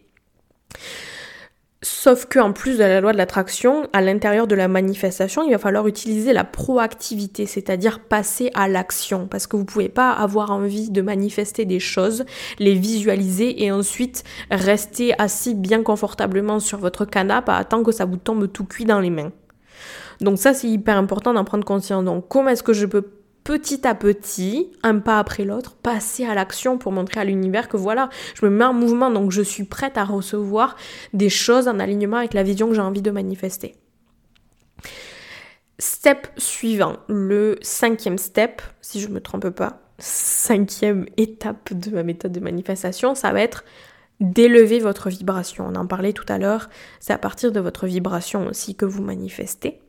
Sauf 1.81 2.25
qu'en 2.25 2.51
plus 2.51 2.77
de 2.77 2.83
la 2.83 2.99
loi 2.99 3.13
de 3.13 3.17
l'attraction, 3.17 3.87
à 3.93 4.01
l'intérieur 4.01 4.47
de 4.47 4.55
la 4.55 4.67
manifestation, 4.67 5.43
il 5.43 5.51
va 5.51 5.57
falloir 5.57 5.87
utiliser 5.87 6.33
la 6.33 6.43
proactivité, 6.43 7.45
c'est-à-dire 7.45 8.01
passer 8.01 8.51
à 8.53 8.67
l'action. 8.67 9.27
Parce 9.27 9.47
que 9.47 9.55
vous 9.55 9.63
pouvez 9.63 9.87
pas 9.87 10.11
avoir 10.11 10.51
envie 10.51 10.89
de 10.89 11.01
manifester 11.01 11.63
des 11.63 11.79
choses, 11.79 12.25
les 12.59 12.73
visualiser 12.73 13.63
et 13.63 13.71
ensuite 13.71 14.25
rester 14.51 15.17
assis 15.21 15.55
bien 15.55 15.81
confortablement 15.81 16.59
sur 16.59 16.79
votre 16.79 17.05
canapé 17.05 17.53
à 17.53 17.55
attendre 17.55 17.85
que 17.85 17.93
ça 17.93 18.03
vous 18.03 18.17
tombe 18.17 18.51
tout 18.51 18.65
cuit 18.65 18.83
dans 18.83 18.99
les 18.99 19.09
mains. 19.09 19.31
Donc 20.19 20.37
ça, 20.37 20.53
c'est 20.53 20.67
hyper 20.67 20.97
important 20.97 21.33
d'en 21.33 21.45
prendre 21.45 21.63
conscience. 21.63 22.03
Donc 22.03 22.27
comment 22.27 22.49
est-ce 22.49 22.63
que 22.63 22.73
je 22.73 22.87
peux 22.87 23.05
petit 23.43 23.87
à 23.87 23.95
petit, 23.95 24.71
un 24.83 24.99
pas 24.99 25.19
après 25.19 25.45
l'autre, 25.45 25.75
passer 25.75 26.25
à 26.25 26.35
l'action 26.35 26.77
pour 26.77 26.91
montrer 26.91 27.19
à 27.19 27.23
l'univers 27.23 27.67
que 27.67 27.77
voilà, 27.77 28.09
je 28.35 28.45
me 28.45 28.51
mets 28.51 28.65
en 28.65 28.73
mouvement, 28.73 29.09
donc 29.09 29.31
je 29.31 29.41
suis 29.41 29.63
prête 29.63 29.97
à 29.97 30.03
recevoir 30.03 30.75
des 31.13 31.29
choses 31.29 31.67
en 31.67 31.79
alignement 31.79 32.17
avec 32.17 32.33
la 32.33 32.43
vision 32.43 32.67
que 32.67 32.75
j'ai 32.75 32.81
envie 32.81 33.01
de 33.01 33.11
manifester. 33.11 33.75
Step 35.79 36.27
suivant, 36.37 36.97
le 37.07 37.57
cinquième 37.61 38.17
step, 38.17 38.61
si 38.81 38.99
je 38.99 39.07
ne 39.07 39.13
me 39.13 39.21
trompe 39.21 39.49
pas, 39.49 39.79
cinquième 39.97 41.05
étape 41.17 41.73
de 41.73 41.91
ma 41.91 42.03
méthode 42.03 42.31
de 42.31 42.39
manifestation, 42.39 43.15
ça 43.15 43.31
va 43.31 43.41
être 43.41 43.63
d'élever 44.19 44.79
votre 44.79 45.09
vibration. 45.09 45.65
On 45.69 45.75
en 45.75 45.87
parlait 45.87 46.13
tout 46.13 46.25
à 46.27 46.37
l'heure, 46.37 46.69
c'est 46.99 47.13
à 47.13 47.17
partir 47.17 47.51
de 47.51 47.59
votre 47.59 47.87
vibration 47.87 48.47
aussi 48.47 48.75
que 48.75 48.85
vous 48.85 49.01
manifestez. 49.01 49.79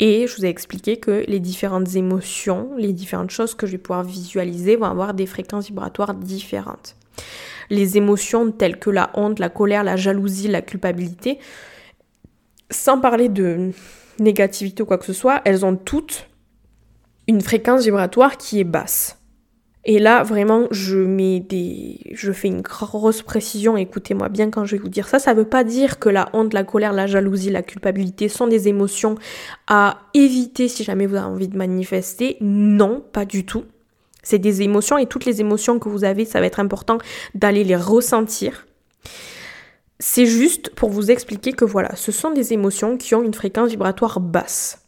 Et 0.00 0.26
je 0.26 0.36
vous 0.36 0.44
ai 0.44 0.48
expliqué 0.48 0.96
que 0.96 1.24
les 1.28 1.40
différentes 1.40 1.94
émotions, 1.94 2.70
les 2.76 2.92
différentes 2.92 3.30
choses 3.30 3.54
que 3.54 3.66
je 3.66 3.72
vais 3.72 3.78
pouvoir 3.78 4.02
visualiser 4.02 4.76
vont 4.76 4.86
avoir 4.86 5.14
des 5.14 5.26
fréquences 5.26 5.66
vibratoires 5.66 6.14
différentes. 6.14 6.96
Les 7.70 7.96
émotions 7.96 8.50
telles 8.50 8.78
que 8.78 8.90
la 8.90 9.10
honte, 9.14 9.38
la 9.38 9.48
colère, 9.48 9.84
la 9.84 9.96
jalousie, 9.96 10.48
la 10.48 10.62
culpabilité, 10.62 11.38
sans 12.70 13.00
parler 13.00 13.28
de 13.28 13.70
négativité 14.18 14.82
ou 14.82 14.86
quoi 14.86 14.98
que 14.98 15.06
ce 15.06 15.12
soit, 15.12 15.40
elles 15.44 15.64
ont 15.64 15.76
toutes 15.76 16.28
une 17.26 17.40
fréquence 17.40 17.84
vibratoire 17.84 18.36
qui 18.36 18.60
est 18.60 18.64
basse. 18.64 19.18
Et 19.86 19.98
là, 19.98 20.22
vraiment, 20.22 20.66
je 20.70 20.96
mets 20.96 21.40
des, 21.40 22.00
je 22.12 22.32
fais 22.32 22.48
une 22.48 22.62
grosse 22.62 23.20
précision. 23.20 23.76
Écoutez-moi 23.76 24.30
bien 24.30 24.50
quand 24.50 24.64
je 24.64 24.76
vais 24.76 24.82
vous 24.82 24.88
dire 24.88 25.08
ça. 25.08 25.18
Ça 25.18 25.34
veut 25.34 25.44
pas 25.44 25.62
dire 25.62 25.98
que 25.98 26.08
la 26.08 26.30
honte, 26.32 26.54
la 26.54 26.64
colère, 26.64 26.94
la 26.94 27.06
jalousie, 27.06 27.50
la 27.50 27.62
culpabilité 27.62 28.28
sont 28.28 28.46
des 28.46 28.68
émotions 28.68 29.16
à 29.66 29.98
éviter 30.14 30.68
si 30.68 30.84
jamais 30.84 31.06
vous 31.06 31.16
avez 31.16 31.26
envie 31.26 31.48
de 31.48 31.58
manifester. 31.58 32.38
Non, 32.40 33.04
pas 33.12 33.26
du 33.26 33.44
tout. 33.44 33.64
C'est 34.22 34.38
des 34.38 34.62
émotions 34.62 34.96
et 34.96 35.06
toutes 35.06 35.26
les 35.26 35.42
émotions 35.42 35.78
que 35.78 35.90
vous 35.90 36.02
avez, 36.02 36.24
ça 36.24 36.40
va 36.40 36.46
être 36.46 36.60
important 36.60 36.96
d'aller 37.34 37.62
les 37.62 37.76
ressentir. 37.76 38.66
C'est 40.00 40.26
juste 40.26 40.70
pour 40.70 40.88
vous 40.88 41.10
expliquer 41.10 41.52
que 41.52 41.66
voilà, 41.66 41.94
ce 41.94 42.10
sont 42.10 42.30
des 42.30 42.54
émotions 42.54 42.96
qui 42.96 43.14
ont 43.14 43.22
une 43.22 43.34
fréquence 43.34 43.68
vibratoire 43.68 44.20
basse. 44.20 44.80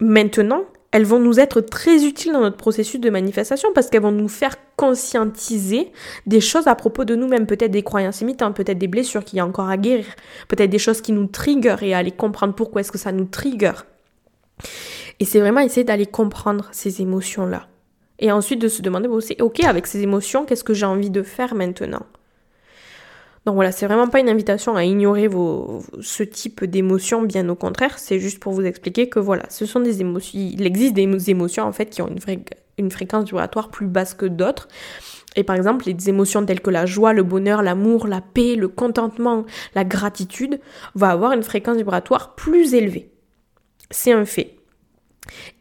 Maintenant, 0.00 0.64
elles 0.90 1.04
vont 1.04 1.18
nous 1.18 1.38
être 1.38 1.60
très 1.60 2.04
utiles 2.04 2.32
dans 2.32 2.40
notre 2.40 2.56
processus 2.56 3.00
de 3.00 3.10
manifestation 3.10 3.68
parce 3.74 3.90
qu'elles 3.90 4.02
vont 4.02 4.12
nous 4.12 4.28
faire 4.28 4.56
conscientiser 4.76 5.92
des 6.26 6.40
choses 6.40 6.66
à 6.66 6.74
propos 6.74 7.04
de 7.04 7.14
nous-mêmes, 7.14 7.46
peut-être 7.46 7.70
des 7.70 7.82
croyances 7.82 8.20
limitantes, 8.20 8.56
peut-être 8.56 8.78
des 8.78 8.88
blessures 8.88 9.24
qu'il 9.24 9.36
y 9.36 9.40
a 9.40 9.46
encore 9.46 9.68
à 9.68 9.76
guérir, 9.76 10.06
peut-être 10.48 10.70
des 10.70 10.78
choses 10.78 11.02
qui 11.02 11.12
nous 11.12 11.26
trigger 11.26 11.76
et 11.82 11.94
aller 11.94 12.12
comprendre 12.12 12.54
pourquoi 12.54 12.80
est-ce 12.80 12.92
que 12.92 12.98
ça 12.98 13.12
nous 13.12 13.26
trigger. 13.26 13.72
Et 15.20 15.24
c'est 15.24 15.40
vraiment 15.40 15.60
essayer 15.60 15.84
d'aller 15.84 16.06
comprendre 16.06 16.68
ces 16.72 17.02
émotions-là. 17.02 17.68
Et 18.18 18.32
ensuite 18.32 18.60
de 18.60 18.68
se 18.68 18.82
demander, 18.82 19.08
bon, 19.08 19.20
c'est 19.20 19.40
ok 19.42 19.64
avec 19.64 19.86
ces 19.86 20.02
émotions, 20.02 20.44
qu'est-ce 20.44 20.64
que 20.64 20.74
j'ai 20.74 20.86
envie 20.86 21.10
de 21.10 21.22
faire 21.22 21.54
maintenant? 21.54 22.06
Donc 23.48 23.54
voilà, 23.54 23.72
c'est 23.72 23.86
vraiment 23.86 24.08
pas 24.08 24.20
une 24.20 24.28
invitation 24.28 24.76
à 24.76 24.84
ignorer 24.84 25.26
ce 26.02 26.22
type 26.22 26.66
d'émotions, 26.66 27.22
bien 27.22 27.48
au 27.48 27.54
contraire, 27.54 27.98
c'est 27.98 28.20
juste 28.20 28.40
pour 28.40 28.52
vous 28.52 28.66
expliquer 28.66 29.08
que 29.08 29.18
voilà, 29.18 29.44
ce 29.48 29.64
sont 29.64 29.80
des 29.80 30.02
émotions, 30.02 30.38
il 30.38 30.66
existe 30.66 30.92
des 30.92 31.30
émotions 31.30 31.64
en 31.64 31.72
fait 31.72 31.86
qui 31.86 32.02
ont 32.02 32.08
une, 32.08 32.18
une 32.76 32.90
fréquence 32.90 33.24
vibratoire 33.24 33.70
plus 33.70 33.86
basse 33.86 34.12
que 34.12 34.26
d'autres. 34.26 34.68
Et 35.34 35.44
par 35.44 35.56
exemple, 35.56 35.86
les 35.86 36.10
émotions 36.10 36.44
telles 36.44 36.60
que 36.60 36.68
la 36.68 36.84
joie, 36.84 37.14
le 37.14 37.22
bonheur, 37.22 37.62
l'amour, 37.62 38.06
la 38.06 38.20
paix, 38.20 38.54
le 38.54 38.68
contentement, 38.68 39.46
la 39.74 39.84
gratitude 39.84 40.60
vont 40.94 41.06
avoir 41.06 41.32
une 41.32 41.42
fréquence 41.42 41.78
vibratoire 41.78 42.34
plus 42.34 42.74
élevée. 42.74 43.08
C'est 43.90 44.12
un 44.12 44.26
fait. 44.26 44.56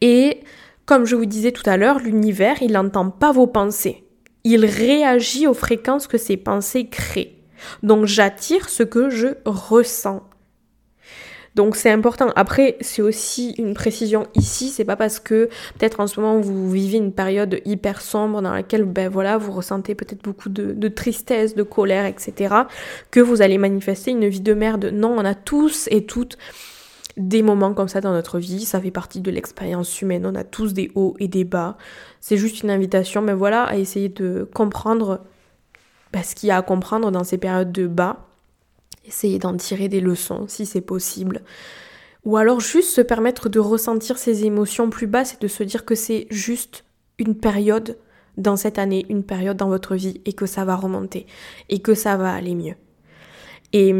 Et 0.01 0.41
comme 0.85 1.05
je 1.05 1.15
vous 1.15 1.25
disais 1.25 1.53
tout 1.53 1.69
à 1.69 1.77
l'heure, 1.77 1.99
l'univers, 1.99 2.61
il 2.61 2.73
n'entend 2.73 3.11
pas 3.11 3.31
vos 3.31 3.47
pensées. 3.47 4.03
Il 4.43 4.65
réagit 4.65 5.47
aux 5.47 5.53
fréquences 5.53 6.07
que 6.07 6.17
ces 6.17 6.35
pensées 6.35 6.89
créent. 6.89 7.36
Donc 7.83 8.05
j'attire 8.05 8.69
ce 8.69 8.83
que 8.83 9.09
je 9.09 9.27
ressens. 9.45 10.23
Donc 11.57 11.75
c'est 11.75 11.89
important. 11.89 12.31
Après, 12.35 12.77
c'est 12.81 13.01
aussi 13.01 13.55
une 13.57 13.73
précision 13.73 14.27
ici, 14.35 14.69
c'est 14.69 14.85
pas 14.85 14.95
parce 14.95 15.19
que 15.19 15.49
peut-être 15.79 15.99
en 15.99 16.05
ce 16.05 16.21
moment 16.21 16.39
vous 16.39 16.69
vivez 16.71 16.97
une 16.99 17.11
période 17.11 17.59
hyper 17.65 18.01
sombre 18.01 18.43
dans 18.43 18.53
laquelle 18.53 18.83
ben 18.83 19.09
voilà, 19.09 19.39
vous 19.39 19.51
ressentez 19.51 19.95
peut-être 19.95 20.23
beaucoup 20.23 20.49
de, 20.49 20.87
tristesse, 20.87 21.55
de 21.55 21.63
colère, 21.63 22.05
etc. 22.05 22.53
que 23.09 23.19
vous 23.19 23.41
allez 23.41 23.57
manifester 23.57 24.11
une 24.11 24.27
vie 24.27 24.41
de 24.41 24.53
merde. 24.53 24.91
Non, 24.93 25.15
on 25.17 25.25
a 25.25 25.33
tous 25.33 25.87
et 25.89 26.05
toutes 26.05 26.37
des 27.17 27.41
moments 27.41 27.73
comme 27.73 27.87
ça 27.87 28.01
dans 28.01 28.13
notre 28.13 28.37
vie, 28.37 28.63
ça 28.63 28.79
fait 28.79 28.91
partie 28.91 29.21
de 29.21 29.31
l'expérience 29.31 29.99
humaine, 30.03 30.27
on 30.27 30.35
a 30.35 30.43
tous 30.43 30.73
des 30.73 30.91
hauts 30.93 31.15
et 31.19 31.27
des 31.27 31.43
bas. 31.43 31.75
C'est 32.21 32.37
juste 32.37 32.61
une 32.61 32.69
invitation, 32.69 33.23
mais 33.23 33.33
voilà, 33.33 33.63
à 33.63 33.77
essayer 33.77 34.09
de 34.09 34.47
comprendre 34.53 35.21
ben, 36.13 36.23
ce 36.23 36.35
qu'il 36.35 36.49
y 36.49 36.51
a 36.51 36.57
à 36.57 36.61
comprendre 36.61 37.11
dans 37.11 37.23
ces 37.23 37.37
périodes 37.37 37.71
de 37.71 37.87
bas 37.87 38.27
Essayer 39.07 39.39
d'en 39.39 39.55
tirer 39.55 39.87
des 39.87 40.01
leçons 40.01 40.45
si 40.49 40.65
c'est 40.65 40.81
possible. 40.81 41.41
Ou 42.25 42.35
alors 42.35 42.59
juste 42.59 42.93
se 42.93 42.99
permettre 42.99 43.47
de 43.47 43.59
ressentir 43.59 44.17
ses 44.17 44.43
émotions 44.43 44.89
plus 44.89 45.07
basses 45.07 45.35
et 45.35 45.37
de 45.39 45.47
se 45.47 45.63
dire 45.63 45.85
que 45.85 45.95
c'est 45.95 46.27
juste 46.29 46.83
une 47.17 47.35
période 47.35 47.97
dans 48.35 48.57
cette 48.57 48.77
année, 48.77 49.05
une 49.07 49.23
période 49.23 49.55
dans 49.55 49.69
votre 49.69 49.95
vie 49.95 50.19
et 50.25 50.33
que 50.33 50.45
ça 50.45 50.65
va 50.65 50.75
remonter 50.75 51.25
et 51.69 51.79
que 51.79 51.93
ça 51.93 52.17
va 52.17 52.33
aller 52.33 52.53
mieux. 52.53 52.75
Et, 53.71 53.93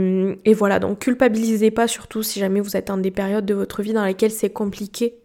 et, 0.44 0.54
voilà, 0.54 0.80
donc 0.80 1.00
culpabilisez 1.00 1.72
pas 1.72 1.88
surtout 1.88 2.22
si 2.22 2.40
jamais 2.40 2.60
vous 2.60 2.76
êtes 2.76 2.88
dans 2.88 2.98
des 2.98 3.12
périodes 3.12 3.46
de 3.46 3.54
votre 3.54 3.82
vie 3.82 3.94
dans 3.94 4.06
lesquelles 4.06 4.32
c'est 4.32 4.50
compliqué, 4.50 5.16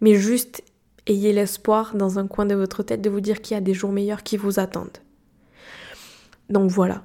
mais 0.00 0.14
juste 0.14 0.62
ayez 1.08 1.32
l'espoir 1.32 1.96
dans 1.96 2.20
un 2.20 2.26
coin 2.26 2.46
de 2.46 2.54
votre 2.54 2.84
tête 2.84 3.02
de 3.02 3.10
vous 3.10 3.20
dire 3.20 3.40
qu'il 3.40 3.56
y 3.56 3.58
a 3.58 3.60
des 3.60 3.74
jours 3.74 3.92
meilleurs 3.92 4.22
qui 4.22 4.36
vous 4.36 4.60
attendent. 4.60 4.98
Donc 6.48 6.70
voilà, 6.70 7.02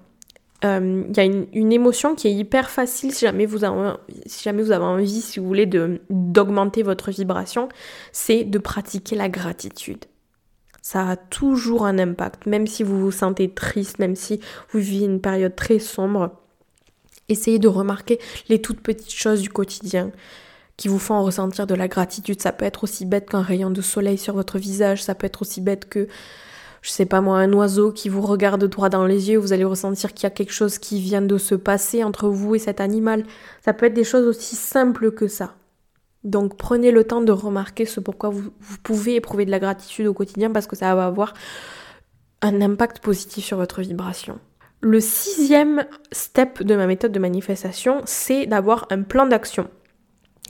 il 0.63 0.69
euh, 0.69 1.03
y 1.13 1.19
a 1.19 1.23
une, 1.23 1.73
émotion 1.73 2.15
qui 2.15 2.29
est 2.29 2.33
hyper 2.33 2.69
facile 2.69 3.11
si 3.11 3.25
jamais 3.25 3.45
vous 3.45 3.65
avez, 3.65 3.95
si 4.25 4.43
jamais 4.43 4.63
vous 4.63 4.71
avez 4.71 4.85
envie, 4.85 5.19
si 5.19 5.41
vous 5.41 5.45
voulez, 5.45 5.69
d'augmenter 6.09 6.83
votre 6.83 7.11
vibration, 7.11 7.67
c'est 8.13 8.45
de 8.45 8.57
pratiquer 8.59 9.17
la 9.17 9.27
gratitude. 9.27 10.05
Ça 10.81 11.09
a 11.09 11.15
toujours 11.17 11.85
un 11.85 11.99
impact, 11.99 12.45
même 12.45 12.65
si 12.65 12.83
vous 12.83 12.97
vous 12.97 13.11
sentez 13.11 13.49
triste, 13.49 13.99
même 13.99 14.15
si 14.15 14.39
vous 14.71 14.79
vivez 14.79 15.05
une 15.05 15.19
période 15.19 15.55
très 15.55 15.79
sombre. 15.79 16.31
Essayez 17.27 17.59
de 17.59 17.67
remarquer 17.67 18.19
les 18.47 18.61
toutes 18.61 18.79
petites 18.79 19.13
choses 19.13 19.41
du 19.41 19.49
quotidien 19.49 20.11
qui 20.77 20.87
vous 20.87 20.99
font 20.99 21.21
ressentir 21.23 21.67
de 21.67 21.75
la 21.75 21.89
gratitude. 21.89 22.41
Ça 22.41 22.53
peut 22.53 22.65
être 22.65 22.85
aussi 22.85 23.05
bête 23.05 23.29
qu'un 23.29 23.41
rayon 23.41 23.69
de 23.69 23.81
soleil 23.81 24.17
sur 24.17 24.33
votre 24.33 24.59
visage, 24.59 25.03
ça 25.03 25.13
peut 25.13 25.27
être 25.27 25.41
aussi 25.41 25.59
bête 25.59 25.89
que 25.89 26.07
je 26.84 26.89
sais 26.89 27.05
pas 27.05 27.21
moi, 27.21 27.39
un 27.39 27.51
oiseau 27.53 27.93
qui 27.93 28.09
vous 28.09 28.21
regarde 28.21 28.65
droit 28.65 28.89
dans 28.89 29.05
les 29.05 29.31
yeux, 29.31 29.39
vous 29.39 29.53
allez 29.53 29.63
ressentir 29.63 30.13
qu'il 30.13 30.23
y 30.23 30.27
a 30.27 30.31
quelque 30.31 30.51
chose 30.51 30.77
qui 30.77 30.99
vient 30.99 31.21
de 31.21 31.38
se 31.38 31.55
passer 31.55 32.03
entre 32.03 32.27
vous 32.27 32.55
et 32.55 32.59
cet 32.59 32.81
animal. 32.81 33.23
Ça 33.63 33.71
peut 33.73 33.86
être 33.86 33.93
des 33.93 34.03
choses 34.03 34.27
aussi 34.27 34.57
simples 34.57 35.11
que 35.11 35.29
ça. 35.29 35.55
Donc 36.25 36.57
prenez 36.57 36.91
le 36.91 37.05
temps 37.05 37.21
de 37.21 37.31
remarquer 37.31 37.86
ce 37.86 38.01
pourquoi 38.01 38.29
vous, 38.29 38.51
vous 38.59 38.77
pouvez 38.84 39.15
éprouver 39.15 39.45
de 39.45 39.51
la 39.51 39.59
gratitude 39.59 40.07
au 40.07 40.13
quotidien 40.13 40.51
parce 40.51 40.67
que 40.67 40.75
ça 40.75 40.93
va 40.93 41.05
avoir 41.05 41.34
un 42.41 42.61
impact 42.61 42.99
positif 42.99 43.45
sur 43.45 43.55
votre 43.55 43.81
vibration. 43.81 44.39
Le 44.81 44.99
sixième 44.99 45.86
step 46.11 46.63
de 46.63 46.75
ma 46.75 46.86
méthode 46.86 47.13
de 47.13 47.19
manifestation, 47.19 48.01
c'est 48.03 48.45
d'avoir 48.45 48.88
un 48.89 49.03
plan 49.03 49.25
d'action 49.25 49.69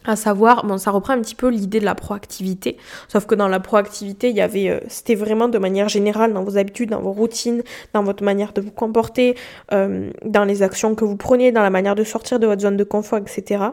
à 0.06 0.16
savoir, 0.16 0.66
bon, 0.66 0.78
ça 0.78 0.92
reprend 0.92 1.14
un 1.14 1.22
petit 1.22 1.36
peu 1.36 1.50
l'idée 1.50 1.80
de 1.80 1.86
la 1.86 1.96
proactivité, 1.96 2.78
sauf 3.08 3.26
que 3.26 3.36
dans 3.36 3.48
la 3.48 3.60
proactivité, 3.60 4.30
il 4.30 4.36
y 4.36 4.42
avait, 4.42 4.70
euh, 4.70 4.80
c'était 4.88 5.16
vraiment 5.16 5.48
de 5.48 5.58
manière 5.58 5.90
générale 5.90 6.34
dans 6.34 6.44
vos 6.44 6.58
habitudes, 6.58 6.90
dans 6.90 7.02
vos 7.02 7.12
routines, 7.12 7.64
dans 7.94 8.04
votre 8.04 8.24
manière 8.24 8.54
de 8.54 8.62
vous 8.62 8.72
comporter, 8.72 9.36
euh, 9.72 10.12
dans 10.26 10.44
les 10.46 10.64
actions 10.64 10.96
que 10.96 11.06
vous 11.06 11.18
prenez, 11.18 11.52
dans 11.52 11.62
la 11.62 11.70
manière 11.70 11.96
de 11.96 12.04
sortir 12.04 12.40
de 12.40 12.48
votre 12.48 12.62
zone 12.62 12.78
de 12.78 12.84
confort, 12.84 13.20
etc. 13.20 13.64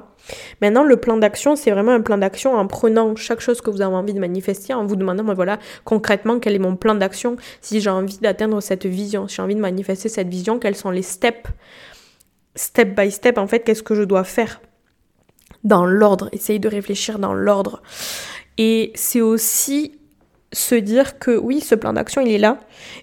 Maintenant, 0.61 0.85
le 0.85 0.97
plan 0.97 1.17
d'action, 1.17 1.57
c'est 1.57 1.71
vraiment 1.71 1.93
un 1.93 2.01
plan 2.01 2.19
d'action 2.19 2.55
en 2.55 2.67
prenant 2.67 3.17
chaque 3.17 3.41
chose 3.41 3.61
que 3.61 3.71
vous 3.71 3.81
avez 3.81 3.95
envie 3.95 4.15
de 4.15 4.21
manifester, 4.21 4.75
en 4.75 4.85
vous 4.85 4.97
demandant, 4.97 5.25
ben 5.25 5.35
voilà, 5.35 5.59
concrètement, 5.85 6.39
quel 6.39 6.55
est 6.55 6.61
mon 6.61 6.77
plan 6.77 6.95
d'action 6.95 7.37
si 7.61 7.81
j'ai 7.81 7.91
envie 7.91 8.19
d'atteindre 8.19 8.61
cette 8.61 8.87
vision, 8.87 9.29
si 9.29 9.37
j'ai 9.37 9.43
envie 9.43 9.55
de 9.55 9.61
manifester 9.61 10.09
cette 10.09 10.29
vision, 10.29 10.59
quels 10.59 10.77
sont 10.77 10.91
les 10.91 11.03
steps, 11.03 11.51
step 12.55 12.97
by 12.97 13.11
step, 13.11 13.39
en 13.39 13.47
fait, 13.47 13.61
qu'est-ce 13.61 13.83
que 13.83 13.95
je 13.95 14.03
dois 14.03 14.25
faire 14.25 14.61
dans 15.65 15.85
l'ordre, 15.87 16.29
essayer 16.33 16.59
de 16.59 16.69
réfléchir 16.69 17.19
dans 17.19 17.35
l'ordre. 17.35 17.83
Et 18.59 18.93
c'est 18.95 19.21
aussi 19.21 19.93
se 20.53 20.75
dire 20.75 21.19
que 21.19 21.37
oui, 21.37 21.61
ce 21.61 21.75
plan 21.75 21.93
d'action, 21.93 22.23
il 22.23 22.33
est 22.33 22.39
là, 22.39 22.59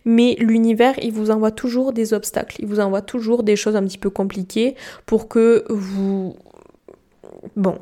mais 0.06 0.36
l'univers, 0.40 0.96
il 1.02 1.12
vous 1.12 1.32
envoie 1.32 1.52
toujours 1.52 1.94
des 1.94 2.14
obstacles, 2.14 2.58
il 2.60 2.68
vous 2.68 2.80
envoie 2.80 3.02
toujours 3.02 3.44
des 3.44 3.56
choses 3.56 3.76
un 3.76 3.84
petit 3.84 3.98
peu 3.98 4.10
compliquées 4.10 4.76
pour 5.06 5.28
que 5.28 5.64
vous... 5.70 6.36
Bon, 7.56 7.78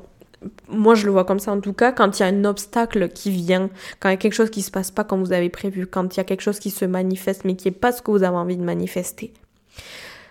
moi 0.69 0.93
je 0.95 1.05
le 1.05 1.11
vois 1.11 1.25
comme 1.25 1.39
ça 1.39 1.51
en 1.51 1.59
tout 1.59 1.73
cas, 1.73 1.91
quand 1.91 2.19
il 2.19 2.21
y 2.21 2.25
a 2.25 2.27
un 2.27 2.45
obstacle 2.45 3.09
qui 3.09 3.31
vient, 3.31 3.69
quand 3.99 4.09
il 4.09 4.13
y 4.13 4.15
a 4.15 4.17
quelque 4.17 4.33
chose 4.33 4.51
qui 4.51 4.61
se 4.61 4.69
passe 4.69 4.91
pas 4.91 5.03
comme 5.03 5.23
vous 5.23 5.33
avez 5.33 5.49
prévu, 5.49 5.87
quand 5.87 6.15
il 6.15 6.17
y 6.17 6.21
a 6.21 6.23
quelque 6.23 6.41
chose 6.41 6.59
qui 6.59 6.69
se 6.69 6.85
manifeste 6.85 7.45
mais 7.45 7.55
qui 7.55 7.67
n'est 7.67 7.73
pas 7.73 7.91
ce 7.91 8.01
que 8.01 8.11
vous 8.11 8.23
avez 8.23 8.37
envie 8.37 8.57
de 8.57 8.63
manifester. 8.63 9.33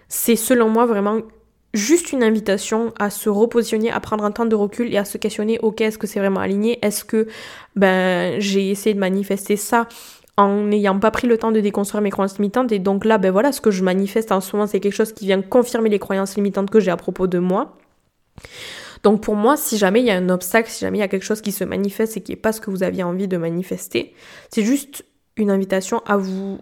C'est 0.08 0.36
selon 0.36 0.68
moi 0.68 0.86
vraiment 0.86 1.18
juste 1.74 2.12
une 2.12 2.22
invitation 2.22 2.94
à 2.98 3.10
se 3.10 3.28
repositionner, 3.28 3.90
à 3.90 4.00
prendre 4.00 4.24
un 4.24 4.30
temps 4.30 4.46
de 4.46 4.54
recul 4.54 4.92
et 4.92 4.96
à 4.96 5.04
se 5.04 5.18
questionner, 5.18 5.58
ok, 5.58 5.80
est-ce 5.82 5.98
que 5.98 6.06
c'est 6.06 6.20
vraiment 6.20 6.40
aligné? 6.40 6.78
Est-ce 6.82 7.04
que 7.04 7.26
ben, 7.76 8.40
j'ai 8.40 8.70
essayé 8.70 8.94
de 8.94 9.00
manifester 9.00 9.56
ça 9.56 9.88
en 10.36 10.62
n'ayant 10.62 10.98
pas 10.98 11.10
pris 11.10 11.26
le 11.26 11.36
temps 11.36 11.52
de 11.52 11.60
déconstruire 11.60 12.00
mes 12.00 12.10
croyances 12.10 12.38
limitantes 12.38 12.72
et 12.72 12.78
donc 12.78 13.04
là, 13.04 13.18
ben 13.18 13.30
voilà, 13.30 13.52
ce 13.52 13.60
que 13.60 13.70
je 13.70 13.82
manifeste 13.82 14.32
en 14.32 14.40
ce 14.40 14.54
moment, 14.56 14.66
c'est 14.66 14.80
quelque 14.80 14.94
chose 14.94 15.12
qui 15.12 15.26
vient 15.26 15.42
confirmer 15.42 15.90
les 15.90 15.98
croyances 15.98 16.36
limitantes 16.36 16.70
que 16.70 16.80
j'ai 16.80 16.90
à 16.90 16.96
propos 16.96 17.26
de 17.26 17.38
moi. 17.38 17.76
Donc 19.02 19.20
pour 19.20 19.36
moi, 19.36 19.56
si 19.56 19.76
jamais 19.76 20.00
il 20.00 20.06
y 20.06 20.10
a 20.10 20.16
un 20.16 20.28
obstacle, 20.30 20.70
si 20.70 20.80
jamais 20.80 20.98
il 20.98 21.00
y 21.02 21.04
a 21.04 21.08
quelque 21.08 21.24
chose 21.24 21.40
qui 21.40 21.52
se 21.52 21.62
manifeste 21.62 22.16
et 22.16 22.20
qui 22.20 22.32
n'est 22.32 22.36
pas 22.36 22.52
ce 22.52 22.60
que 22.60 22.70
vous 22.70 22.82
aviez 22.82 23.02
envie 23.02 23.28
de 23.28 23.36
manifester, 23.36 24.14
c'est 24.50 24.62
juste 24.62 25.04
une 25.36 25.50
invitation 25.50 26.02
à 26.06 26.16
vous 26.16 26.58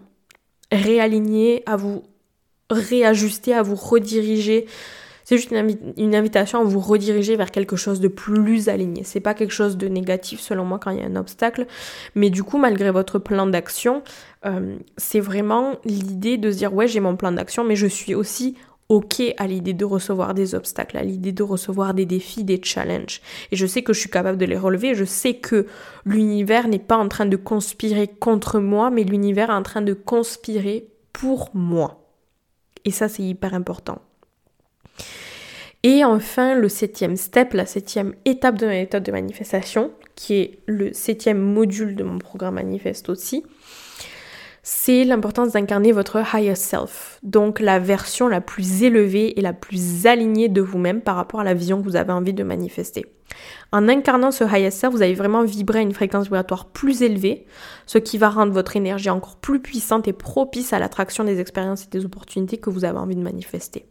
réaligner, 0.71 1.63
à 1.65 1.75
vous 1.77 2.03
réajuster, 2.69 3.53
à 3.53 3.61
vous 3.61 3.75
rediriger 3.75 4.65
c'est 5.23 5.37
juste 5.37 5.51
une, 5.51 6.15
invitation 6.15 6.59
à 6.59 6.63
vous 6.63 6.79
rediriger 6.79 7.35
vers 7.35 7.51
quelque 7.51 7.75
chose 7.75 7.99
de 7.99 8.07
plus 8.07 8.69
aligné. 8.69 9.03
C'est 9.03 9.19
pas 9.19 9.33
quelque 9.33 9.51
chose 9.51 9.77
de 9.77 9.87
négatif 9.87 10.39
selon 10.39 10.65
moi 10.65 10.79
quand 10.79 10.91
il 10.91 10.99
y 10.99 11.01
a 11.01 11.05
un 11.05 11.15
obstacle, 11.15 11.65
mais 12.15 12.29
du 12.29 12.43
coup, 12.43 12.57
malgré 12.57 12.91
votre 12.91 13.19
plan 13.19 13.47
d'action, 13.47 14.03
euh, 14.45 14.77
c'est 14.97 15.19
vraiment 15.19 15.75
l'idée 15.85 16.37
de 16.37 16.51
se 16.51 16.57
dire 16.57 16.73
ouais, 16.73 16.87
j'ai 16.87 16.99
mon 16.99 17.15
plan 17.15 17.31
d'action, 17.31 17.63
mais 17.63 17.75
je 17.75 17.87
suis 17.87 18.15
aussi 18.15 18.55
ok 18.89 19.21
à 19.37 19.47
l'idée 19.47 19.73
de 19.73 19.85
recevoir 19.85 20.33
des 20.33 20.55
obstacles, 20.55 20.97
à 20.97 21.03
l'idée 21.03 21.31
de 21.31 21.43
recevoir 21.43 21.93
des 21.93 22.05
défis, 22.05 22.43
des 22.43 22.61
challenges. 22.61 23.21
Et 23.51 23.55
je 23.55 23.65
sais 23.65 23.81
que 23.81 23.93
je 23.93 23.99
suis 23.99 24.09
capable 24.09 24.37
de 24.37 24.45
les 24.45 24.57
relever, 24.57 24.93
je 24.93 25.05
sais 25.05 25.35
que 25.35 25.67
l'univers 26.05 26.67
n'est 26.67 26.79
pas 26.79 26.97
en 26.97 27.07
train 27.07 27.25
de 27.25 27.37
conspirer 27.37 28.07
contre 28.07 28.59
moi, 28.59 28.89
mais 28.89 29.03
l'univers 29.03 29.49
est 29.49 29.53
en 29.53 29.63
train 29.63 29.81
de 29.81 29.93
conspirer 29.93 30.89
pour 31.13 31.49
moi. 31.53 32.01
Et 32.85 32.91
ça, 32.91 33.07
c'est 33.07 33.23
hyper 33.23 33.53
important. 33.53 34.01
Et 35.85 36.05
enfin, 36.05 36.55
le 36.55 36.69
septième 36.69 37.17
step, 37.17 37.51
la 37.53 37.65
septième 37.65 38.13
étape 38.23 38.57
de 38.57 38.65
ma 38.65 38.71
méthode 38.71 39.03
de 39.03 39.11
manifestation, 39.11 39.91
qui 40.15 40.35
est 40.35 40.59
le 40.65 40.93
septième 40.93 41.39
module 41.39 41.97
de 41.97 42.05
mon 42.05 42.19
programme 42.19 42.55
manifeste 42.55 43.09
aussi, 43.09 43.43
c'est 44.65 45.03
l'importance 45.03 45.51
d'incarner 45.51 45.91
votre 45.91 46.23
higher 46.33 46.55
self, 46.55 47.19
donc 47.21 47.59
la 47.59 47.79
version 47.79 48.29
la 48.29 48.39
plus 48.39 48.83
élevée 48.83 49.37
et 49.37 49.41
la 49.41 49.51
plus 49.51 50.05
alignée 50.05 50.47
de 50.47 50.61
vous-même 50.61 51.01
par 51.01 51.17
rapport 51.17 51.41
à 51.41 51.43
la 51.43 51.53
vision 51.53 51.81
que 51.81 51.83
vous 51.83 51.97
avez 51.97 52.13
envie 52.13 52.33
de 52.33 52.43
manifester. 52.43 53.05
En 53.73 53.89
incarnant 53.89 54.31
ce 54.31 54.45
higher 54.45 54.71
self, 54.71 54.93
vous 54.93 55.01
allez 55.01 55.15
vraiment 55.15 55.43
vibrer 55.43 55.79
à 55.79 55.81
une 55.81 55.93
fréquence 55.93 56.25
vibratoire 56.25 56.67
plus 56.67 57.01
élevée, 57.01 57.45
ce 57.87 57.97
qui 57.97 58.17
va 58.17 58.29
rendre 58.29 58.53
votre 58.53 58.77
énergie 58.77 59.09
encore 59.09 59.35
plus 59.35 59.59
puissante 59.59 60.07
et 60.07 60.13
propice 60.13 60.71
à 60.71 60.79
l'attraction 60.79 61.25
des 61.25 61.41
expériences 61.41 61.83
et 61.83 61.89
des 61.89 62.05
opportunités 62.05 62.57
que 62.57 62.69
vous 62.69 62.85
avez 62.85 62.99
envie 62.99 63.17
de 63.17 63.21
manifester. 63.21 63.85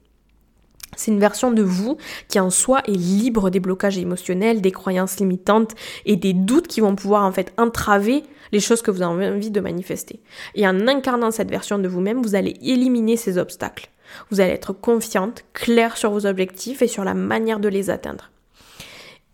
C'est 0.97 1.11
une 1.11 1.20
version 1.20 1.51
de 1.51 1.62
vous 1.62 1.97
qui 2.28 2.38
en 2.38 2.51
soi 2.51 2.82
est 2.86 2.93
libre 2.93 3.51
des 3.51 3.61
blocages 3.61 3.99
émotionnels, 3.99 4.61
des 4.61 4.72
croyances 4.72 5.18
limitantes 5.18 5.74
et 6.05 6.16
des 6.16 6.34
doutes 6.34 6.68
qui 6.68 6.80
vont 6.80 6.95
pouvoir 6.95 7.24
en 7.24 7.32
fait 7.32 7.53
entraver 7.57 8.22
les 8.53 8.61
choses 8.61 8.82
que 8.82 8.90
vous 8.90 9.03
avez 9.03 9.28
envie 9.28 9.51
de 9.51 9.61
manifester. 9.61 10.20
Et 10.55 10.66
en 10.68 10.86
incarnant 10.86 11.30
cette 11.30 11.51
version 11.51 11.78
de 11.78 11.88
vous-même, 11.88 12.22
vous 12.22 12.34
allez 12.34 12.57
éliminer 12.62 13.16
ces 13.16 13.38
obstacles. 13.38 13.88
Vous 14.30 14.40
allez 14.40 14.53
être 14.53 14.74
confiante, 14.74 15.45
claire 15.55 15.97
sur 15.97 16.11
vos 16.11 16.26
objectifs 16.26 16.82
et 16.82 16.88
sur 16.88 17.05
la 17.05 17.14
manière 17.14 17.61
de 17.61 17.68
les 17.68 17.88
atteindre. 17.88 18.30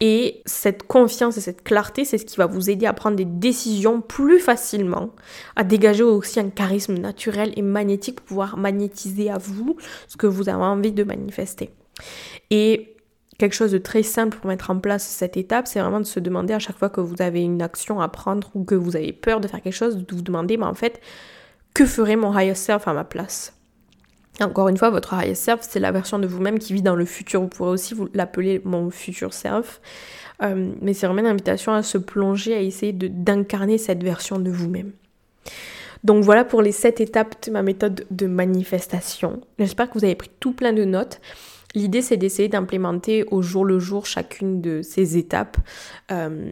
Et 0.01 0.42
cette 0.46 0.84
confiance 0.84 1.36
et 1.36 1.40
cette 1.40 1.64
clarté, 1.64 2.05
c'est 2.05 2.18
ce 2.18 2.24
qui 2.24 2.36
va 2.36 2.46
vous 2.46 2.70
aider 2.70 2.86
à 2.86 2.92
prendre 2.92 3.16
des 3.16 3.24
décisions 3.24 4.01
plus 4.01 4.38
facilement, 4.38 5.11
à 5.57 5.64
dégager 5.64 6.05
aussi 6.05 6.38
un 6.38 6.51
charisme 6.51 6.94
naturel 6.94 7.53
et 7.57 7.62
magnétique 7.62 8.16
pour 8.16 8.26
pouvoir 8.26 8.57
magnétiser 8.57 9.28
à 9.30 9.38
vous 9.38 9.76
ce 10.07 10.16
que 10.16 10.28
vous 10.28 10.49
avez 10.49 10.62
envie 10.62 10.92
de 10.92 11.03
manifester. 11.03 11.70
Et 12.51 12.94
quelque 13.38 13.55
chose 13.55 13.72
de 13.72 13.78
très 13.78 14.05
simple 14.05 14.38
pour 14.38 14.46
mettre 14.46 14.70
en 14.70 14.78
place 14.78 15.05
cette 15.05 15.36
étape, 15.36 15.66
c'est 15.66 15.80
vraiment 15.80 16.01
de 16.01 16.07
se 16.07 16.20
demander 16.20 16.55
à 16.55 16.61
chaque 16.61 16.78
fois 16.78 16.90
que 16.90 17.01
vous 17.01 17.20
avez 17.20 17.42
une 17.42 17.61
action 17.61 18.01
à 18.01 18.09
prendre 18.09 18.51
ou 18.55 18.64
que 18.64 18.76
vous 18.76 18.94
avez 18.94 19.12
peur 19.12 19.40
de 19.40 19.49
faire 19.49 19.62
quelque 19.62 19.72
chose, 19.72 19.96
de 19.96 20.14
vous 20.14 20.22
demander, 20.22 20.57
mais 20.57 20.66
en 20.66 20.74
fait, 20.74 21.01
que 21.74 21.86
ferait 21.86 22.16
mon 22.16 22.36
higher 22.36 22.55
self 22.55 22.86
à 22.86 22.92
ma 22.92 23.05
place? 23.05 23.57
Encore 24.41 24.68
une 24.68 24.76
fois, 24.76 24.91
votre 24.91 25.14
higher 25.14 25.34
self, 25.34 25.61
c'est 25.62 25.80
la 25.80 25.93
version 25.93 26.18
de 26.18 26.26
vous-même 26.26 26.59
qui 26.59 26.72
vit 26.72 26.82
dans 26.82 26.95
le 26.95 27.05
futur. 27.05 27.41
Vous 27.41 27.49
pourrez 27.49 27.70
aussi 27.70 27.95
l'appeler 28.14 28.61
mon 28.64 28.91
future 28.91 29.32
self. 29.32 29.80
Euh, 30.43 30.72
mais 30.80 30.95
c'est 30.95 31.07
vraiment 31.07 31.20
une 31.20 31.26
invitation 31.26 31.72
à 31.72 31.82
se 31.82 31.99
plonger, 31.99 32.55
à 32.55 32.61
essayer 32.61 32.93
d'incarner 32.93 33.78
cette 33.78 34.03
version 34.03 34.39
de 34.39 34.51
vous-même. 34.51 34.93
Donc 36.05 36.22
voilà 36.22 36.45
pour 36.45 36.62
les 36.62 36.72
sept 36.72 37.01
étapes 37.01 37.34
de 37.47 37.51
ma 37.51 37.62
méthode 37.62 38.07
de 38.11 38.26
manifestation. 38.26 39.41
J'espère 39.59 39.89
que 39.89 39.99
vous 39.99 40.05
avez 40.05 40.14
pris 40.14 40.30
tout 40.39 40.53
plein 40.53 40.72
de 40.72 40.84
notes. 40.84 41.20
L'idée, 41.78 42.02
c'est 42.02 42.16
d'essayer 42.16 42.48
d'implémenter 42.48 43.24
au 43.30 43.40
jour 43.40 43.64
le 43.64 43.78
jour 43.78 44.04
chacune 44.04 44.60
de 44.60 44.82
ces 44.82 45.16
étapes, 45.16 45.58
euh, 46.10 46.50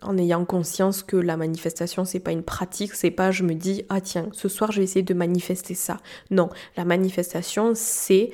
en 0.00 0.16
ayant 0.16 0.46
conscience 0.46 1.02
que 1.02 1.18
la 1.18 1.36
manifestation, 1.36 2.06
c'est 2.06 2.20
pas 2.20 2.32
une 2.32 2.42
pratique, 2.42 2.94
c'est 2.94 3.10
pas 3.10 3.30
je 3.30 3.42
me 3.42 3.52
dis 3.52 3.84
ah 3.90 4.00
tiens, 4.00 4.30
ce 4.32 4.48
soir 4.48 4.72
je 4.72 4.78
vais 4.78 4.84
essayer 4.84 5.02
de 5.02 5.12
manifester 5.12 5.74
ça. 5.74 5.98
Non, 6.30 6.48
la 6.78 6.86
manifestation, 6.86 7.72
c'est 7.74 8.30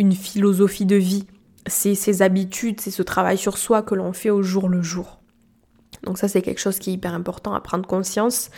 une 0.00 0.10
philosophie 0.10 0.84
de 0.84 0.96
vie, 0.96 1.28
c'est 1.68 1.94
ses 1.94 2.22
habitudes, 2.22 2.80
c'est 2.80 2.90
ce 2.90 3.04
travail 3.04 3.38
sur 3.38 3.56
soi 3.56 3.82
que 3.82 3.94
l'on 3.94 4.12
fait 4.12 4.30
au 4.30 4.42
jour 4.42 4.68
le 4.68 4.82
jour. 4.82 5.17
Donc 6.04 6.18
ça 6.18 6.28
c'est 6.28 6.42
quelque 6.42 6.60
chose 6.60 6.78
qui 6.78 6.90
est 6.90 6.92
hyper 6.94 7.14
important 7.14 7.54
à 7.54 7.60
prendre 7.60 7.86
conscience. 7.86 8.50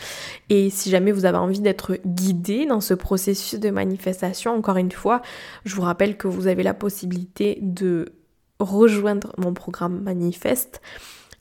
Et 0.48 0.70
si 0.70 0.90
jamais 0.90 1.12
vous 1.12 1.24
avez 1.24 1.38
envie 1.38 1.60
d'être 1.60 1.98
guidé 2.06 2.66
dans 2.66 2.80
ce 2.80 2.94
processus 2.94 3.58
de 3.58 3.70
manifestation, 3.70 4.54
encore 4.54 4.76
une 4.76 4.92
fois, 4.92 5.22
je 5.64 5.74
vous 5.74 5.82
rappelle 5.82 6.16
que 6.16 6.28
vous 6.28 6.46
avez 6.46 6.62
la 6.62 6.74
possibilité 6.74 7.58
de 7.62 8.12
rejoindre 8.58 9.32
mon 9.38 9.54
programme 9.54 10.00
Manifeste 10.02 10.80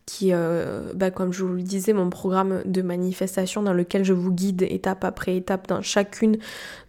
qui, 0.10 0.34
euh, 0.34 0.92
bah, 0.96 1.12
comme 1.12 1.32
je 1.32 1.44
vous 1.44 1.54
le 1.54 1.62
disais, 1.62 1.94
mon 1.94 2.10
programme 2.10 2.64
de 2.66 2.82
manifestation 2.82 3.62
dans 3.62 3.74
lequel 3.74 4.04
je 4.04 4.14
vous 4.14 4.32
guide 4.32 4.64
étape 4.64 5.04
après 5.04 5.36
étape 5.36 5.68
dans 5.68 5.84
chacune 5.84 6.38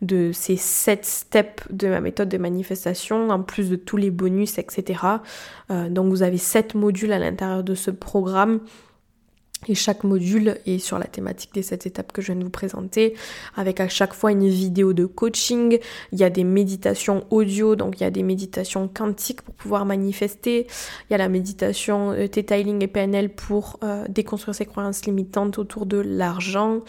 de 0.00 0.30
ces 0.32 0.56
sept 0.56 1.04
steps 1.04 1.64
de 1.70 1.88
ma 1.88 2.00
méthode 2.00 2.30
de 2.30 2.38
manifestation, 2.38 3.28
en 3.28 3.42
plus 3.42 3.68
de 3.68 3.76
tous 3.76 3.98
les 3.98 4.10
bonus, 4.10 4.56
etc. 4.56 5.00
Euh, 5.70 5.90
donc 5.90 6.08
vous 6.08 6.22
avez 6.22 6.38
sept 6.38 6.74
modules 6.74 7.12
à 7.12 7.18
l'intérieur 7.18 7.62
de 7.62 7.74
ce 7.74 7.90
programme 7.90 8.60
et 9.68 9.74
chaque 9.74 10.04
module 10.04 10.56
est 10.66 10.78
sur 10.78 10.98
la 10.98 11.04
thématique 11.04 11.52
des 11.54 11.62
sept 11.62 11.86
étapes 11.86 12.12
que 12.12 12.22
je 12.22 12.28
viens 12.28 12.36
de 12.36 12.44
vous 12.44 12.50
présenter, 12.50 13.14
avec 13.56 13.80
à 13.80 13.88
chaque 13.88 14.14
fois 14.14 14.32
une 14.32 14.48
vidéo 14.48 14.92
de 14.92 15.04
coaching. 15.04 15.78
Il 16.12 16.18
y 16.18 16.24
a 16.24 16.30
des 16.30 16.44
méditations 16.44 17.26
audio, 17.30 17.76
donc 17.76 18.00
il 18.00 18.04
y 18.04 18.06
a 18.06 18.10
des 18.10 18.22
méditations 18.22 18.88
quantiques 18.88 19.42
pour 19.42 19.54
pouvoir 19.54 19.84
manifester. 19.84 20.66
Il 21.08 21.12
y 21.12 21.14
a 21.14 21.18
la 21.18 21.28
méditation 21.28 22.12
euh, 22.12 22.26
Theta-Healing 22.26 22.82
et 22.82 22.88
PNL 22.88 23.28
pour 23.28 23.78
euh, 23.84 24.06
déconstruire 24.08 24.54
ses 24.54 24.66
croyances 24.66 25.04
limitantes 25.04 25.58
autour 25.58 25.86
de 25.86 25.98
l'argent. 25.98 26.80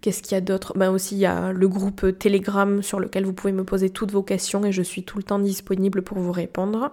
Qu'est-ce 0.00 0.22
qu'il 0.22 0.32
y 0.32 0.38
a 0.38 0.40
d'autre? 0.40 0.72
Ben 0.76 0.90
aussi, 0.90 1.14
il 1.14 1.18
y 1.20 1.26
a 1.26 1.52
le 1.52 1.68
groupe 1.68 2.18
Telegram 2.18 2.82
sur 2.82 3.00
lequel 3.00 3.26
vous 3.26 3.34
pouvez 3.34 3.52
me 3.52 3.64
poser 3.64 3.90
toutes 3.90 4.12
vos 4.12 4.22
questions 4.22 4.64
et 4.64 4.72
je 4.72 4.82
suis 4.82 5.04
tout 5.04 5.18
le 5.18 5.24
temps 5.24 5.38
disponible 5.38 6.02
pour 6.02 6.18
vous 6.18 6.32
répondre. 6.32 6.92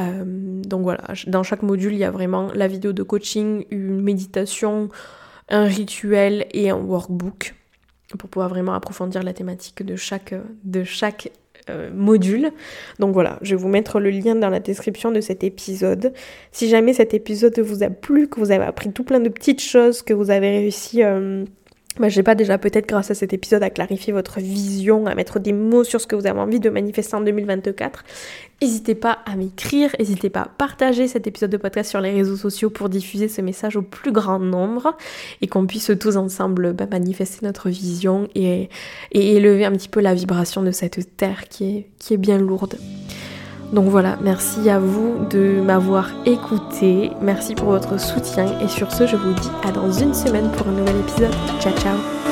Euh, 0.00 0.62
donc 0.62 0.82
voilà, 0.82 1.02
dans 1.26 1.42
chaque 1.42 1.62
module, 1.62 1.92
il 1.92 1.98
y 1.98 2.04
a 2.04 2.10
vraiment 2.10 2.48
la 2.54 2.68
vidéo 2.68 2.92
de 2.92 3.02
coaching, 3.02 3.64
une 3.70 4.00
méditation, 4.00 4.88
un 5.48 5.64
rituel 5.64 6.46
et 6.52 6.70
un 6.70 6.76
workbook 6.76 7.54
pour 8.18 8.28
pouvoir 8.28 8.48
vraiment 8.48 8.74
approfondir 8.74 9.22
la 9.22 9.32
thématique 9.32 9.82
de 9.82 9.96
chaque, 9.96 10.34
de 10.64 10.84
chaque 10.84 11.30
euh, 11.70 11.90
module. 11.94 12.50
Donc 12.98 13.12
voilà, 13.12 13.38
je 13.42 13.54
vais 13.54 13.60
vous 13.60 13.68
mettre 13.68 14.00
le 14.00 14.10
lien 14.10 14.34
dans 14.34 14.50
la 14.50 14.60
description 14.60 15.12
de 15.12 15.20
cet 15.20 15.44
épisode. 15.44 16.12
Si 16.50 16.68
jamais 16.68 16.92
cet 16.92 17.14
épisode 17.14 17.58
vous 17.60 17.82
a 17.82 17.90
plu, 17.90 18.28
que 18.28 18.40
vous 18.40 18.50
avez 18.50 18.64
appris 18.64 18.92
tout 18.92 19.04
plein 19.04 19.20
de 19.20 19.28
petites 19.28 19.62
choses, 19.62 20.02
que 20.02 20.14
vous 20.14 20.30
avez 20.30 20.50
réussi... 20.58 21.02
Euh, 21.02 21.44
bah, 21.98 22.08
j'ai 22.08 22.22
pas 22.22 22.34
déjà 22.34 22.56
peut-être 22.56 22.88
grâce 22.88 23.10
à 23.10 23.14
cet 23.14 23.32
épisode 23.34 23.62
à 23.62 23.68
clarifier 23.68 24.12
votre 24.12 24.40
vision, 24.40 25.06
à 25.06 25.14
mettre 25.14 25.38
des 25.38 25.52
mots 25.52 25.84
sur 25.84 26.00
ce 26.00 26.06
que 26.06 26.16
vous 26.16 26.26
avez 26.26 26.40
envie 26.40 26.60
de 26.60 26.70
manifester 26.70 27.16
en 27.16 27.20
2024. 27.20 28.04
N'hésitez 28.62 28.94
pas 28.94 29.18
à 29.26 29.36
m'écrire, 29.36 29.94
n'hésitez 29.98 30.30
pas 30.30 30.42
à 30.42 30.48
partager 30.48 31.06
cet 31.06 31.26
épisode 31.26 31.50
de 31.50 31.56
podcast 31.58 31.90
sur 31.90 32.00
les 32.00 32.12
réseaux 32.12 32.36
sociaux 32.36 32.70
pour 32.70 32.88
diffuser 32.88 33.28
ce 33.28 33.42
message 33.42 33.76
au 33.76 33.82
plus 33.82 34.12
grand 34.12 34.38
nombre 34.38 34.96
et 35.42 35.48
qu'on 35.48 35.66
puisse 35.66 35.90
tous 36.00 36.16
ensemble 36.16 36.72
bah, 36.72 36.86
manifester 36.90 37.44
notre 37.44 37.68
vision 37.68 38.28
et, 38.34 38.70
élever 39.10 39.66
un 39.66 39.72
petit 39.72 39.88
peu 39.88 40.00
la 40.00 40.14
vibration 40.14 40.62
de 40.62 40.70
cette 40.70 41.16
terre 41.16 41.48
qui 41.48 41.84
est 42.10 42.16
bien 42.16 42.38
lourde. 42.38 42.78
Donc 43.72 43.86
voilà, 43.86 44.18
merci 44.22 44.68
à 44.68 44.78
vous 44.78 45.26
de 45.30 45.62
m'avoir 45.62 46.10
écouté, 46.26 47.10
merci 47.22 47.54
pour 47.54 47.68
votre 47.68 47.98
soutien. 47.98 48.46
Et 48.60 48.68
sur 48.68 48.92
ce 48.92 49.06
je 49.06 49.16
vous 49.16 49.32
dis 49.32 49.50
à 49.64 49.72
dans 49.72 49.90
une 49.90 50.12
semaine 50.12 50.50
pour 50.50 50.68
un 50.68 50.72
nouvel 50.72 50.96
épisode. 51.00 51.34
Ciao 51.60 51.72
ciao 51.78 52.31